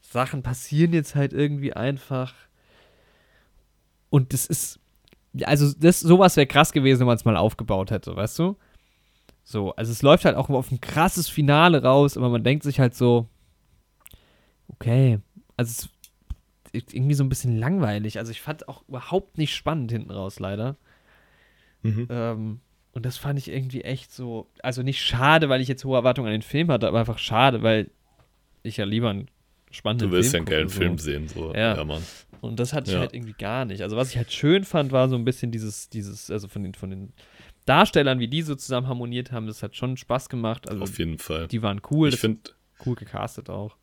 [0.00, 2.34] Sachen passieren jetzt halt irgendwie einfach.
[4.10, 4.80] Und das ist,
[5.42, 8.56] also das, sowas wäre krass gewesen, wenn man es mal aufgebaut hätte, weißt du?
[9.44, 12.80] So, also es läuft halt auch auf ein krasses Finale raus, aber man denkt sich
[12.80, 13.28] halt so,
[14.78, 15.18] okay,
[15.56, 15.88] also es
[16.72, 18.18] ist irgendwie so ein bisschen langweilig.
[18.18, 20.76] Also ich fand auch überhaupt nicht spannend hinten raus, leider.
[21.82, 22.06] Mhm.
[22.10, 22.60] Ähm,
[22.92, 26.28] und das fand ich irgendwie echt so, also nicht schade, weil ich jetzt hohe Erwartungen
[26.28, 27.90] an den Film hatte, aber einfach schade, weil
[28.62, 29.30] ich ja lieber einen
[29.70, 30.78] spannenden Film Du willst Film ja einen geilen so.
[30.78, 31.54] Film sehen, so.
[31.54, 31.76] Ja.
[31.76, 32.02] ja, Mann.
[32.40, 33.00] Und das hatte ich ja.
[33.00, 33.82] halt irgendwie gar nicht.
[33.82, 36.74] Also was ich halt schön fand, war so ein bisschen dieses, dieses, also von den,
[36.74, 37.12] von den
[37.66, 40.68] Darstellern, wie die so zusammen harmoniert haben, das hat schon Spaß gemacht.
[40.68, 41.48] Also Auf jeden Fall.
[41.48, 42.08] Die waren cool.
[42.08, 42.50] Ich finde
[42.86, 43.76] cool gecastet auch.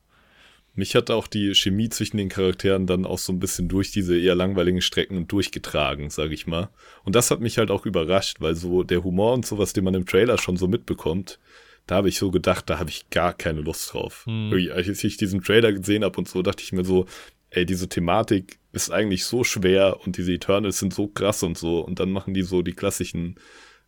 [0.75, 4.17] Mich hat auch die Chemie zwischen den Charakteren dann auch so ein bisschen durch diese
[4.19, 6.69] eher langweiligen Strecken durchgetragen, sage ich mal.
[7.03, 9.93] Und das hat mich halt auch überrascht, weil so der Humor und sowas, den man
[9.93, 11.39] im Trailer schon so mitbekommt,
[11.87, 14.25] da habe ich so gedacht, da habe ich gar keine Lust drauf.
[14.25, 14.51] Hm.
[14.73, 17.05] Als ich diesen Trailer gesehen habe und so, dachte ich mir so,
[17.51, 21.79] ey, diese Thematik ist eigentlich so schwer und diese Eternals sind so krass und so.
[21.79, 23.35] Und dann machen die so die klassischen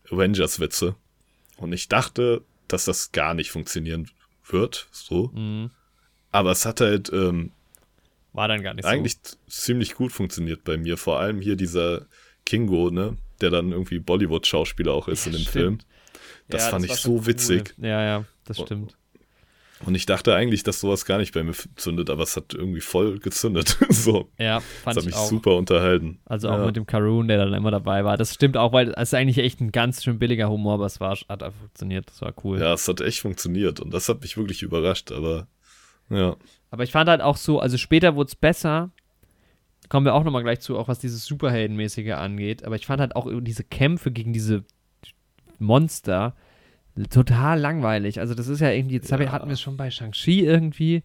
[0.09, 0.95] Avengers-Witze.
[1.57, 4.09] Und ich dachte, dass das gar nicht funktionieren
[4.45, 5.31] wird, so.
[5.33, 5.71] Mhm.
[6.31, 7.51] Aber es hat halt ähm,
[8.33, 9.35] war dann gar nicht eigentlich so.
[9.47, 10.97] ziemlich gut funktioniert bei mir.
[10.97, 12.05] Vor allem hier dieser
[12.45, 15.53] Kingo, ne, der dann irgendwie Bollywood-Schauspieler auch ist ja, in dem stimmt.
[15.53, 15.79] Film.
[16.47, 17.73] Das ja, fand das ich so witzig.
[17.77, 17.87] Cool.
[17.87, 18.95] Ja, ja, das stimmt.
[19.85, 22.81] Und ich dachte eigentlich, dass sowas gar nicht bei mir zündet, aber es hat irgendwie
[22.81, 23.77] voll gezündet.
[23.89, 24.29] so.
[24.39, 25.29] Ja, fand das hat mich auch.
[25.29, 26.19] super unterhalten.
[26.25, 26.65] Also auch ja.
[26.65, 28.17] mit dem Karoon, der dann immer dabei war.
[28.17, 30.99] Das stimmt auch, weil es ist eigentlich echt ein ganz schön billiger Humor, aber es
[30.99, 32.07] war, hat einfach funktioniert.
[32.09, 32.59] Das war cool.
[32.59, 35.47] Ja, es hat echt funktioniert und das hat mich wirklich überrascht, aber
[36.09, 36.35] ja.
[36.69, 38.91] Aber ich fand halt auch so, also später wurde es besser.
[39.89, 42.65] Kommen wir auch nochmal gleich zu, auch was dieses Superheldenmäßige angeht.
[42.65, 44.63] Aber ich fand halt auch diese Kämpfe gegen diese
[45.59, 46.35] Monster
[47.09, 48.19] total langweilig.
[48.19, 49.31] Also das ist ja irgendwie, jetzt ja.
[49.31, 51.03] hatten wir es schon bei Shang-Chi irgendwie.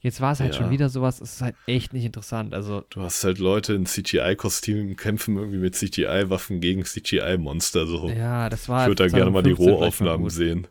[0.00, 0.60] Jetzt war es halt ja.
[0.60, 2.54] schon wieder sowas, es ist halt echt nicht interessant.
[2.54, 7.86] Also du hast halt Leute in CGI-Kostümen kämpfen irgendwie mit CGI-Waffen gegen CGI-Monster.
[7.86, 8.08] So.
[8.08, 8.82] Ja, das war.
[8.82, 10.68] Ich würde da gerne mal die Rohaufnahmen sehen.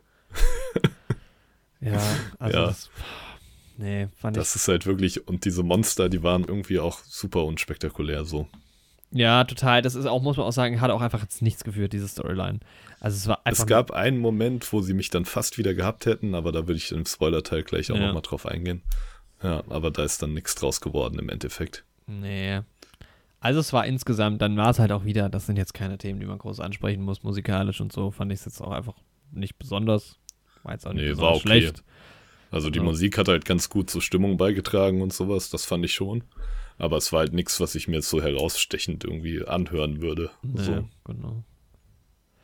[1.80, 2.02] Ja,
[2.38, 2.66] also ja.
[2.66, 2.90] Das,
[3.78, 4.52] nee, fand das ich.
[4.52, 8.46] Das ist halt wirklich und diese Monster, die waren irgendwie auch super unspektakulär so.
[9.10, 9.80] Ja, total.
[9.80, 12.60] Das ist auch, muss man auch sagen, hat auch einfach jetzt nichts geführt, diese Storyline.
[13.00, 13.62] Also es war einfach.
[13.62, 16.76] Es gab einen Moment, wo sie mich dann fast wieder gehabt hätten, aber da würde
[16.76, 18.06] ich im Spoiler-Teil gleich auch ja.
[18.06, 18.82] nochmal drauf eingehen.
[19.42, 21.84] Ja, aber da ist dann nichts draus geworden im Endeffekt.
[22.06, 22.60] Nee.
[23.40, 26.18] Also es war insgesamt, dann war es halt auch wieder, das sind jetzt keine Themen,
[26.18, 28.94] die man groß ansprechen muss, musikalisch und so, fand ich es jetzt auch einfach
[29.30, 30.18] nicht besonders.
[30.64, 31.60] War jetzt auch nicht nee, besonders war okay.
[31.60, 31.84] schlecht.
[32.50, 32.84] Also die ja.
[32.84, 36.24] Musik hat halt ganz gut zur Stimmung beigetragen und sowas, das fand ich schon.
[36.78, 40.30] Aber es war halt nichts, was ich mir jetzt so herausstechend irgendwie anhören würde.
[40.42, 40.88] Nee, so.
[41.04, 41.44] genau.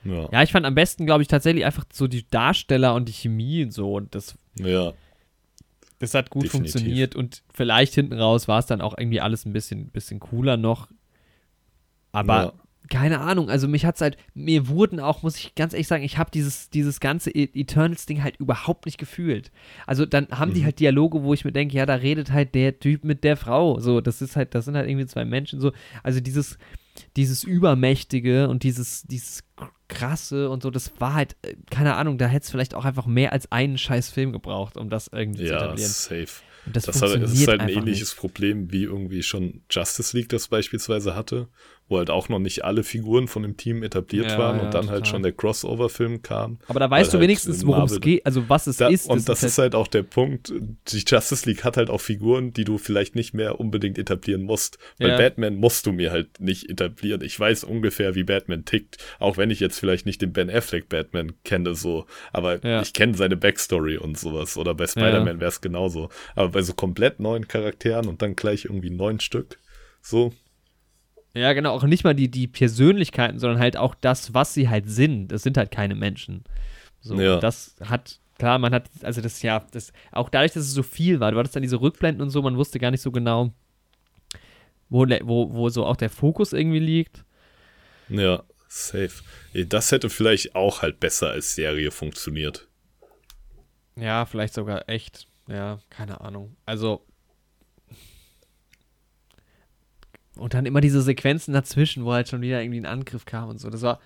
[0.04, 0.28] Ja.
[0.32, 3.64] ja, ich fand am besten, glaube ich, tatsächlich einfach so die Darsteller und die Chemie
[3.64, 3.94] und so.
[3.94, 4.92] Und das, ja.
[5.98, 6.72] das hat gut Definitiv.
[6.72, 7.16] funktioniert.
[7.16, 10.88] Und vielleicht hinten raus war es dann auch irgendwie alles ein bisschen, bisschen cooler noch.
[12.12, 15.72] Aber ja keine Ahnung, also mich hat es halt, mir wurden auch, muss ich ganz
[15.72, 19.50] ehrlich sagen, ich habe dieses, dieses ganze e- Eternals-Ding halt überhaupt nicht gefühlt.
[19.86, 20.54] Also dann haben mhm.
[20.54, 23.36] die halt Dialoge, wo ich mir denke, ja, da redet halt der Typ mit der
[23.36, 23.80] Frau.
[23.80, 25.72] So, das ist halt, das sind halt irgendwie zwei Menschen so.
[26.02, 26.58] Also dieses,
[27.16, 29.44] dieses Übermächtige und dieses, dieses
[29.88, 33.06] Krasse und so, das war halt, äh, keine Ahnung, da hätte es vielleicht auch einfach
[33.06, 35.90] mehr als einen scheiß Film gebraucht, um das irgendwie ja, zu etablieren.
[35.90, 36.42] safe.
[36.66, 38.16] Das, das, hat, das ist halt ein ähnliches nicht.
[38.16, 41.48] Problem, wie irgendwie schon Justice League das beispielsweise hatte,
[41.88, 44.72] wo halt auch noch nicht alle Figuren von dem Team etabliert ja, waren und dann
[44.72, 44.94] halt total.
[44.94, 46.58] halt schon der Crossover-Film kam.
[46.66, 49.06] Aber da weißt du halt wenigstens, worum es geht, also was es da, ist.
[49.08, 50.52] Und das, ist halt, halt auch der Punkt,
[50.88, 54.78] die Justice League hat halt auch Figuren, die du vielleicht nicht mehr unbedingt etablieren musst.
[54.98, 55.16] Weil ja.
[55.18, 57.20] Batman musst du mir halt nicht etablieren.
[57.20, 60.88] Ich weiß ungefähr, wie Batman tickt, auch wenn ich jetzt vielleicht nicht den Ben Affleck
[60.88, 62.80] Batman kenne, so, aber ja.
[62.80, 64.56] ich kenne seine Backstory und sowas.
[64.56, 66.08] Oder bei Spider-Man wäre es genauso.
[66.34, 69.58] Aber bei so komplett neuen Charakteren und dann gleich irgendwie neun Stück,
[70.00, 70.32] so,
[71.34, 74.88] ja, genau, auch nicht mal die, die Persönlichkeiten, sondern halt auch das, was sie halt
[74.88, 75.28] sind.
[75.28, 76.44] Das sind halt keine Menschen.
[77.00, 77.38] So, ja.
[77.38, 81.18] das hat, klar, man hat, also das, ja, das, auch dadurch, dass es so viel
[81.18, 83.52] war, du hattest dann diese Rückblenden und so, man wusste gar nicht so genau,
[84.88, 87.24] wo, wo, wo so auch der Fokus irgendwie liegt.
[88.08, 89.22] Ja, safe.
[89.52, 92.68] Das hätte vielleicht auch halt besser als Serie funktioniert.
[93.96, 95.26] Ja, vielleicht sogar echt.
[95.48, 96.56] Ja, keine Ahnung.
[96.64, 97.04] Also,
[100.36, 103.58] und dann immer diese Sequenzen dazwischen, wo halt schon wieder irgendwie ein Angriff kam und
[103.58, 103.70] so.
[103.70, 104.00] Das war.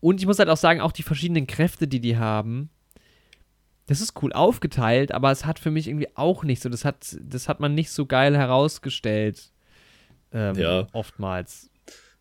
[0.00, 2.70] und ich muss halt auch sagen, auch die verschiedenen Kräfte, die die haben,
[3.86, 7.16] das ist cool aufgeteilt, aber es hat für mich irgendwie auch nicht so, das hat,
[7.20, 9.50] das hat man nicht so geil herausgestellt.
[10.32, 10.86] Ähm, Ja.
[10.92, 11.70] Oftmals.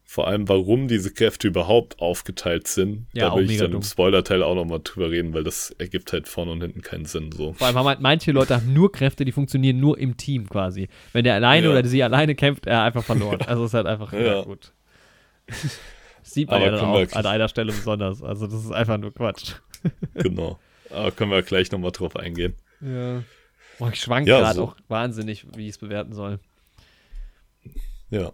[0.09, 3.07] Vor allem, warum diese Kräfte überhaupt aufgeteilt sind.
[3.11, 3.81] Ja, da will ich dann dumm.
[3.81, 7.29] im Spoiler-Teil auch nochmal drüber reden, weil das ergibt halt vorne und hinten keinen Sinn.
[7.33, 7.51] So.
[7.51, 10.87] Vor allem haben halt manche Leute haben nur Kräfte, die funktionieren nur im Team quasi.
[11.11, 11.71] Wenn der alleine Ja.
[11.73, 13.41] oder sie alleine kämpft, er einfach verloren.
[13.41, 14.19] Also ist halt einfach ja.
[14.21, 14.41] Ja.
[14.43, 14.71] gut.
[15.47, 18.23] Das sieht man Aber ja dann auch an einer Stelle besonders.
[18.23, 19.55] Also das ist einfach nur Quatsch.
[20.13, 20.57] genau.
[20.89, 22.55] Aber können wir gleich nochmal drauf eingehen.
[22.79, 23.23] Ja.
[23.77, 24.63] Boah, ich schwank Ja, gerade so.
[24.63, 26.39] auch wahnsinnig, wie ich es bewerten soll.
[28.09, 28.31] Ja.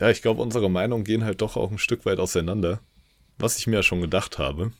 [0.00, 2.80] Ja, ich glaube, unsere Meinungen gehen halt doch auch ein Stück weit auseinander.
[3.38, 4.72] Was ich mir ja schon gedacht habe.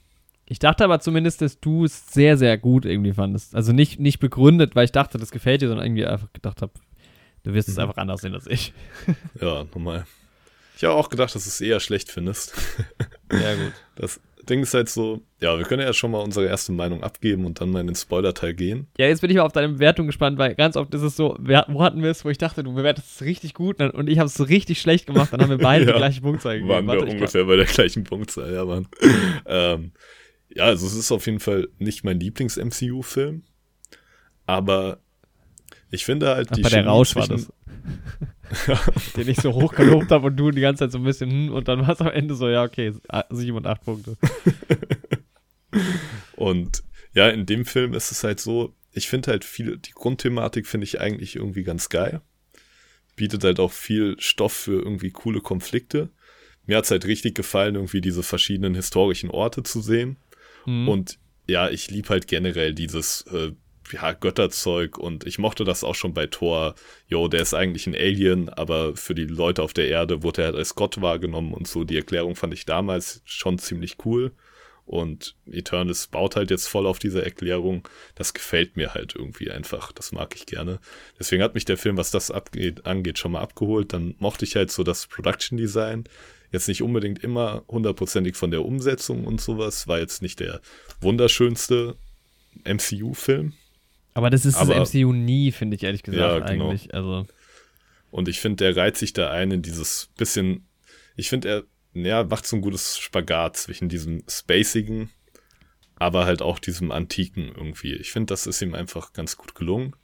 [0.46, 3.54] Ich dachte aber zumindest, dass du es sehr, sehr gut irgendwie fandest.
[3.54, 6.72] Also nicht, nicht begründet, weil ich dachte, das gefällt dir, sondern irgendwie einfach gedacht habe,
[7.44, 7.82] du wirst es Mhm.
[7.82, 8.72] einfach anders sehen als ich.
[9.40, 10.06] Ja, nochmal.
[10.76, 12.54] Ich habe auch gedacht, dass du es eher schlecht findest.
[13.30, 13.72] Sehr gut.
[13.96, 14.20] Das
[14.50, 17.60] Ding ist halt so, ja, wir können ja schon mal unsere erste Meinung abgeben und
[17.60, 18.88] dann mal in den Spoiler-Teil gehen.
[18.98, 21.36] Ja, jetzt bin ich mal auf deine Bewertung gespannt, weil ganz oft ist es so,
[21.40, 24.18] wer, wo hatten wir es, wo ich dachte, du bewertest es richtig gut und ich
[24.18, 25.92] habe es richtig schlecht gemacht, dann haben wir beide Ja.
[25.92, 26.68] die gleiche Punktzahl gegeben.
[26.68, 28.88] Waren wir Warte, ungefähr bei der gleichen Punktzahl, ja, Mann.
[29.46, 29.92] ähm,
[30.52, 33.44] ja, also es ist auf jeden Fall nicht mein Lieblings-MCU-Film,
[34.46, 34.98] aber
[35.90, 37.52] ich finde halt Ach, die bei der Rausch war das.
[39.16, 41.52] Den ich so hoch gelobt habe und du die ganze Zeit so ein bisschen, hm,
[41.52, 44.16] und dann war es am Ende so, ja, okay, ah, sieben und acht Punkte.
[46.40, 46.82] Und
[47.12, 50.84] ja, in dem Film ist es halt so, ich finde halt viel, die Grundthematik finde
[50.84, 52.22] ich eigentlich irgendwie ganz geil.
[53.14, 56.08] Bietet halt auch viel Stoff für irgendwie coole Konflikte.
[56.66, 60.16] Mir hat's halt richtig gefallen, irgendwie diese verschiedenen historischen Orte zu sehen.
[60.64, 60.88] Mhm.
[60.88, 63.52] Und ja, ich lieb halt generell dieses äh,
[63.92, 66.74] ja, Götterzeug und ich mochte das auch schon bei Thor.
[67.08, 70.46] Jo, der ist eigentlich ein Alien, aber für die Leute auf der Erde wurde er
[70.46, 71.84] halt als Gott wahrgenommen und so.
[71.84, 74.32] Die Erklärung fand ich damals schon ziemlich cool.
[74.90, 77.86] Und Eternals baut halt jetzt voll auf diese Erklärung.
[78.16, 79.92] Das gefällt mir halt irgendwie einfach.
[79.92, 80.80] Das mag ich gerne.
[81.16, 83.92] Deswegen hat mich der Film, was das abgeht, angeht, schon mal abgeholt.
[83.92, 86.04] Dann mochte ich halt so das Production Design.
[86.50, 89.86] Jetzt nicht unbedingt immer hundertprozentig von der Umsetzung und sowas.
[89.86, 90.60] War jetzt nicht der
[91.00, 91.94] wunderschönste
[92.64, 93.52] MCU-Film.
[94.20, 96.68] Aber das ist aber- das MCU nie, finde ich ehrlich gesagt, Ja, genau.
[96.68, 96.94] eigentlich.
[96.94, 97.26] Also,
[98.10, 100.66] Und ich finde, der reiht sich da ein in dieses bisschen,
[101.16, 101.64] ich finde, er
[102.02, 105.10] ja, macht so ein gutes Spagat zwischen diesem spacigen,
[105.96, 107.94] aber halt auch diesem antiken irgendwie.
[107.94, 109.94] Ich finde, das ist ihm einfach ganz gut gelungen.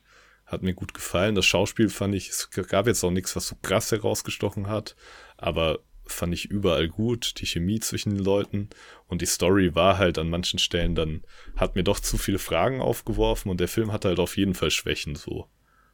[0.45, 1.35] Hat mir gut gefallen.
[1.35, 4.95] Das Schauspiel fand ich, es gab jetzt auch nichts, was so krass herausgestochen hat,
[5.37, 7.41] aber fand ich überall gut.
[7.41, 8.69] Die Chemie zwischen den Leuten
[9.07, 11.23] und die Story war halt an manchen Stellen dann,
[11.57, 14.71] hat mir doch zu viele Fragen aufgeworfen und der Film hat halt auf jeden Fall
[14.71, 15.49] Schwächen so.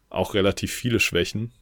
[0.09, 1.53] Auch relativ viele Schwächen.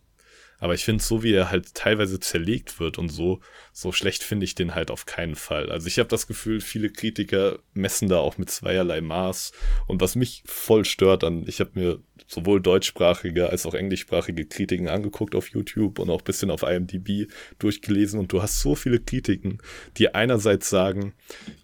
[0.60, 3.40] Aber ich finde, so wie er halt teilweise zerlegt wird und so,
[3.72, 5.72] so schlecht finde ich den halt auf keinen Fall.
[5.72, 9.52] Also ich habe das Gefühl, viele Kritiker messen da auch mit zweierlei Maß.
[9.86, 14.88] Und was mich voll stört an, ich habe mir sowohl deutschsprachige als auch englischsprachige Kritiken
[14.88, 17.28] angeguckt auf YouTube und auch ein bisschen auf IMDb
[17.58, 18.20] durchgelesen.
[18.20, 19.58] Und du hast so viele Kritiken,
[19.96, 21.12] die einerseits sagen,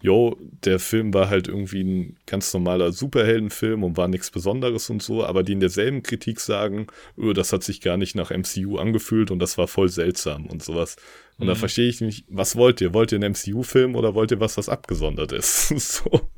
[0.01, 5.01] yo, der Film war halt irgendwie ein ganz normaler Superheldenfilm und war nichts Besonderes und
[5.01, 6.87] so, aber die in derselben Kritik sagen,
[7.17, 10.61] öh, das hat sich gar nicht nach MCU angefühlt und das war voll seltsam und
[10.63, 10.97] sowas.
[11.39, 11.59] Und da Mhm.
[11.59, 12.93] verstehe ich nicht, was wollt ihr?
[12.93, 15.67] Wollt ihr einen MCU-Film oder wollt ihr was, was abgesondert ist?
[15.77, 16.29] so.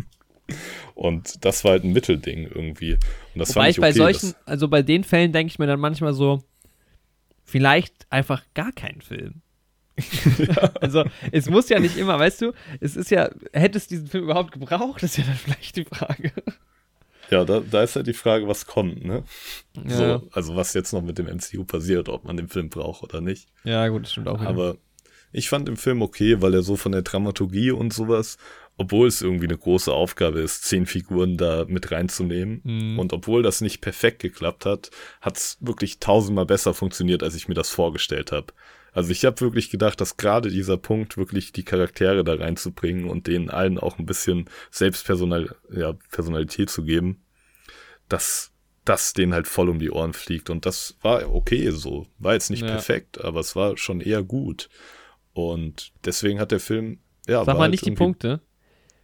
[0.96, 2.94] Und das war halt ein Mittelding irgendwie.
[2.94, 3.98] Und das wobei fand ich ich bei okay.
[3.98, 6.44] solchen, also bei den Fällen denke ich mir dann manchmal so,
[7.44, 9.42] vielleicht einfach gar keinen Film.
[10.82, 14.26] Also, es muss ja nicht immer, weißt du, es ist ja, hätte es diesen Film
[14.26, 16.32] überhaupt gebraucht, ist ja dann vielleicht die Frage.
[17.30, 19.24] ja, da, da ist halt die Frage, was kommt, ne?
[19.86, 23.04] Ja, So, also was jetzt noch mit dem MCU passiert, ob man den Film braucht
[23.04, 23.50] oder nicht.
[23.64, 24.40] ja gut, das stimmt auch.
[24.40, 24.50] wieder.
[24.50, 24.78] Aber
[25.32, 28.38] ich fand den Film okay, weil er so von der Dramaturgie und sowas,
[28.80, 32.62] obwohl es irgendwie eine große Aufgabe ist, zehn Figuren da mit reinzunehmen.
[32.64, 32.98] Mhm.
[32.98, 34.90] Und obwohl das nicht perfekt geklappt hat,
[35.20, 38.54] hat es wirklich tausendmal besser funktioniert, als ich mir das vorgestellt habe.
[38.94, 43.28] Also ich habe wirklich gedacht, dass gerade dieser Punkt, wirklich die Charaktere da reinzubringen und
[43.28, 47.22] denen allen auch ein bisschen Selbstpersonal, ja, Personalität zu geben,
[48.08, 48.52] dass
[48.86, 50.50] das denen halt voll um die Ohren fliegt.
[50.50, 52.08] Und das war okay so.
[52.18, 52.70] War jetzt nicht Ja.
[52.70, 54.70] perfekt, aber es war schon eher gut.
[55.34, 58.42] Und deswegen hat der Film, ja, Sag mal halt nicht die Punkte,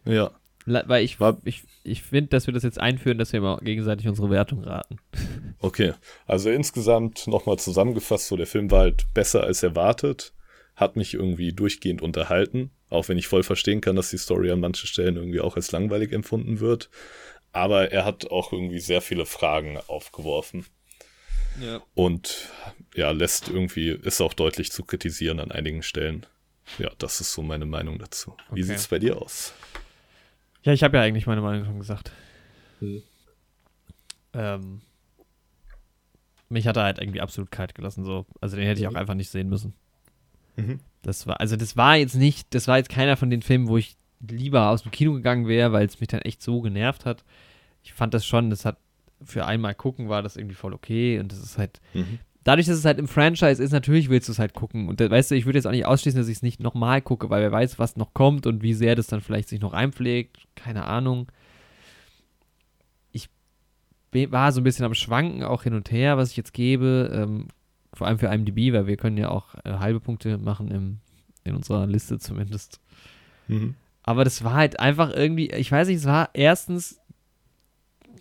[0.05, 0.31] Ja,
[0.65, 4.07] weil ich, War- ich, ich finde, dass wir das jetzt einführen, dass wir mal gegenseitig
[4.07, 4.97] unsere Wertung raten.
[5.59, 5.93] Okay,
[6.27, 10.33] also insgesamt nochmal zusammengefasst, so der Film war halt besser als erwartet,
[10.75, 14.59] hat mich irgendwie durchgehend unterhalten, auch wenn ich voll verstehen kann, dass die Story an
[14.59, 16.89] manchen Stellen irgendwie auch als langweilig empfunden wird.
[17.51, 20.65] Aber er hat auch irgendwie sehr viele Fragen aufgeworfen
[21.59, 21.81] Ja.
[21.95, 22.49] und
[22.93, 26.27] ja, lässt irgendwie, ist auch deutlich zu kritisieren an einigen Stellen.
[26.77, 28.35] ja, das ist so meine Meinung dazu.
[28.51, 28.63] Wie Okay.
[28.63, 29.53] sieht's bei dir aus?
[30.65, 32.11] Ja, ich habe ja eigentlich meine Meinung schon gesagt.
[32.79, 33.03] Hm.
[34.33, 34.81] Ähm,
[36.49, 38.25] mich hat er halt irgendwie absolut kalt gelassen, so.
[38.41, 39.73] Also den hätte ich auch einfach nicht sehen müssen.
[40.55, 40.79] Mhm.
[41.03, 43.77] Das war, also das war jetzt nicht, das war jetzt keiner von den Filmen, wo
[43.77, 43.95] ich
[44.27, 47.23] lieber aus dem Kino gegangen wäre, weil es mich dann echt so genervt hat.
[47.83, 48.77] Ich fand das schon, das hat
[49.23, 52.19] für einmal gucken war das irgendwie voll okay und das ist halt, Mhm.
[52.45, 54.87] Dadurch, dass es halt im Franchise ist, natürlich willst du es halt gucken.
[54.87, 57.29] Und weißt du, ich würde jetzt auch nicht ausschließen, dass ich es nicht nochmal gucke,
[57.29, 60.37] weil wer weiß, was noch kommt und wie sehr das dann vielleicht sich noch einpflegt.
[60.55, 61.29] Keine Ahnung.
[63.11, 63.29] Ich
[64.31, 67.11] war so ein bisschen am Schwanken, auch hin und her, was ich jetzt gebe.
[67.13, 67.47] Ähm,
[67.93, 70.97] vor allem für IMDb, weil wir können ja auch äh, halbe Punkte machen im,
[71.43, 72.79] in unserer Liste zumindest.
[73.47, 73.75] Mhm.
[74.03, 77.01] Aber das war halt einfach irgendwie, ich weiß nicht, es war erstens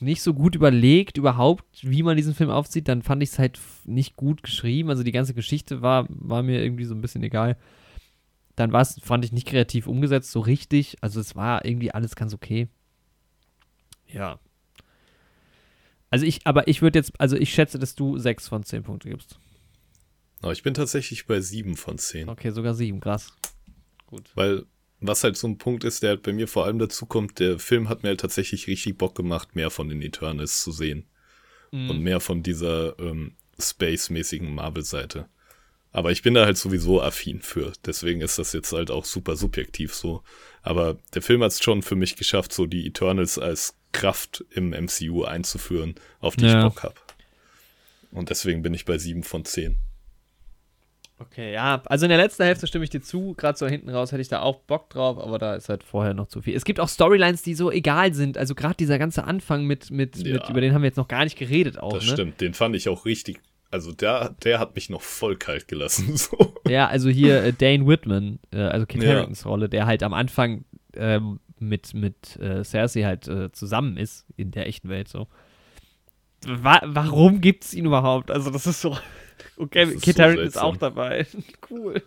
[0.04, 2.88] nicht so gut überlegt überhaupt, wie man diesen Film aufzieht.
[2.88, 4.90] Dann fand ich es halt nicht gut geschrieben.
[4.90, 7.56] Also die ganze Geschichte war, war mir irgendwie so ein bisschen egal.
[8.56, 10.96] Dann war es, fand ich nicht kreativ umgesetzt, so richtig.
[11.00, 12.68] Also es war irgendwie alles ganz okay.
[14.06, 14.38] Ja.
[16.10, 19.08] Also ich, aber ich würde jetzt, also ich schätze, dass du sechs von zehn Punkte
[19.08, 19.38] gibst.
[20.42, 22.28] Aber ich bin tatsächlich bei sieben von zehn.
[22.28, 23.34] Okay, sogar sieben, krass.
[24.06, 24.30] Gut.
[24.34, 24.66] Weil,
[25.06, 27.58] was halt so ein Punkt ist, der halt bei mir vor allem dazu kommt, der
[27.58, 31.06] Film hat mir halt tatsächlich richtig Bock gemacht, mehr von den Eternals zu sehen.
[31.72, 31.90] Mhm.
[31.90, 35.26] Und mehr von dieser ähm, Space-mäßigen Marvel-Seite.
[35.92, 37.72] Aber ich bin da halt sowieso affin für.
[37.86, 40.22] Deswegen ist das jetzt halt auch super subjektiv so.
[40.62, 44.70] Aber der Film hat es schon für mich geschafft, so die Eternals als Kraft im
[44.70, 46.58] MCU einzuführen, auf die Ja.
[46.58, 46.96] ich Bock habe.
[48.10, 49.76] Und deswegen bin ich bei sieben von zehn.
[51.26, 53.34] Okay, ja, also in der letzten Hälfte stimme ich dir zu.
[53.34, 56.14] Gerade so hinten raus hätte ich da auch Bock drauf, aber da ist halt vorher
[56.14, 56.54] noch zu viel.
[56.56, 58.36] Es gibt auch Storylines, die so egal sind.
[58.38, 60.34] Also gerade dieser ganze Anfang mit, mit, Ja.
[60.34, 62.12] mit, über den haben wir jetzt noch gar nicht geredet auch, Das ne?
[62.12, 63.40] stimmt, den fand ich auch richtig.
[63.70, 66.16] Also der, der hat mich noch voll kalt gelassen.
[66.16, 66.54] So.
[66.68, 69.10] Ja, also hier äh, Dane Whitman, äh, also Kit Ja.
[69.10, 70.64] Haringtons Rolle, der halt am Anfang
[70.96, 75.26] ähm, mit, mit äh, Cersei halt äh, zusammen ist in der echten Welt so.
[76.46, 78.30] Wa warum gibt's ihn überhaupt?
[78.30, 78.96] Also das ist so.
[79.56, 81.26] Okay, Kit so ist auch dabei.
[81.70, 82.02] cool.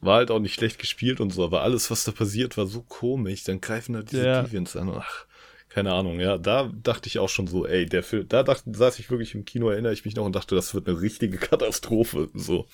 [0.00, 2.82] War halt auch nicht schlecht gespielt und so, aber alles, was da passiert, war so
[2.82, 3.44] komisch.
[3.44, 4.42] Dann greifen da diese Ja.
[4.42, 4.90] Deviants an.
[4.94, 5.26] Ach,
[5.70, 6.36] keine Ahnung, ja.
[6.38, 9.44] Da dachte ich auch schon so, ey, der Film, da dachte, saß ich wirklich im
[9.44, 12.28] Kino, erinnere ich mich noch und dachte, das wird eine richtige Katastrophe.
[12.34, 12.66] So.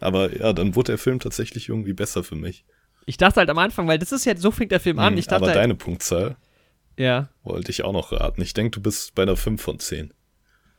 [0.00, 2.64] Aber ja, dann wurde der Film tatsächlich irgendwie besser für mich.
[3.06, 5.12] Ich dachte halt am Anfang, weil das ist ja, so fängt der Film an.
[5.14, 6.36] Mhm, Ich dachte aber halt, deine Punktzahl
[6.96, 7.28] ja.
[7.42, 8.40] wollte ich auch noch raten.
[8.40, 10.14] Ich denke, du bist bei einer 5 von 10.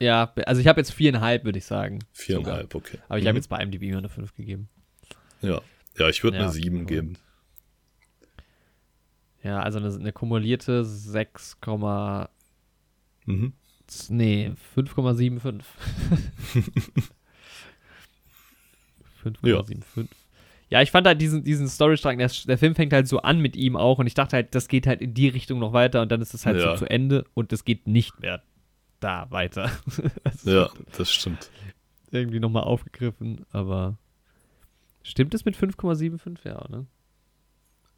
[0.01, 1.99] Ja, also ich habe jetzt viereinhalb, würde ich sagen.
[2.11, 2.97] Viereinhalb, okay.
[3.07, 3.27] Aber ich Mhm.
[3.29, 4.67] habe jetzt bei IMDb nur eine 5 gegeben.
[5.41, 5.61] Ja,
[5.97, 6.85] ja ich würde Ja, eine 7 cool.
[6.85, 7.13] geben.
[9.43, 11.57] Ja, also eine, eine kumulierte 6,
[13.25, 13.53] Mhm.
[14.09, 15.61] nee, 5,75.
[19.23, 20.07] 5,75.
[20.69, 20.81] Ja.
[20.81, 23.75] ich fand halt diesen, diesen Storystrang, der, der Film fängt halt so an mit ihm
[23.75, 26.21] auch und ich dachte halt, das geht halt in die Richtung noch weiter und dann
[26.21, 26.71] ist es halt Ja.
[26.71, 28.41] so zu Ende und es geht nicht mehr
[29.01, 29.69] da weiter.
[30.23, 31.49] Das Ja, das stimmt.
[32.11, 33.97] Irgendwie nochmal aufgegriffen, aber
[35.03, 36.39] stimmt es mit 5,75?
[36.45, 36.85] Ja, ne?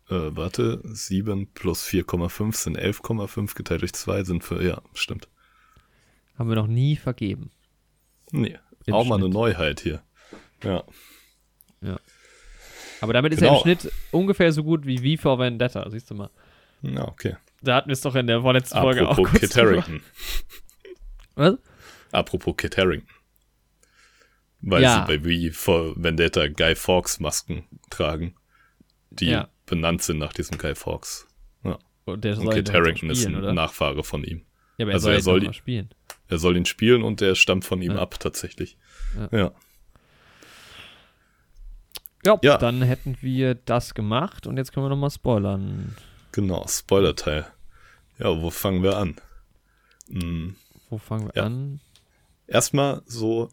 [0.10, 5.30] Äh, warte, 7 plus 4,5 sind 11,5 geteilt durch 2 sind für, ja, stimmt.
[6.38, 7.52] Haben wir noch nie vergeben.
[8.32, 9.34] Nee, Im auch mal eine Schnitt.
[9.34, 10.02] Neuheit hier.
[10.64, 10.84] Ja,
[13.02, 13.62] Aber damit ist er im Genau.
[13.62, 16.30] Schnitt ungefähr so gut wie V for Vendetta, siehst du mal.
[16.82, 17.36] ja okay.
[17.62, 19.86] Da hatten wir es doch in der vorletzten Folge auch Apropos kurz Kit drüber.
[21.35, 21.57] Was?
[22.11, 23.10] Apropos Kit Harington.
[24.61, 25.05] Weil Ja.
[25.07, 28.35] sie bei V for Vendetta Guy Fawkes Masken tragen,
[29.10, 29.49] die Ja.
[29.65, 31.27] benannt sind nach diesem Guy Fawkes.
[32.05, 33.53] Und der Und soll ihn Kit Harington ist ein oder?
[33.53, 34.43] Nachfahre von ihm.
[34.77, 35.89] Ja, aber er also soll, er ihn soll doch die- mal spielen.
[36.27, 37.99] Er soll ihn spielen und der stammt von ihm Ja.
[37.99, 38.77] ab, tatsächlich.
[39.31, 39.38] Ja.
[39.39, 39.51] ja.
[42.26, 42.57] Ja, Ja.
[42.57, 45.95] dann hätten wir das gemacht und jetzt können wir nochmal spoilern.
[46.31, 47.45] Genau, Spoiler-Teil.
[48.19, 49.15] Ja, wo fangen wir an?
[50.10, 50.55] Hm,
[50.94, 51.44] Wo fangen wir Ja.
[51.48, 51.80] an?
[52.48, 53.49] erstmal so,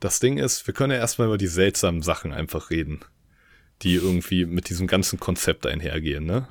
[0.00, 3.00] das Ding ist, wir können ja erstmal über die seltsamen Sachen einfach reden,
[3.82, 6.48] die irgendwie mit diesem ganzen Konzept einhergehen, ne?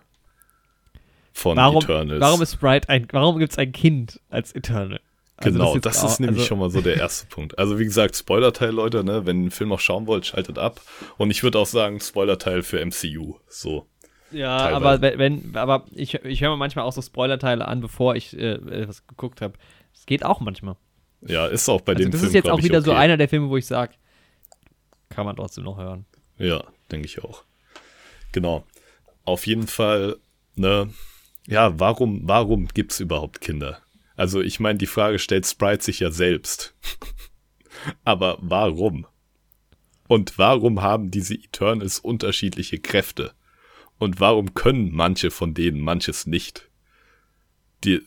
[1.33, 2.21] Von Warum, Eternals.
[2.21, 4.99] warum ist Sprite ein, warum gibt es ein Kind als Eternal?
[5.37, 7.57] Also genau, jetzt das ist, auch- nämlich also, schon mal so der erste Punkt.
[7.57, 9.25] Also wie gesagt, Spoiler-Teil, Leute, ne?
[9.25, 10.79] Wenn ihr den Film auch schauen wollt, schaltet ab.
[11.17, 13.37] Und ich würde auch sagen, Spoiler-Teil für MCU.
[13.47, 13.87] So.
[14.31, 14.75] Ja, teilweise.
[15.07, 18.53] aber wenn, aber ich, ich höre mir manchmal auch so Spoilerteile an, bevor ich äh,
[18.53, 19.53] etwas geguckt habe.
[19.93, 20.75] Das geht auch manchmal.
[21.21, 22.29] Ja, ist auch bei Also dem das Film.
[22.29, 22.99] ist jetzt auch wieder so okay.
[22.99, 23.93] einer der Filme, wo ich sage,
[25.09, 26.05] kann man trotzdem noch hören.
[26.37, 27.43] Ja, denke ich auch.
[28.31, 28.65] Genau.
[29.23, 30.17] Auf jeden Fall,
[30.55, 30.89] ne,
[31.47, 33.79] ja, warum, warum gibt's überhaupt Kinder?
[34.15, 36.75] Also, ich meine, die Frage stellt Sprite sich ja selbst.
[38.03, 39.07] Aber warum?
[40.07, 43.33] Und warum haben diese Eternals unterschiedliche Kräfte?
[43.97, 46.69] Und warum können manche von denen manches nicht?
[47.83, 48.01] Die,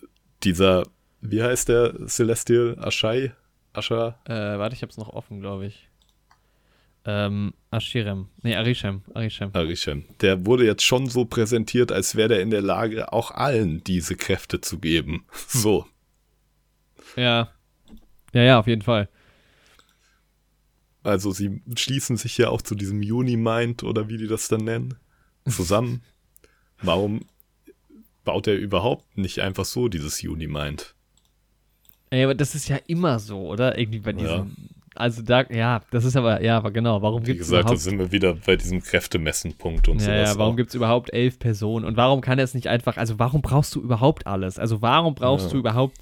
[0.44, 0.84] dieser,
[1.20, 3.32] wie heißt der Celestial Ashai?
[3.72, 4.18] Asha?
[4.24, 5.88] Äh, warte, ich hab's noch offen, glaube ich.
[7.04, 8.28] Ähm, Ashirem.
[8.42, 9.02] Nee, Arishem.
[9.14, 9.50] Arishem.
[9.52, 10.04] Arishem.
[10.20, 14.16] Der wurde jetzt schon so präsentiert, als wäre der in der Lage, auch allen diese
[14.16, 15.24] Kräfte zu geben.
[15.48, 15.86] So.
[17.14, 17.48] Ja.
[18.32, 19.08] Ja, ja, auf jeden Fall.
[21.04, 24.94] Also sie schließen sich ja auch zu diesem Unimind oder wie die das dann nennen,
[25.48, 26.02] zusammen.
[26.82, 27.24] Warum
[28.24, 30.95] baut er überhaupt nicht einfach so dieses Unimind?
[32.16, 33.78] Ey, aber das ist ja immer so, oder?
[33.78, 34.28] Irgendwie bei diesen.
[34.28, 34.46] Ja.
[34.94, 37.76] Also da, ja, das ist aber, ja, aber genau, warum gibt es Wie gesagt, da
[37.76, 40.30] sind wir wieder bei diesem Kräftemessenpunkt und ja, sowas.
[40.30, 41.84] Ja, warum gibt es überhaupt elf Personen?
[41.84, 44.58] Und warum kann er es nicht einfach, also warum brauchst du überhaupt alles?
[44.58, 45.52] Also warum brauchst ja.
[45.52, 45.98] du überhaupt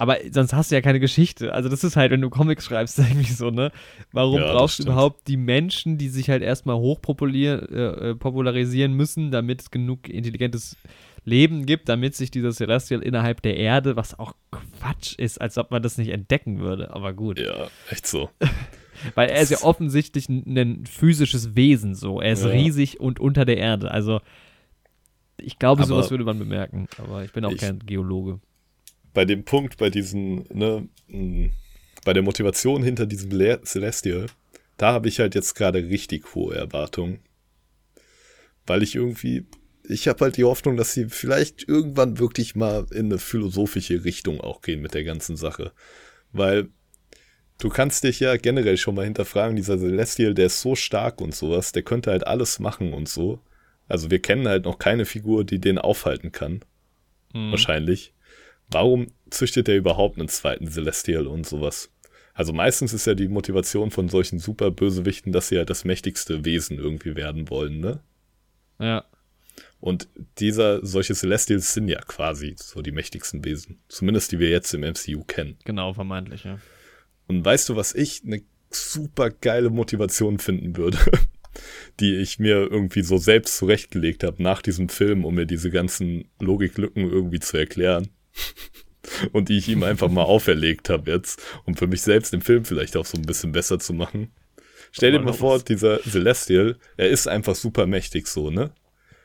[0.00, 1.52] aber sonst hast du ja keine Geschichte.
[1.52, 3.72] Also das ist halt, wenn du Comics schreibst, irgendwie so, ne?
[4.12, 9.60] Warum ja, brauchst du überhaupt die Menschen, die sich halt erstmal hochpopularisieren äh, müssen, damit
[9.60, 10.76] es genug intelligentes
[11.28, 15.70] Leben gibt, damit sich dieser Celestial innerhalb der Erde, was auch Quatsch ist, als ob
[15.70, 16.90] man das nicht entdecken würde.
[16.92, 17.38] Aber gut.
[17.38, 18.30] Ja, echt so.
[19.14, 22.20] Weil er ist ja offensichtlich ein, ein physisches Wesen so.
[22.20, 22.50] Er ist ja.
[22.50, 23.90] riesig und unter der Erde.
[23.92, 24.20] Also
[25.36, 26.88] ich glaube, aber sowas würde man bemerken.
[26.98, 28.40] Aber ich bin auch ich, kein Geologe
[29.18, 30.88] bei dem Punkt, bei diesen, ne,
[32.04, 34.26] bei der Motivation hinter diesem Le Celestial,
[34.76, 37.18] da habe ich halt jetzt gerade richtig hohe Erwartungen.
[38.64, 39.44] Weil ich irgendwie,
[39.88, 44.40] ich habe halt die Hoffnung, dass sie vielleicht irgendwann wirklich mal in eine philosophische Richtung
[44.40, 45.72] auch gehen mit der ganzen Sache.
[46.32, 46.68] Weil
[47.58, 51.34] du kannst dich ja generell schon mal hinterfragen, dieser Celestial, der ist so stark und
[51.34, 53.40] sowas, der könnte halt alles machen und so.
[53.86, 56.60] Also wir kennen halt noch keine Figur, die den aufhalten kann.
[57.32, 57.50] Mhm.
[57.50, 58.12] Wahrscheinlich
[58.70, 61.90] warum züchtet er überhaupt einen zweiten Celestial und sowas?
[62.34, 66.44] Also meistens ist ja die Motivation von solchen super Bösewichten, dass sie ja das mächtigste
[66.44, 68.00] Wesen irgendwie werden wollen, ne?
[68.78, 69.04] Ja.
[69.80, 73.80] Und dieser, solche Celestials sind ja quasi so die mächtigsten Wesen.
[73.88, 75.56] Zumindest die wir jetzt im MCU kennen.
[75.64, 76.58] Genau, vermeintlich, ja.
[77.28, 80.98] Und weißt du, was ich eine super geile Motivation finden würde?
[82.00, 86.28] die ich mir irgendwie so selbst zurechtgelegt habe nach diesem Film, um mir diese ganzen
[86.38, 88.08] Logiklücken irgendwie zu erklären.
[89.32, 92.64] und die ich ihm einfach mal auferlegt habe jetzt, um für mich selbst den Film
[92.64, 94.32] vielleicht auch so ein bisschen besser zu machen.
[94.92, 98.72] Stell dir mal vor, dieser Celestial, er ist einfach super mächtig so, ne?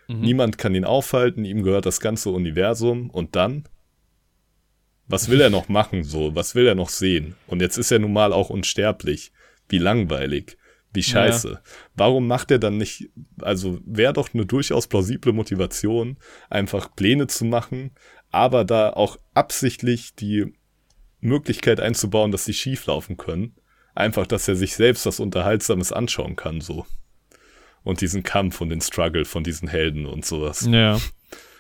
[0.07, 0.21] Mhm.
[0.21, 3.63] Niemand kann ihn aufhalten, ihm gehört das ganze Universum und dann?
[5.07, 6.35] Was will er noch machen so?
[6.35, 7.35] Was will er noch sehen?
[7.47, 9.31] Und jetzt ist er nun mal auch unsterblich.
[9.67, 10.57] Wie langweilig.
[10.93, 11.49] Wie scheiße.
[11.49, 11.61] Ja.
[11.95, 13.09] Warum macht er dann nicht,
[13.41, 16.17] also wäre doch eine durchaus plausible Motivation,
[16.49, 17.91] einfach Pläne zu machen,
[18.29, 20.53] aber da auch absichtlich die
[21.19, 23.55] Möglichkeit einzubauen, dass sie schief laufen können.
[23.95, 26.85] Einfach, dass er sich selbst was Unterhaltsames anschauen kann, so.
[27.83, 30.67] Und diesen Kampf und den Struggle von diesen Helden und sowas.
[30.69, 30.99] Ja.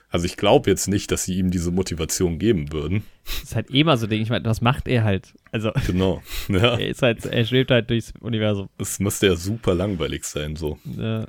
[0.09, 3.03] Also ich glaube jetzt nicht, dass sie ihm diese Motivation geben würden.
[3.25, 4.21] Das ist halt immer so Ding.
[4.21, 5.33] Ich meine, was macht er halt?
[5.51, 6.21] Also genau.
[6.49, 6.77] Ja.
[6.77, 8.69] er halt, er schwebt halt durchs Universum.
[8.77, 10.77] Es müsste ja super langweilig sein so.
[10.97, 11.25] Ja.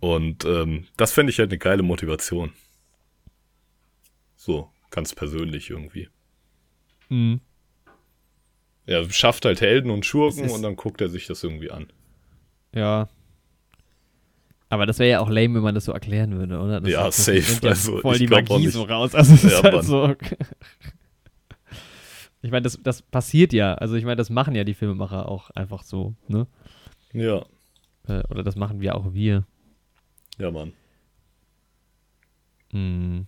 [0.00, 2.52] Und ähm, das fände ich halt eine geile Motivation.
[4.36, 6.08] So ganz persönlich irgendwie.
[7.10, 7.40] Mhm.
[8.86, 11.92] Er schafft halt Helden und Schurken und dann guckt er sich das irgendwie an.
[12.74, 13.08] Ja.
[14.68, 16.80] Aber das wäre ja auch lame, wenn man das so erklären würde, oder?
[16.80, 17.60] Das ja, safe.
[17.62, 19.14] Ja also, voll die Magie so raus.
[19.14, 20.14] Also es ja, ist halt so.
[22.42, 23.74] ich meine, das, das passiert ja.
[23.74, 26.46] Also ich meine, das machen ja die Filmemacher auch einfach so, ne?
[27.12, 27.44] Ja.
[28.08, 29.46] Äh, oder das machen wir auch wir.
[30.38, 30.72] Ja, Mann.
[32.72, 33.26] Hm.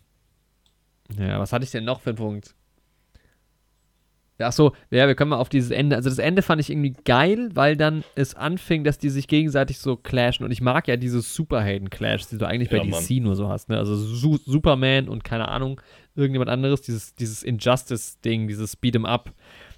[1.17, 2.55] Ja, was hatte ich denn noch für einen Punkt?
[4.39, 5.97] Ach so, ja, wir können mal auf dieses Ende.
[5.97, 9.79] Also das Ende fand ich irgendwie geil, weil dann es anfing, dass die sich gegenseitig
[9.79, 10.45] so clashen.
[10.45, 13.23] Und ich mag ja diese Superhelden-Clash, die du eigentlich ja, bei DC Mann.
[13.23, 13.71] nur so hast.
[13.71, 13.79] Ne?
[13.79, 15.81] Also Su Superman und keine Ahnung,
[16.15, 16.83] irgendjemand anderes.
[16.83, 19.33] Dieses, dieses Injustice-Ding, dieses Beat'em Up.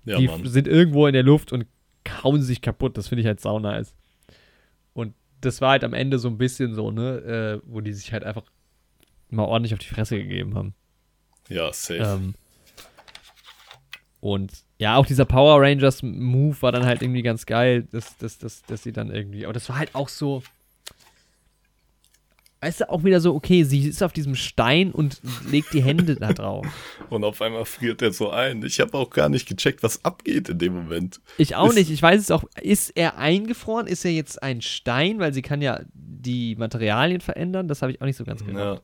[0.04, 0.44] Ja, die Mann.
[0.46, 1.66] sind irgendwo in der Luft und
[2.04, 2.98] kauen sich kaputt.
[2.98, 3.94] Das finde ich halt sau nice.
[4.92, 8.12] Und das war halt am Ende so ein bisschen so, ne, äh, wo die sich
[8.12, 8.42] halt einfach
[9.30, 10.74] mal ordentlich auf die Fresse gegeben haben.
[11.48, 12.00] Ja, safe.
[12.00, 12.34] Ähm,
[14.20, 18.38] und ja, auch dieser Power Rangers Move war dann halt irgendwie ganz geil, dass, dass,
[18.38, 19.44] dass, dass sie dann irgendwie.
[19.44, 20.42] Aber das war halt auch so.
[22.60, 26.16] Weißt du, auch wieder so, okay, sie ist auf diesem Stein und legt die Hände
[26.16, 26.66] da drauf.
[27.08, 28.64] Und auf einmal friert er so ein.
[28.64, 31.20] Ich habe auch gar nicht gecheckt, was abgeht in dem Moment.
[31.36, 31.90] Ich auch ist nicht.
[31.90, 32.42] Ich weiß es auch.
[32.60, 33.86] Ist er eingefroren?
[33.86, 35.20] Ist er jetzt ein Stein?
[35.20, 37.68] Weil sie kann ja die Materialien verändern.
[37.68, 38.74] Das habe ich auch nicht so ganz genau.
[38.74, 38.80] Ja.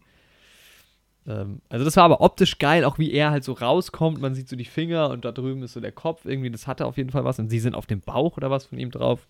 [1.27, 4.21] Ähm, also das war aber optisch geil, auch wie er halt so rauskommt.
[4.21, 6.25] Man sieht so die Finger und da drüben ist so der Kopf.
[6.25, 7.39] Irgendwie, das hatte auf jeden Fall was.
[7.39, 9.27] Und sie sind auf dem Bauch oder was von ihm drauf.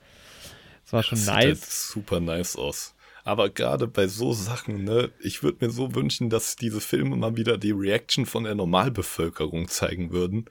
[0.85, 1.43] Das war schon das nice.
[1.45, 2.95] Sieht halt super nice aus.
[3.27, 7.37] Aber gerade bei so Sachen, ne, ich würde mir so wünschen, dass diese Filme mal
[7.37, 10.45] wieder die Reaction von der Normalbevölkerung zeigen würden.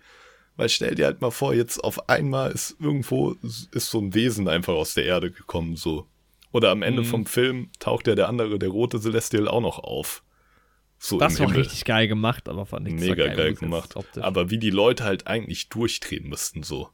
[0.56, 4.48] Weil stell dir halt mal vor, jetzt auf einmal ist irgendwo ist so ein Wesen
[4.48, 6.08] einfach aus der Erde gekommen, so.
[6.52, 7.06] Oder am Ende Mhm.
[7.06, 10.24] vom Film taucht ja der andere, der rote Celestial auch noch auf.
[11.06, 11.64] So Das war Himmel.
[11.64, 13.96] richtig geil gemacht, aber fand ich Mega geil umgesetzt, gemacht.
[14.22, 16.92] Aber wie die Leute halt eigentlich durchdrehen müssten, so.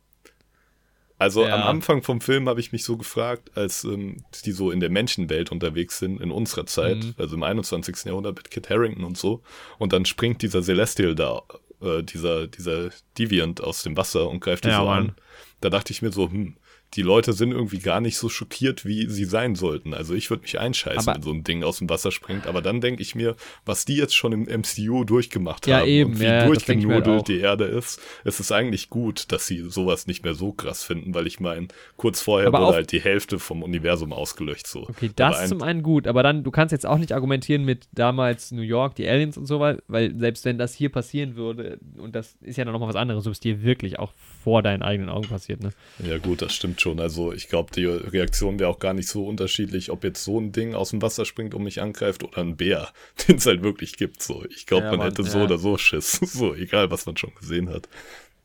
[1.19, 1.53] Also Ja.
[1.53, 4.89] am Anfang vom Film habe ich mich so gefragt, als ähm, die so in der
[4.89, 7.13] Menschenwelt unterwegs sind, in unserer Zeit, Mhm.
[7.17, 8.05] also im 21.
[8.07, 9.43] Jahrhundert mit Kit Harrington und so,
[9.77, 11.43] und dann springt dieser Celestial da,
[11.81, 15.09] äh, dieser, dieser Deviant aus dem Wasser und greift die Ja, so Mann.
[15.09, 15.15] an.
[15.61, 16.57] Da dachte ich mir so, hm,
[16.95, 19.93] die Leute sind irgendwie gar nicht so schockiert, wie sie sein sollten.
[19.93, 22.47] Also ich würde mich einscheißen, Aber- wenn so ein Ding aus dem Wasser springt.
[22.47, 23.35] Aber dann denke ich mir,
[23.65, 27.27] was die jetzt schon im MCU durchgemacht Ja, haben eben, und wie ja, halt durchgenudelt
[27.27, 31.13] die Erde ist, es ist eigentlich gut, dass sie sowas nicht mehr so krass finden,
[31.13, 34.65] weil ich meine, kurz vorher Aber wurde halt die Hälfte vom Universum ausgelöscht.
[34.65, 34.87] So.
[34.89, 37.87] Okay, das ein- zum einen gut, aber dann, du kannst jetzt auch nicht argumentieren mit
[37.93, 41.79] damals New York, die Aliens und so, weil, weil selbst wenn das hier passieren würde,
[41.97, 44.11] und das ist ja dann nochmal was anderes, so ist dir wirklich auch
[44.43, 45.69] vor deinen eigenen Augen passiert, ne?
[46.03, 46.99] Ja gut, das stimmt schon.
[46.99, 50.51] Also ich glaube, die Reaktion wäre auch gar nicht so unterschiedlich, ob jetzt so ein
[50.51, 52.89] Ding aus dem Wasser springt und mich angreift oder ein Bär,
[53.27, 54.21] den es halt wirklich gibt.
[54.21, 55.43] So, ich glaube, Ja, man Mann, hätte so ja.
[55.45, 56.19] oder so Schiss.
[56.39, 57.89] So, egal, was man schon gesehen hat.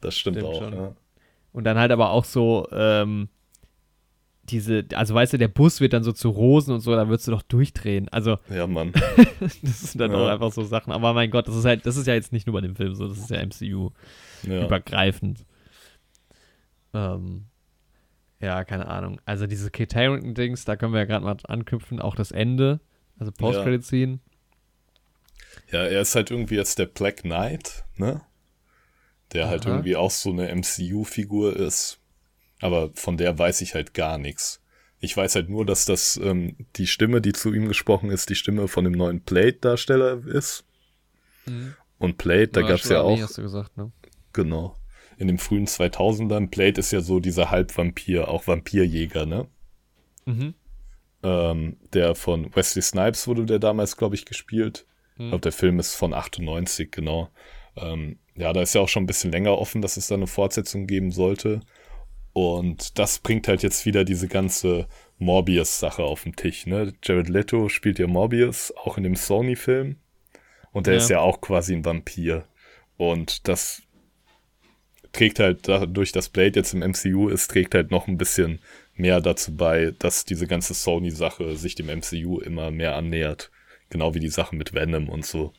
[0.01, 0.73] Das stimmt, Stimmt auch.
[0.73, 0.97] Ja.
[1.53, 3.29] Und dann halt aber auch so, ähm,
[4.51, 7.27] diese, also weißt du, der Bus wird dann so zu Rosen und so, da würdest
[7.29, 8.09] du doch durchdrehen.
[8.11, 8.93] Also, ja, Mann.
[9.63, 10.93] das sind dann auch einfach so Sachen.
[10.93, 12.95] Aber mein Gott, das ist halt, das ist ja jetzt nicht nur bei dem Film
[12.95, 13.91] so, das ist ja MCU
[14.45, 15.45] übergreifend.
[16.93, 17.47] Ähm,
[18.45, 19.21] ja, keine Ahnung.
[19.25, 22.81] Also diese Kate Harrington-Dings, da können wir ja gerade mal anknüpfen, auch das Ende,
[23.19, 24.19] also Post-Credit-Scene.
[25.73, 28.23] ja, er ist halt irgendwie jetzt der Black Knight, ne?
[29.33, 29.73] Der halt Aha.
[29.73, 31.99] irgendwie auch so eine MCU-Figur ist.
[32.61, 34.61] Aber von der weiß ich halt gar nichts.
[35.01, 38.37] Ich weiß halt nur, dass das ähm, die Stimme, die zu ihm gesprochen ist, die
[38.37, 40.65] Stimme von dem neuen Plate-Darsteller ist.
[41.99, 43.93] Und Plate, da gab's ja auch, hast du gesagt, ne?
[44.33, 44.77] genau,
[45.19, 49.47] in den frühen 2000ern, Plate ist ja so dieser Halbvampir, auch Vampirjäger, ne?
[50.27, 50.55] Mhm.
[51.23, 54.87] Ähm, der von Wesley Snipes wurde der damals, glaube ich, gespielt.
[55.15, 55.29] Ich Mhm.
[55.31, 57.31] glaube, der Film ist von 98, genau.
[57.77, 60.27] Ähm, ja, da ist ja auch schon ein bisschen länger offen, dass es da eine
[60.27, 61.61] Fortsetzung geben sollte.
[62.33, 64.89] Und das bringt halt jetzt wieder diese ganze
[65.19, 66.93] Morbius-Sache auf den Tisch, ne?
[67.03, 69.97] Jared Leto spielt ja Morbius, auch in dem Sony-Film.
[70.73, 70.99] Und der Ja.
[70.99, 72.45] ist ja auch quasi ein Vampir.
[72.97, 73.83] Und das
[75.15, 78.61] trägt halt dadurch, dass Blade jetzt im MCU ist, trägt halt noch ein bisschen
[78.95, 83.51] mehr dazu bei, dass diese ganze Sony-Sache sich dem MCU immer mehr annähert.
[83.91, 85.53] Genau wie die Sache mit Venom und so.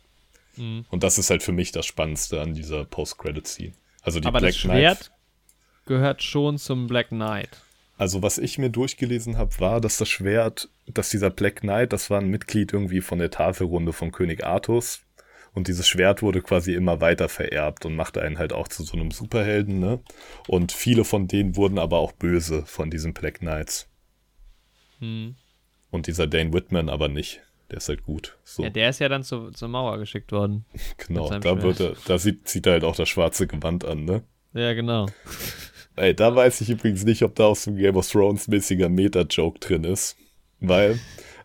[0.57, 0.85] Mhm.
[0.89, 3.73] Und das ist halt für mich das Spannendste an dieser Post-Credit-Scene.
[4.01, 4.77] Also die Aber Black das Knight.
[4.77, 5.11] Schwert
[5.85, 7.61] gehört schon zum Black Knight.
[7.97, 12.09] Also was ich mir durchgelesen habe, war, dass das Schwert, dass dieser Black Knight, das
[12.09, 15.04] war ein Mitglied irgendwie von der Tafelrunde von König Artus.
[15.55, 18.93] Und dieses Schwert wurde quasi immer weiter vererbt und machte einen halt auch zu so
[18.93, 20.01] einem Superhelden, ne?
[20.47, 23.87] Und viele von denen wurden aber auch böse von diesen Black Knights.
[24.99, 25.35] Mhm.
[25.91, 27.41] Und dieser Dane Whitman aber nicht.
[27.71, 28.37] Der ist halt gut.
[28.43, 30.65] So, Ja, der ist ja dann zu, zur Mauer geschickt worden.
[30.97, 31.29] genau.
[31.39, 34.23] Da, wird er, da sieht, zieht er halt auch das schwarze Gewand an, ne?
[34.53, 35.07] Ja, genau.
[35.95, 39.59] Ey, da weiß ich übrigens nicht, ob da so ein Game of Thrones mäßiger Meta-Joke
[39.59, 40.17] drin ist.
[40.59, 40.99] Weil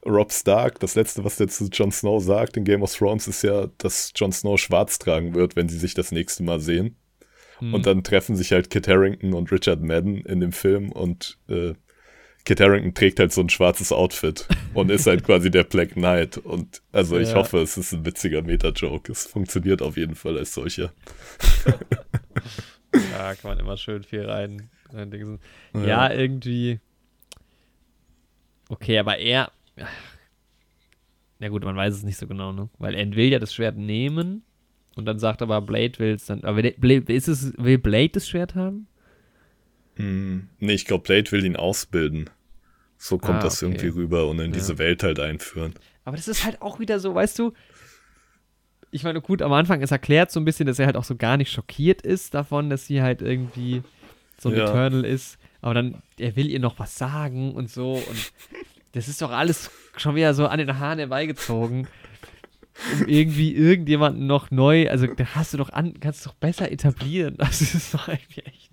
[0.07, 3.43] Rob Stark, das letzte, was der zu Jon Snow sagt in Game of Thrones, ist
[3.43, 6.97] ja, dass Jon Snow schwarz tragen wird, wenn sie sich das nächste Mal sehen.
[7.59, 7.75] Hm.
[7.75, 11.75] Und dann treffen sich halt Kit Harrington und Richard Madden in dem Film und äh,
[12.47, 16.39] Kit Harrington trägt halt so ein schwarzes Outfit und ist halt quasi der Black Knight.
[16.39, 17.35] Und also ich Ja.
[17.35, 19.13] hoffe, es ist ein witziger Meta-Joke.
[19.13, 20.93] Es funktioniert auf jeden Fall als solcher.
[23.13, 24.69] Ja, kann man immer schön viel rein.
[24.93, 25.39] rein dingsen.
[25.75, 26.11] ja.
[26.13, 26.81] irgendwie.
[28.69, 29.53] Okay, aber er.
[31.39, 32.69] Na gut, man weiß es nicht so genau, ne?
[32.79, 34.43] Weil er will ja das Schwert nehmen
[34.97, 36.45] und dann sagt aber Blade will es dann.
[36.45, 38.87] Aber will, Blade- ist es, will Blade das Schwert haben?
[39.97, 42.29] Hm, nee, ich glaube, Blade will ihn ausbilden.
[42.99, 43.73] So kommt Ah, das okay.
[43.73, 44.59] irgendwie rüber und in Ja.
[44.59, 45.75] diese Welt halt einführen.
[46.05, 47.53] Aber das ist halt auch wieder so, weißt du,
[48.91, 51.17] ich meine, gut, am Anfang ist erklärt so ein bisschen, dass er halt auch so
[51.17, 53.83] gar nicht schockiert ist davon, dass sie halt irgendwie
[54.39, 54.65] so ein Ja.
[54.65, 55.39] Eternal ist.
[55.63, 57.93] Aber dann, er will ihr noch was sagen und so.
[57.95, 58.33] Und
[58.93, 61.87] das ist doch alles schon wieder so an den Haaren herbeigezogen.
[62.99, 66.71] Um irgendwie irgendjemanden noch neu, also da hast du doch an, kannst du doch besser
[66.73, 67.37] etablieren.
[67.39, 68.71] Das ist doch eigentlich echt.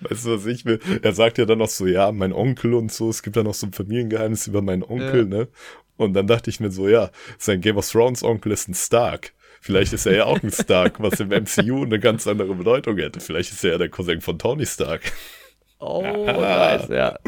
[0.00, 0.78] Weißt du, was ich will?
[1.02, 3.54] Er sagt ja dann noch so, ja, mein Onkel und so, es gibt da noch
[3.54, 5.24] so ein Familiengeheimnis über meinen Onkel, Ja.
[5.24, 5.48] ne?
[5.96, 9.32] Und dann dachte ich mir so, ja, sein Game of Thrones Onkel ist ein Stark.
[9.60, 13.18] Vielleicht ist er ja auch ein Stark, was im MCU eine ganz andere Bedeutung hätte.
[13.18, 15.10] Vielleicht ist er ja der Cousin von Tony Stark.
[15.78, 17.18] Oh, nice, ja.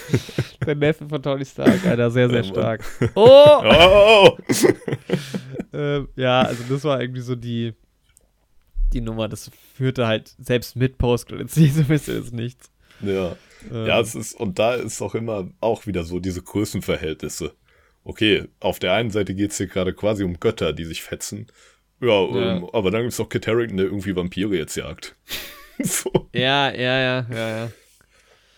[0.66, 2.84] Der Neffe von Tony Stark, Alter, sehr, sehr stark.
[3.14, 3.62] Oh!
[3.64, 4.38] oh!
[5.72, 7.74] ähm, ja, also das war irgendwie so die,
[8.92, 9.28] die Nummer.
[9.28, 12.70] Das führte halt selbst mit Post-Credits so bisschen ins Nichts.
[13.00, 13.36] Ja.
[13.70, 13.86] Ähm.
[13.86, 17.54] Ja, es ist, und da ist auch immer auch wieder so diese Größenverhältnisse.
[18.04, 21.46] Okay, auf der einen Seite geht es hier gerade quasi um Götter, die sich fetzen.
[22.00, 22.56] Ja, ja.
[22.56, 25.14] Ähm, aber dann gibt es auch Kit Harington, der irgendwie Vampire jetzt jagt.
[25.78, 26.10] so.
[26.32, 27.68] Ja, ja, ja, ja, ja.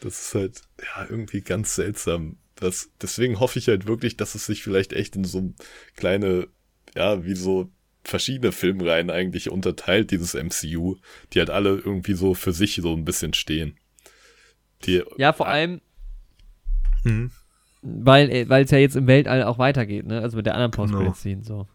[0.05, 2.36] Das ist halt, ja, irgendwie ganz seltsam.
[2.56, 5.55] Das, deswegen hoffe ich halt wirklich, dass es sich vielleicht echt in so
[5.97, 6.48] kleine,
[6.94, 7.70] ja, wie so
[8.05, 10.97] verschiedene Filmreihen eigentlich unterteilt, dieses MCU,
[11.32, 13.78] die halt alle irgendwie so für sich so ein bisschen stehen.
[14.85, 15.81] Die, ja, vor allem,
[17.02, 17.31] hm.
[17.81, 20.20] weil es ja jetzt im Weltall auch weitergeht, ne?
[20.20, 21.66] Also mit der anderen Post-Credit-Scene, so.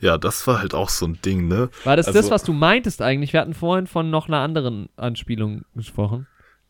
[0.00, 1.70] Ja, das war halt auch so ein Ding, ne?
[1.84, 3.32] War das also, das, was du meintest eigentlich?
[3.32, 6.26] Wir hatten vorhin von noch einer anderen Anspielung gesprochen.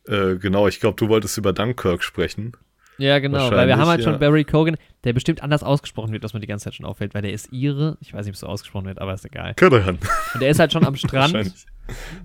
[0.07, 2.53] Äh, genau, ich glaube, du wolltest über Dunkirk sprechen.
[2.99, 4.11] Ja, genau, weil wir haben halt ja.
[4.11, 7.15] schon Barry Cogan, der bestimmt anders ausgesprochen wird, dass man die ganze Zeit schon auffällt,
[7.15, 9.55] weil der ist ihre, ich weiß nicht, ob es so ausgesprochen wird, aber ist egal.
[9.55, 9.99] Curran.
[10.35, 11.53] Und der ist halt schon am Strand.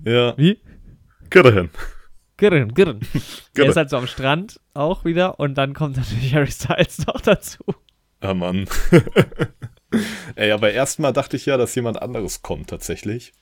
[0.04, 0.36] Ja.
[0.36, 0.60] Wie?
[1.30, 1.70] Curran.
[2.38, 3.00] Girren, Girren.
[3.56, 7.20] Der ist halt so am Strand auch wieder und dann kommt natürlich Harry Styles noch
[7.20, 7.64] dazu.
[8.20, 8.66] Ah, Mann.
[10.36, 13.32] Ey, aber erstmal dachte ich ja, dass jemand anderes kommt tatsächlich.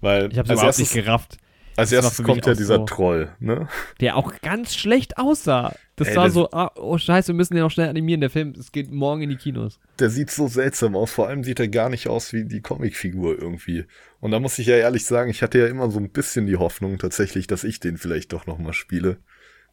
[0.00, 1.38] Weil ich hab's überhaupt nicht gerafft.
[1.78, 3.68] Als erstes kommt ja dieser so, Troll, ne?
[4.00, 5.74] Der auch ganz schlecht aussah.
[5.94, 8.52] Das Ey, war so, ah, oh scheiße, wir müssen den noch schnell animieren, der Film,
[8.58, 9.78] es geht morgen in die Kinos.
[10.00, 13.38] Der sieht so seltsam aus, vor allem sieht er gar nicht aus wie die Comicfigur
[13.40, 13.84] irgendwie.
[14.18, 16.56] Und da muss ich ja ehrlich sagen, ich hatte ja immer so ein bisschen die
[16.56, 19.18] Hoffnung tatsächlich, dass ich den vielleicht doch nochmal spiele.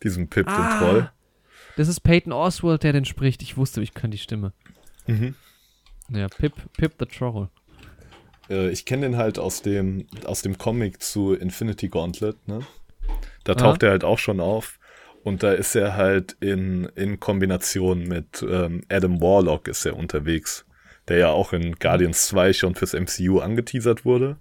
[0.04, 1.12] Diesen Pip, ah, den Troll.
[1.76, 3.42] Das ist Peyton Oswald, der den spricht.
[3.42, 4.54] Ich wusste, ich kann die Stimme.
[5.08, 5.34] Mhm.
[6.10, 7.50] Ja, Pip, Pip the Troll.
[8.50, 12.60] Äh, ich kenne den halt aus dem, aus dem Comic zu Infinity Gauntlet, ne?
[13.44, 13.88] Da taucht ah.
[13.88, 14.80] er halt auch schon auf.
[15.24, 20.66] Und da ist er halt in, in Kombination mit ähm, Adam Warlock ist er unterwegs,
[21.08, 24.38] der ja auch in Guardians 2 schon fürs MCU angeteasert wurde.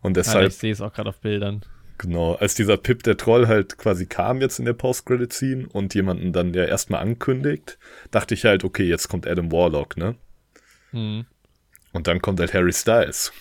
[0.00, 0.42] Und deshalb.
[0.42, 1.62] Ja, ich sehe es auch gerade auf Bildern.
[1.98, 6.32] Genau, als dieser Pip der Troll halt quasi kam jetzt in der Post-Credit-Scene und jemanden
[6.32, 7.76] dann ja erstmal ankündigt,
[8.12, 10.14] dachte ich halt, okay, jetzt kommt Adam Warlock, ne?
[10.92, 11.26] Mhm.
[11.92, 13.32] Und dann kommt halt Harry Styles.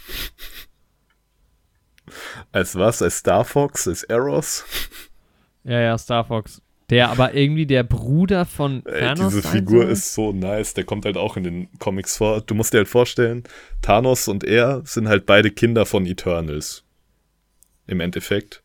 [2.52, 3.02] als was?
[3.02, 3.88] Als Star Fox?
[3.88, 4.65] Als Eros?
[5.64, 6.61] Ja, ja, Star Fox.
[6.90, 9.91] Der aber irgendwie der Bruder von Thanos Ey, Diese Figur soll?
[9.91, 10.74] ist so nice.
[10.74, 12.40] Der kommt halt auch in den Comics vor.
[12.40, 13.44] Du musst dir halt vorstellen,
[13.82, 16.86] Thanos und er sind halt beide Kinder von Eternals.
[17.88, 18.64] Im Endeffekt.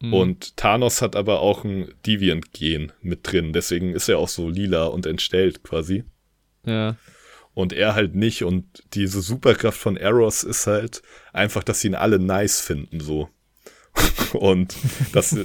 [0.00, 0.14] Mhm.
[0.14, 3.52] Und Thanos hat aber auch ein Deviant-Gen mit drin.
[3.52, 6.04] Deswegen ist er auch so lila und entstellt quasi.
[6.64, 6.96] Ja
[7.60, 8.44] und er halt nicht.
[8.44, 8.64] Und
[8.94, 13.28] diese Superkraft von Eros ist halt einfach, dass sie ihn alle nice finden, so.
[14.32, 14.74] und
[15.12, 15.36] dass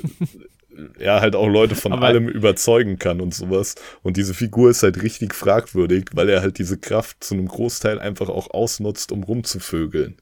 [1.00, 3.76] er halt auch Leute von Aber allem überzeugen kann und sowas.
[4.04, 8.00] Und diese Figur ist halt richtig fragwürdig, weil er halt diese Kraft zu einem Großteil
[8.00, 10.18] einfach auch ausnutzt, um rumzuvögeln.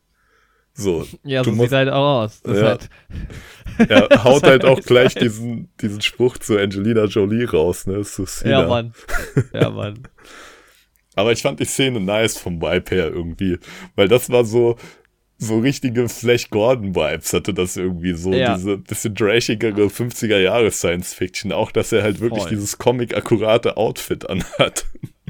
[0.75, 1.07] So.
[1.23, 2.41] Ja, so sieht halt auch aus.
[2.41, 2.63] Das ja.
[2.65, 2.89] Halt
[4.11, 8.03] er haut halt auch gleich diesen, diesen Spruch zu Angelina Jolie raus, ne?
[8.03, 8.61] Suicida.
[8.61, 8.93] Ja, Mann.
[9.53, 10.07] Ja, Mann.
[11.15, 13.57] Aber ich fand die Szene nice vom Vibe her irgendwie,
[13.95, 14.77] weil das war so,
[15.37, 18.55] so richtige Flash Gordon Vibes hatte das irgendwie so, ja.
[18.55, 22.51] diese bisschen trashigere 50er Jahre Science Fiction, auch dass er halt wirklich Voll.
[22.51, 24.85] dieses Comic-akkurate Outfit anhat.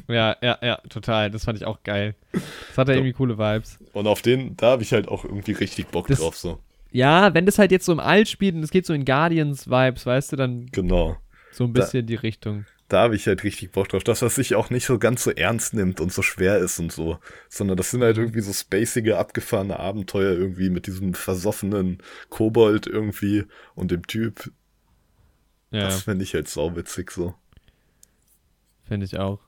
[0.07, 1.31] Ja, ja, ja, total.
[1.31, 2.15] Das fand ich auch geil.
[2.31, 3.79] Das hatte irgendwie coole Vibes.
[3.93, 6.59] Und auf den, da habe ich halt auch irgendwie richtig Bock das, drauf, so.
[6.91, 10.05] Ja, wenn das halt jetzt so im All spielt und es geht so in Guardians-Vibes,
[10.05, 10.67] weißt du, dann.
[10.71, 11.17] Genau.
[11.51, 14.03] So ein bisschen da, die Richtung da habe ich halt richtig Bock drauf.
[14.03, 16.91] Das, was sich auch nicht so ganz so ernst nimmt und so schwer ist und
[16.91, 17.19] so,
[17.49, 21.99] sondern das sind halt irgendwie so spacige, abgefahrene Abenteuer irgendwie mit diesem versoffenen
[22.29, 23.45] Kobold irgendwie
[23.75, 24.51] und dem Typ.
[25.71, 25.85] Ja.
[25.85, 27.33] Das finde ich halt sauwitzig so.
[28.83, 29.39] Finde ich auch.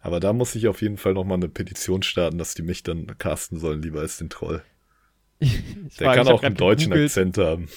[0.00, 3.18] Aber da muss ich auf jeden Fall nochmal eine Petition starten, dass die mich dann
[3.18, 4.62] casten sollen, lieber als den Troll.
[5.40, 5.50] Der
[5.90, 6.92] frage, kann auch einen deutschen.
[6.92, 7.68] Akzent haben.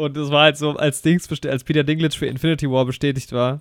[0.00, 3.60] Und das war halt so, als Dings, als Peter Dinklage für Infinity War bestätigt war.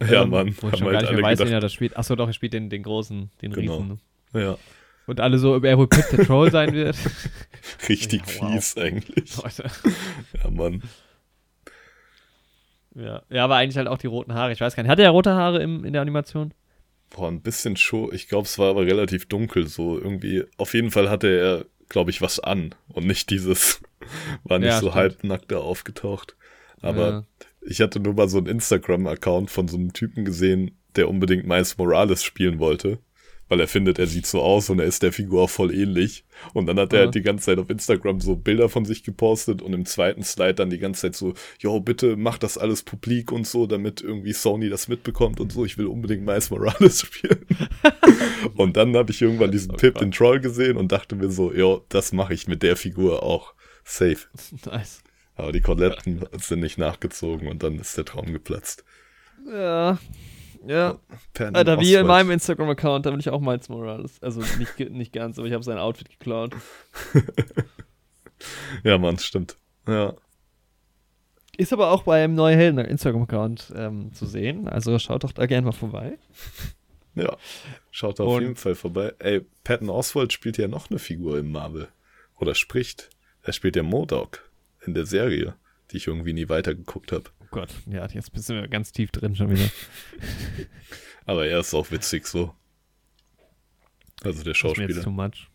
[0.00, 0.54] Ja, ähm, Mann.
[0.60, 1.96] Wo ich schon halt gar nicht mehr weiß, wen er das spielt.
[1.96, 3.78] Achso, doch, er spielt den, den großen, den genau.
[3.78, 4.00] Riesen.
[4.34, 4.56] Ja.
[5.08, 6.96] Und alle so, ob er wohl Pip the Troll sein wird.
[7.88, 8.52] Richtig ja, wow.
[8.52, 9.36] fies eigentlich.
[9.36, 9.64] Leute.
[10.42, 10.82] Ja, Mann.
[12.94, 13.22] Ja.
[13.28, 14.52] ja, aber eigentlich halt auch die roten Haare.
[14.52, 14.90] Ich weiß gar nicht.
[14.90, 16.54] Hatte er rote Haare im, in der Animation?
[17.10, 18.14] Boah, ein bisschen schon.
[18.14, 19.66] Ich glaube, es war aber relativ dunkel.
[19.66, 20.44] So irgendwie.
[20.56, 22.76] Auf jeden Fall hatte er, glaube ich, was an.
[22.88, 23.80] Und nicht dieses
[24.44, 24.94] War nicht ja, so stimmt.
[24.94, 26.36] halbnackt da aufgetaucht.
[26.80, 27.24] Aber ja.
[27.60, 31.78] ich hatte nur mal so einen Instagram-Account von so einem Typen gesehen, der unbedingt Miles
[31.78, 32.98] Morales spielen wollte.
[33.48, 36.24] weil er findet, er sieht so aus und er ist der Figur auch voll ähnlich.
[36.54, 37.04] Und dann hat er Ja.
[37.04, 40.54] halt die ganze Zeit auf Instagram so Bilder von sich gepostet und im zweiten Slide
[40.54, 44.32] dann die ganze Zeit so, jo, bitte mach das alles publik und so, damit irgendwie
[44.32, 45.66] Sony das mitbekommt und so.
[45.66, 47.44] Ich will unbedingt Miles Morales spielen.
[48.56, 51.52] und dann habe ich irgendwann diesen Oh Pip, den Troll gesehen und dachte mir so,
[51.52, 53.52] jo, das mache ich mit der Figur auch.
[53.84, 54.18] Safe.
[54.66, 55.02] Nice.
[55.34, 58.84] Aber die Koteletten sind nicht nachgezogen und dann ist der Traum geplatzt.
[59.50, 59.98] Ja.
[60.66, 60.98] Ja.
[61.34, 64.22] Patton Alter, wie in meinem Instagram-Account, da bin ich auch Miles Morales.
[64.22, 66.54] Also nicht, nicht ganz, aber ich habe sein Outfit geklaut.
[68.82, 69.56] Ja, Mann, stimmt.
[69.86, 70.14] Ja.
[71.56, 74.68] Ist aber auch beim Neue Helden Instagram-Account ähm, zu sehen.
[74.68, 76.18] Also schaut doch da gerne mal vorbei.
[77.14, 77.36] Ja.
[77.90, 79.12] Schaut auf Und- jeden Fall vorbei.
[79.18, 81.88] Ey, Patton Oswald spielt ja noch eine Figur im Marvel.
[82.40, 83.10] Oder spricht.
[83.42, 84.48] Er spielt ja Modok
[84.86, 85.54] in der Serie,
[85.90, 87.24] die ich irgendwie nie weitergeguckt habe.
[87.40, 89.68] Oh Gott, ja, jetzt bist du ganz tief drin schon wieder.
[91.26, 92.54] Aber er ist auch witzig so.
[94.24, 95.02] Also der Das ist mir jetzt Schauspieler.
[95.02, 95.48] too much.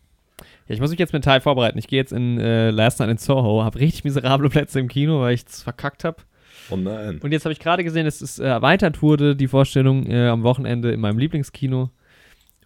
[0.66, 1.78] Ja, ich muss mich jetzt mental vorbereiten.
[1.78, 5.20] Ich gehe jetzt in äh, Last Night in Soho, habe richtig miserable Plätze im Kino,
[5.20, 6.18] weil ich es verkackt habe.
[6.70, 7.18] Oh nein.
[7.22, 10.42] Und jetzt habe ich gerade gesehen, dass es äh, erweitert wurde, die Vorstellung äh, am
[10.42, 11.90] Wochenende in meinem Lieblingskino.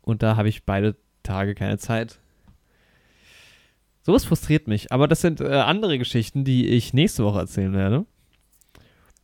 [0.03, 2.19] Und da habe ich beide Tage keine Zeit.
[4.03, 4.91] Sowas frustriert mich.
[4.93, 8.05] Aber das sind äh, andere Geschichten, die ich nächste Woche erzählen werde.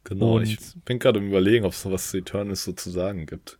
[0.05, 0.37] Genau.
[0.37, 3.59] Und- ich bin gerade im Überlegen, ob es was zu Eternals so zu sagen gibt.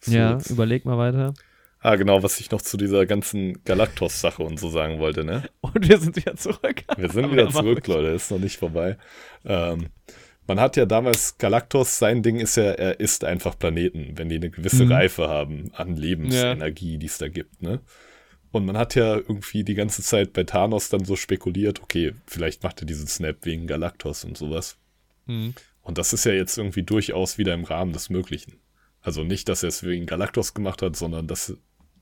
[0.00, 1.34] So, ja, jetzt- überleg mal weiter.
[1.80, 5.48] Ah, genau, was ich noch zu dieser ganzen Galactos-Sache und so sagen wollte, ne?
[5.60, 6.82] Und wir sind wieder zurück.
[6.96, 8.98] Wir sind wieder ja, zurück, Leute, ist noch nicht vorbei.
[9.44, 9.86] Ähm,
[10.48, 14.36] man hat ja damals Galactos, sein Ding ist ja, er isst einfach Planeten, wenn die
[14.36, 14.92] eine gewisse Mhm.
[14.92, 17.80] Reife haben an Lebensenergie, die es da gibt, ne?
[18.50, 22.62] Und man hat ja irgendwie die ganze Zeit bei Thanos dann so spekuliert, okay, vielleicht
[22.62, 24.78] macht er diesen Snap wegen Galactos und sowas.
[25.26, 25.54] Mhm.
[25.82, 28.58] Und das ist ja jetzt irgendwie durchaus wieder im Rahmen des Möglichen.
[29.00, 31.56] Also nicht, dass er es wegen Galactos gemacht hat, sondern dass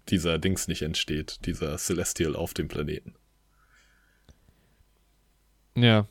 [0.09, 3.15] dieser Dings nicht entsteht, dieser Celestial auf dem Planeten.
[5.77, 6.09] Ja,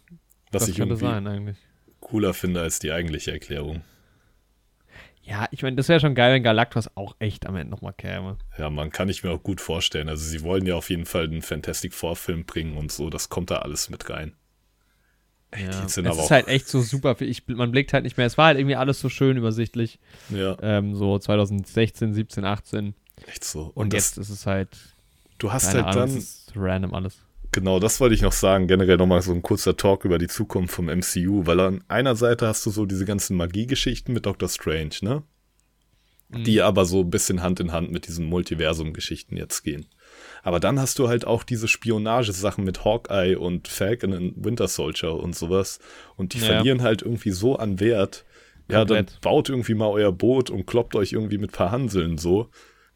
[0.51, 1.57] Was das ich könnte irgendwie sein eigentlich.
[2.01, 3.83] cooler finde als die eigentliche Erklärung.
[5.27, 8.37] Ja, ich meine, das wäre schon geil, wenn Galactus auch echt am Ende nochmal käme.
[8.59, 10.07] Ja, man kann ich mir auch gut vorstellen.
[10.07, 13.29] Also sie wollen ja auf jeden Fall einen Fantastic Four Film bringen und so, das
[13.29, 14.33] kommt da alles mit rein.
[15.55, 15.69] Ja.
[15.69, 17.15] die Es sind ist aber auch- halt echt so super.
[17.15, 18.25] viel- Ich, man blickt halt nicht mehr.
[18.27, 19.99] Es war halt irgendwie alles so schön übersichtlich.
[20.29, 22.93] Ja, Ähm, so 2016, 17, 18.
[23.25, 23.71] echt so.
[23.73, 24.77] Und, das, jetzt ist es halt,
[25.37, 26.15] du hast halt Ahnung, dann, es
[26.47, 27.17] ist random alles.
[27.55, 30.75] Genau, das wollte ich noch sagen, generell nochmal so ein kurzer Talk über die Zukunft
[30.75, 34.95] vom MCU, weil an einer Seite hast du so diese ganzen Magiegeschichten mit Doctor Strange,
[35.01, 35.23] ne?
[36.29, 39.85] Die aber so ein bisschen Hand in Hand mit diesen Multiversum-Geschichten jetzt gehen.
[40.43, 45.13] Aber dann hast du halt auch diese Spionagesachen mit Hawkeye und Falcon und Winter Soldier
[45.15, 45.79] und sowas.
[46.17, 46.45] Und die Ja.
[46.45, 48.25] verlieren halt irgendwie so an Wert.
[48.69, 49.21] Ja, dann Komplett.
[49.21, 52.49] baut irgendwie mal euer Boot und kloppt euch irgendwie mit paar Hanseln so.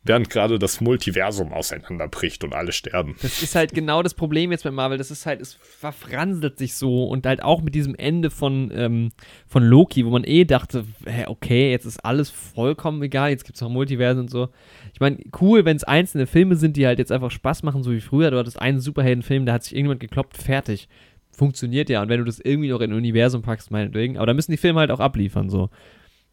[0.04, 3.16] Während gerade das Multiversum auseinanderbricht und alle sterben.
[3.22, 4.98] Das ist halt genau das Problem jetzt bei Marvel.
[4.98, 9.12] Das ist halt, es verfranselt sich so und halt auch mit diesem Ende von, ähm,
[9.46, 13.56] von Loki, wo man eh dachte, hä, okay, jetzt ist alles vollkommen egal, jetzt gibt
[13.56, 14.50] es noch Multiversen und so.
[14.94, 17.92] Ich meine, cool, wenn es einzelne Filme sind, die halt jetzt einfach Spaß machen, so
[17.92, 18.32] wie früher.
[18.32, 20.88] Du hattest einen Superheldenfilm, da hat sich irgendjemand gekloppt, fertig.
[21.32, 22.02] Funktioniert ja.
[22.02, 24.18] Und wenn du das irgendwie noch in ein Universum packst, meinetwegen.
[24.18, 25.70] Aber da müssen die Filme halt auch abliefern, so.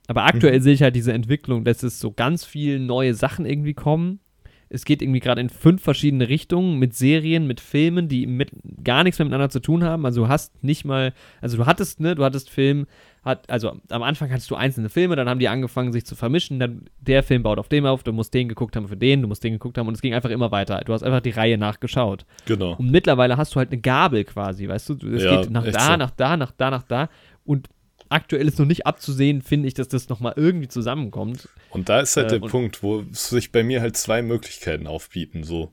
[0.06, 3.74] Aber aktuell sehe ich halt diese Entwicklung, dass es so ganz viel neue Sachen irgendwie
[3.74, 4.20] kommen.
[4.68, 8.50] Es geht irgendwie gerade in fünf verschiedene Richtungen mit Serien, mit Filmen, die mit
[8.82, 10.04] gar nichts mehr miteinander zu tun haben.
[10.04, 12.86] Also du hast nicht mal, also du hattest, ne, du hattest Film,
[13.24, 16.58] hat, also am Anfang hattest du einzelne Filme, dann haben die angefangen, sich zu vermischen,
[16.58, 19.28] dann der Film baut auf dem auf, du musst den geguckt haben für den, du
[19.28, 20.80] musst den geguckt haben und es ging einfach immer weiter.
[20.84, 22.26] Du hast einfach die Reihe nachgeschaut.
[22.46, 22.74] Genau.
[22.76, 24.94] Und mittlerweile hast du halt eine Gabel quasi, weißt du?
[25.14, 25.96] Es Ja, geht nach da, so.
[25.96, 27.08] nach da, nach da, nach da.
[27.44, 27.68] Und
[28.08, 31.48] aktuell ist noch nicht abzusehen, finde ich, dass das nochmal irgendwie zusammenkommt.
[31.70, 35.44] Und da ist halt Äh, der Punkt, wo sich bei mir halt zwei Möglichkeiten aufbieten,
[35.44, 35.72] so.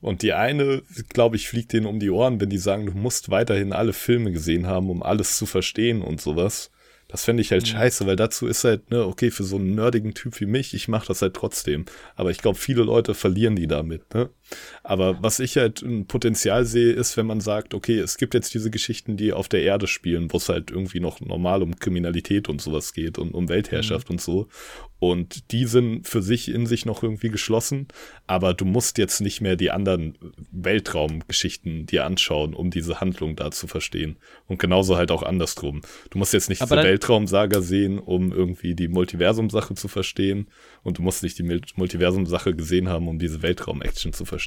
[0.00, 3.30] Und die eine, glaube ich, fliegt denen um die Ohren, wenn die sagen, du musst
[3.30, 6.70] weiterhin alle Filme gesehen haben, um alles zu verstehen und sowas.
[7.06, 7.54] Das fände ich Mhm.
[7.54, 10.74] halt scheiße, weil dazu ist halt, ne, okay, für so einen nerdigen Typ wie mich,
[10.74, 11.84] ich mache das halt trotzdem.
[12.16, 14.30] Aber ich glaube, viele Leute verlieren die damit, ne?
[14.82, 18.54] Aber was ich halt ein Potenzial sehe, ist, wenn man sagt, okay, es gibt jetzt
[18.54, 22.48] diese Geschichten, die auf der Erde spielen, wo es halt irgendwie noch normal um Kriminalität
[22.48, 24.48] und sowas geht und um Weltherrschaft und so.
[25.02, 27.88] Und die sind für sich in sich noch irgendwie geschlossen,
[28.28, 30.16] aber du musst jetzt nicht mehr die anderen
[30.52, 34.16] Weltraumgeschichten dir anschauen, um diese Handlung da zu verstehen.
[34.46, 35.80] Und genauso halt auch andersrum.
[36.10, 40.46] Du musst jetzt nicht Aber diese Weltraumsaga sehen, um irgendwie die Multiversum-Sache zu verstehen.
[40.84, 44.41] Und du musst nicht die Multiversum-Sache gesehen haben, um diese Weltraum-Action zu verstehen.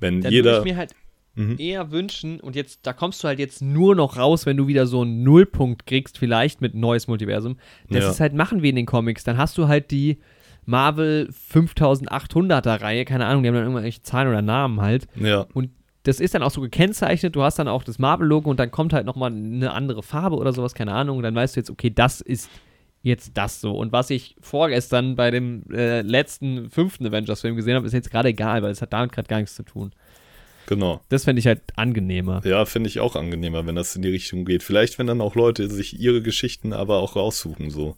[0.00, 0.50] Wenn Dann jeder.
[0.52, 0.94] würde ich mir halt
[1.34, 1.54] Mhm.
[1.58, 4.86] eher wünschen, und jetzt, da kommst du halt jetzt nur noch raus, wenn du wieder
[4.86, 7.58] so einen Nullpunkt kriegst, vielleicht mit neues Multiversum,
[7.90, 8.10] dass Ja.
[8.10, 9.22] es halt machen wie in den Comics.
[9.22, 10.18] Dann hast du halt die
[10.66, 15.06] Marvel 5800er Reihe, keine Ahnung, die haben dann irgendwelche Zahlen oder Namen halt.
[15.14, 15.46] Ja.
[15.54, 15.70] Und
[16.02, 18.92] das ist dann auch so gekennzeichnet, du hast dann auch das Marvel-Logo und dann kommt
[18.92, 21.90] halt nochmal eine andere Farbe oder sowas, keine Ahnung, und dann weißt du jetzt, okay,
[21.90, 22.50] das ist
[23.02, 23.72] jetzt das so.
[23.72, 28.28] Und was ich vorgestern bei dem äh, letzten fünften Avengers-Film gesehen habe, ist jetzt gerade
[28.30, 29.92] egal, weil es hat damit gerade gar nichts zu tun.
[30.66, 31.00] Genau.
[31.08, 32.42] Das fände ich halt angenehmer.
[32.44, 34.62] Ja, finde ich auch angenehmer, wenn das in die Richtung geht.
[34.62, 37.96] Vielleicht, wenn dann auch Leute sich ihre Geschichten aber auch raussuchen, so.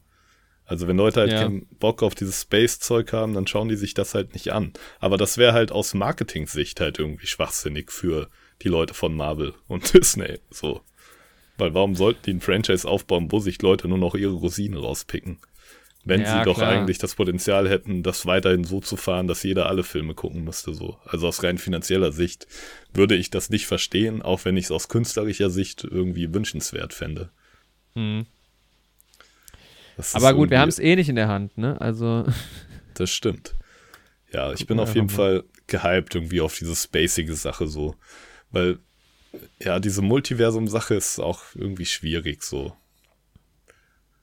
[0.66, 1.42] Also wenn Leute halt Ja.
[1.42, 4.72] keinen Bock auf dieses Space-Zeug haben, dann schauen die sich das halt nicht an.
[5.00, 8.28] Aber das wäre halt aus Marketing-Sicht halt irgendwie schwachsinnig für
[8.62, 10.80] die Leute von Marvel und Disney, so.
[11.60, 15.38] Weil warum sollten die ein Franchise aufbauen, wo sich Leute nur noch ihre Rosinen rauspicken?
[16.04, 16.70] Wenn Ja, sie doch klar.
[16.70, 20.72] eigentlich das Potenzial hätten, das weiterhin so zu fahren, dass jeder alle Filme gucken müsste,
[20.72, 20.96] so.
[21.04, 22.46] Also aus rein finanzieller Sicht
[22.94, 27.30] würde ich das nicht verstehen, auch wenn ich es aus künstlerischer Sicht irgendwie wünschenswert fände.
[27.94, 28.24] Hm.
[30.14, 31.78] Aber gut, wir haben es eh nicht in der Hand, ne?
[31.80, 32.24] Also,
[32.94, 33.54] Das stimmt.
[34.32, 37.94] Ja, ich bin auf jeden Fall gehypt irgendwie auf diese spacige Sache so.
[38.50, 38.78] Weil,
[39.60, 42.72] ja, diese Multiversum-Sache ist auch irgendwie schwierig so.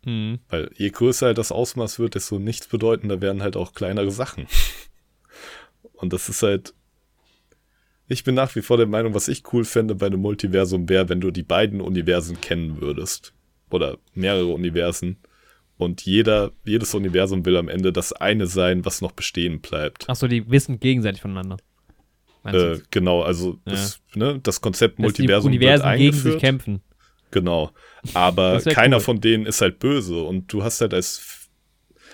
[0.03, 0.39] hm.
[0.49, 4.47] Weil je größer halt das Ausmaß wird, desto nichtsbedeutender werden halt auch kleinere Sachen.
[5.93, 6.73] Und das ist halt.
[8.09, 11.09] Ich bin nach wie vor der Meinung, was ich cool fände bei einem Multiversum wäre,
[11.09, 13.33] wenn du die beiden Universen kennen würdest.
[13.69, 15.17] Oder mehrere Universen.
[15.77, 20.09] Und jeder, jedes Universum will am Ende das eine sein, was noch bestehen bleibt.
[20.09, 21.57] Achso, die wissen gegenseitig voneinander.
[22.43, 26.33] Äh, genau, also das, ne, das Konzept Dass die Multiversum wird Universen gegen eingeführt.
[26.33, 26.81] sich kämpfen.
[27.31, 27.71] Genau.
[28.13, 29.01] Aber keiner cool.
[29.01, 30.21] von denen ist halt böse.
[30.21, 31.49] Und du hast halt als,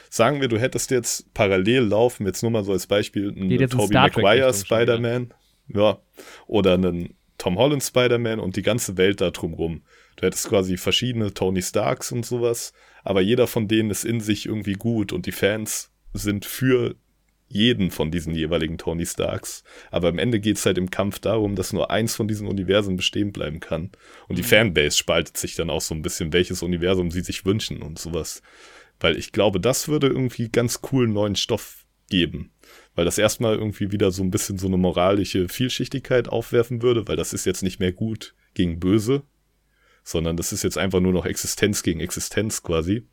[0.09, 3.93] sagen wir, du hättest jetzt parallel laufen, jetzt nur mal so als Beispiel, einen Tobey
[3.93, 5.33] Trek Maguire Spider-Man.
[5.67, 5.99] Ja.
[6.47, 9.83] Oder einen Tom Holland Spider-Man und die ganze Welt da drumrum.
[10.15, 12.73] Du hättest quasi verschiedene Tony Starks und sowas.
[13.03, 16.95] Aber jeder von denen ist in sich irgendwie gut und die Fans sind für
[17.47, 19.63] jeden von diesen jeweiligen Tony Starks.
[19.91, 22.95] Aber am Ende geht es halt im Kampf darum, dass nur eins von diesen Universen
[22.95, 23.91] bestehen bleiben kann.
[24.27, 27.81] Und die Fanbase spaltet sich dann auch so ein bisschen, welches Universum sie sich wünschen
[27.81, 28.41] und sowas.
[28.99, 32.51] Weil ich glaube, das würde irgendwie ganz coolen neuen Stoff geben.
[32.95, 37.15] Weil das erstmal irgendwie wieder so ein bisschen so eine moralische Vielschichtigkeit aufwerfen würde, weil
[37.15, 39.23] das ist jetzt nicht mehr gut gegen böse,
[40.03, 43.07] sondern das ist jetzt einfach nur noch Existenz gegen Existenz quasi.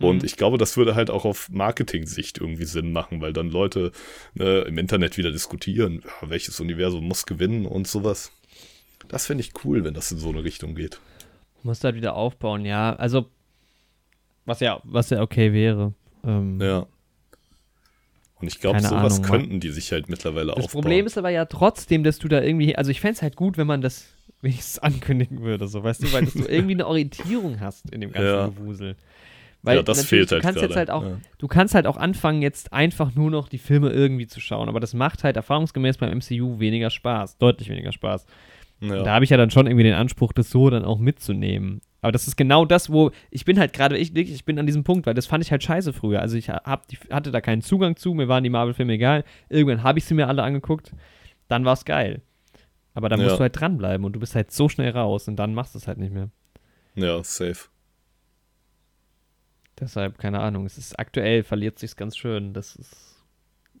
[0.00, 0.24] Und Mhm.
[0.24, 3.92] ich glaube, das würde halt auch auf Marketing-Sicht irgendwie Sinn machen, weil dann Leute
[4.38, 8.32] äh, im Internet wieder diskutieren, ja, welches Universum muss gewinnen und sowas.
[9.08, 10.98] Das finde ich cool, wenn das in so eine Richtung geht.
[11.62, 12.94] Muss da wieder aufbauen, ja.
[12.96, 13.26] Also,
[14.46, 15.94] was ja, was ja okay wäre.
[16.24, 16.86] Ähm, Ja.
[18.40, 20.82] Und ich glaube, sowas Ahnung, könnten die sich halt mittlerweile Das aufbauen.
[20.82, 23.56] Problem ist aber ja trotzdem, dass du da irgendwie, also ich fände es halt gut,
[23.56, 24.06] wenn man das
[24.42, 28.12] wenigstens ankündigen würde, so, weißt du, weil dass du irgendwie eine Orientierung hast in dem
[28.12, 28.46] ganzen Ja.
[28.48, 28.96] Gewusel.
[29.64, 30.68] Weil ja, das fehlt du halt kannst gerade.
[30.68, 31.16] jetzt halt auch, ja.
[31.38, 34.78] du kannst halt auch anfangen, jetzt einfach nur noch die Filme irgendwie zu schauen, aber
[34.78, 38.26] das macht halt erfahrungsgemäß beim MCU weniger Spaß, deutlich weniger Spaß.
[38.80, 39.02] Ja.
[39.02, 41.80] Da habe ich ja dann schon irgendwie den Anspruch, das so dann auch mitzunehmen.
[42.02, 44.84] Aber das ist genau das, wo ich bin halt gerade, ich, ich bin an diesem
[44.84, 46.20] Punkt, weil das fand ich halt scheiße früher.
[46.20, 49.24] Also ich hab, die, hatte da keinen Zugang zu, mir waren die Marvel-Filme egal.
[49.48, 50.92] Irgendwann habe ich sie mir alle angeguckt,
[51.48, 52.20] dann war es geil.
[52.92, 53.24] Aber dann Ja.
[53.26, 55.78] musst du halt dranbleiben und du bist halt so schnell raus und dann machst du
[55.78, 56.28] es halt nicht mehr.
[56.96, 57.68] ja, safe.
[59.80, 62.52] Deshalb, keine Ahnung, es ist aktuell, verliert sich's ganz schön.
[62.52, 63.10] Das ist.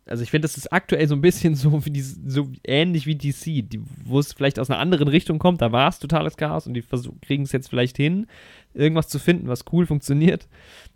[0.06, 3.14] Also ich finde, das ist aktuell so ein bisschen so wie die, so ähnlich wie
[3.14, 6.66] DC, die, wo es vielleicht aus einer anderen Richtung kommt, da war es totales Chaos
[6.66, 6.84] und die
[7.22, 8.26] kriegen es jetzt vielleicht hin,
[8.74, 10.46] irgendwas zu finden, was cool funktioniert.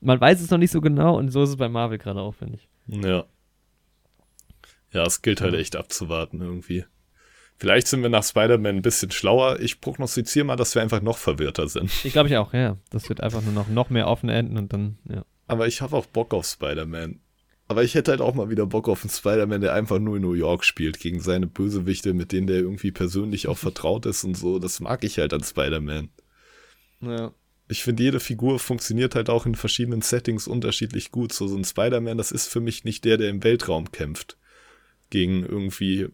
[0.00, 2.34] Man weiß es noch nicht so genau und so ist es bei Marvel gerade auch,
[2.34, 3.02] finde ich.
[3.02, 3.24] Ja.
[4.92, 6.84] Ja, es gilt halt echt abzuwarten irgendwie.
[7.58, 9.58] Vielleicht sind wir nach Spider-Man ein bisschen schlauer.
[9.58, 11.90] Ich prognostiziere mal, dass wir einfach noch verwirrter sind.
[12.04, 12.76] Ich glaube ich auch, ja.
[12.90, 15.24] Das wird einfach nur noch, noch mehr offen enden und dann, ja.
[15.48, 17.20] Aber ich habe auch Bock auf Spider-Man.
[17.66, 20.22] Aber ich hätte halt auch mal wieder Bock auf einen Spider-Man, der einfach nur in
[20.22, 24.36] New York spielt, gegen seine Bösewichte, mit denen der irgendwie persönlich auch vertraut ist und
[24.36, 24.58] so.
[24.58, 26.10] Das mag ich halt an Spider-Man.
[27.00, 27.32] Ja.
[27.68, 31.32] Ich finde, jede Figur funktioniert halt auch in verschiedenen Settings unterschiedlich gut.
[31.32, 34.38] So, so ein Spider-Man, das ist für mich nicht der, der im Weltraum kämpft.
[35.10, 36.08] Gegen irgendwie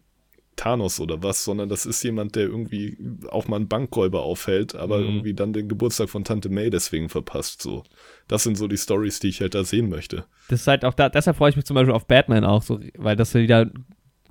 [0.57, 2.97] Thanos oder was, sondern das ist jemand, der irgendwie
[3.29, 5.05] auch mal einen Bankräuber aufhält, aber Mhm.
[5.05, 7.63] irgendwie dann den Geburtstag von Tante May deswegen verpasst.
[7.63, 7.83] So,
[8.29, 10.25] das sind so die Stories, die ich halt da sehen möchte.
[10.49, 12.81] Das ist halt auch da, deshalb freue ich mich zum Beispiel auf Batman auch so,
[12.97, 13.71] weil das wieder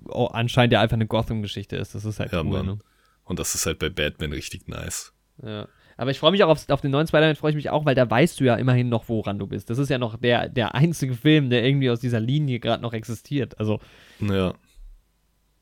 [0.06, 1.96] oh, anscheinend ja einfach eine Gotham-Geschichte ist.
[1.96, 2.80] Das ist halt Ja, cool, ne?
[3.26, 5.14] Und das ist halt bei Batman richtig nice.
[5.42, 5.68] Ja.
[5.96, 7.94] Aber ich freue mich auch auf, auf den neuen Spider-Man, freue ich mich auch, weil
[7.96, 9.70] da weißt du ja immerhin noch, woran du bist.
[9.70, 12.94] Das ist ja noch der, der einzige Film, der irgendwie aus dieser Linie gerade noch
[12.94, 13.60] existiert.
[13.60, 13.80] Also
[14.20, 14.56] Ja,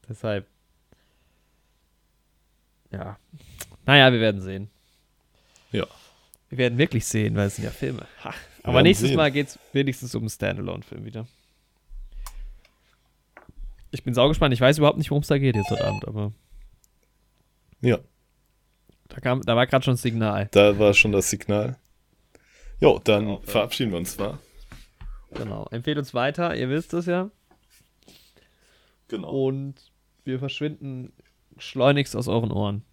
[0.07, 0.47] deshalb.
[2.91, 3.18] Ja.
[3.85, 4.69] Naja, wir werden sehen.
[5.72, 5.85] ja.
[6.49, 8.05] Wir werden wirklich sehen, weil es sind ja Filme.
[8.26, 8.34] Ha.
[8.63, 9.15] Aber nächstes sehen.
[9.15, 11.26] Mal geht es wenigstens um einen Standalone-Film wieder.
[13.91, 14.53] Ich bin saugespannt.
[14.53, 16.34] Ich weiß überhaupt nicht, worum es da geht jetzt heute Abend, aber
[17.80, 17.99] Ja,
[19.07, 20.49] da, kam, da war gerade schon ein Signal.
[20.51, 21.77] da war schon das Signal.
[22.81, 24.38] Jo, dann Genau, verabschieden wir uns, wa?
[25.34, 25.68] Genau.
[25.72, 27.30] Empfehlt uns weiter, ihr wisst es ja.
[29.07, 29.30] Genau.
[29.30, 29.76] Und
[30.26, 31.13] wir verschwinden
[31.61, 32.83] schleunigst aus euren Ohren.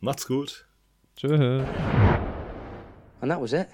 [0.00, 0.66] Macht's gut.
[1.16, 1.64] Tschö.
[3.20, 3.68] And that was it.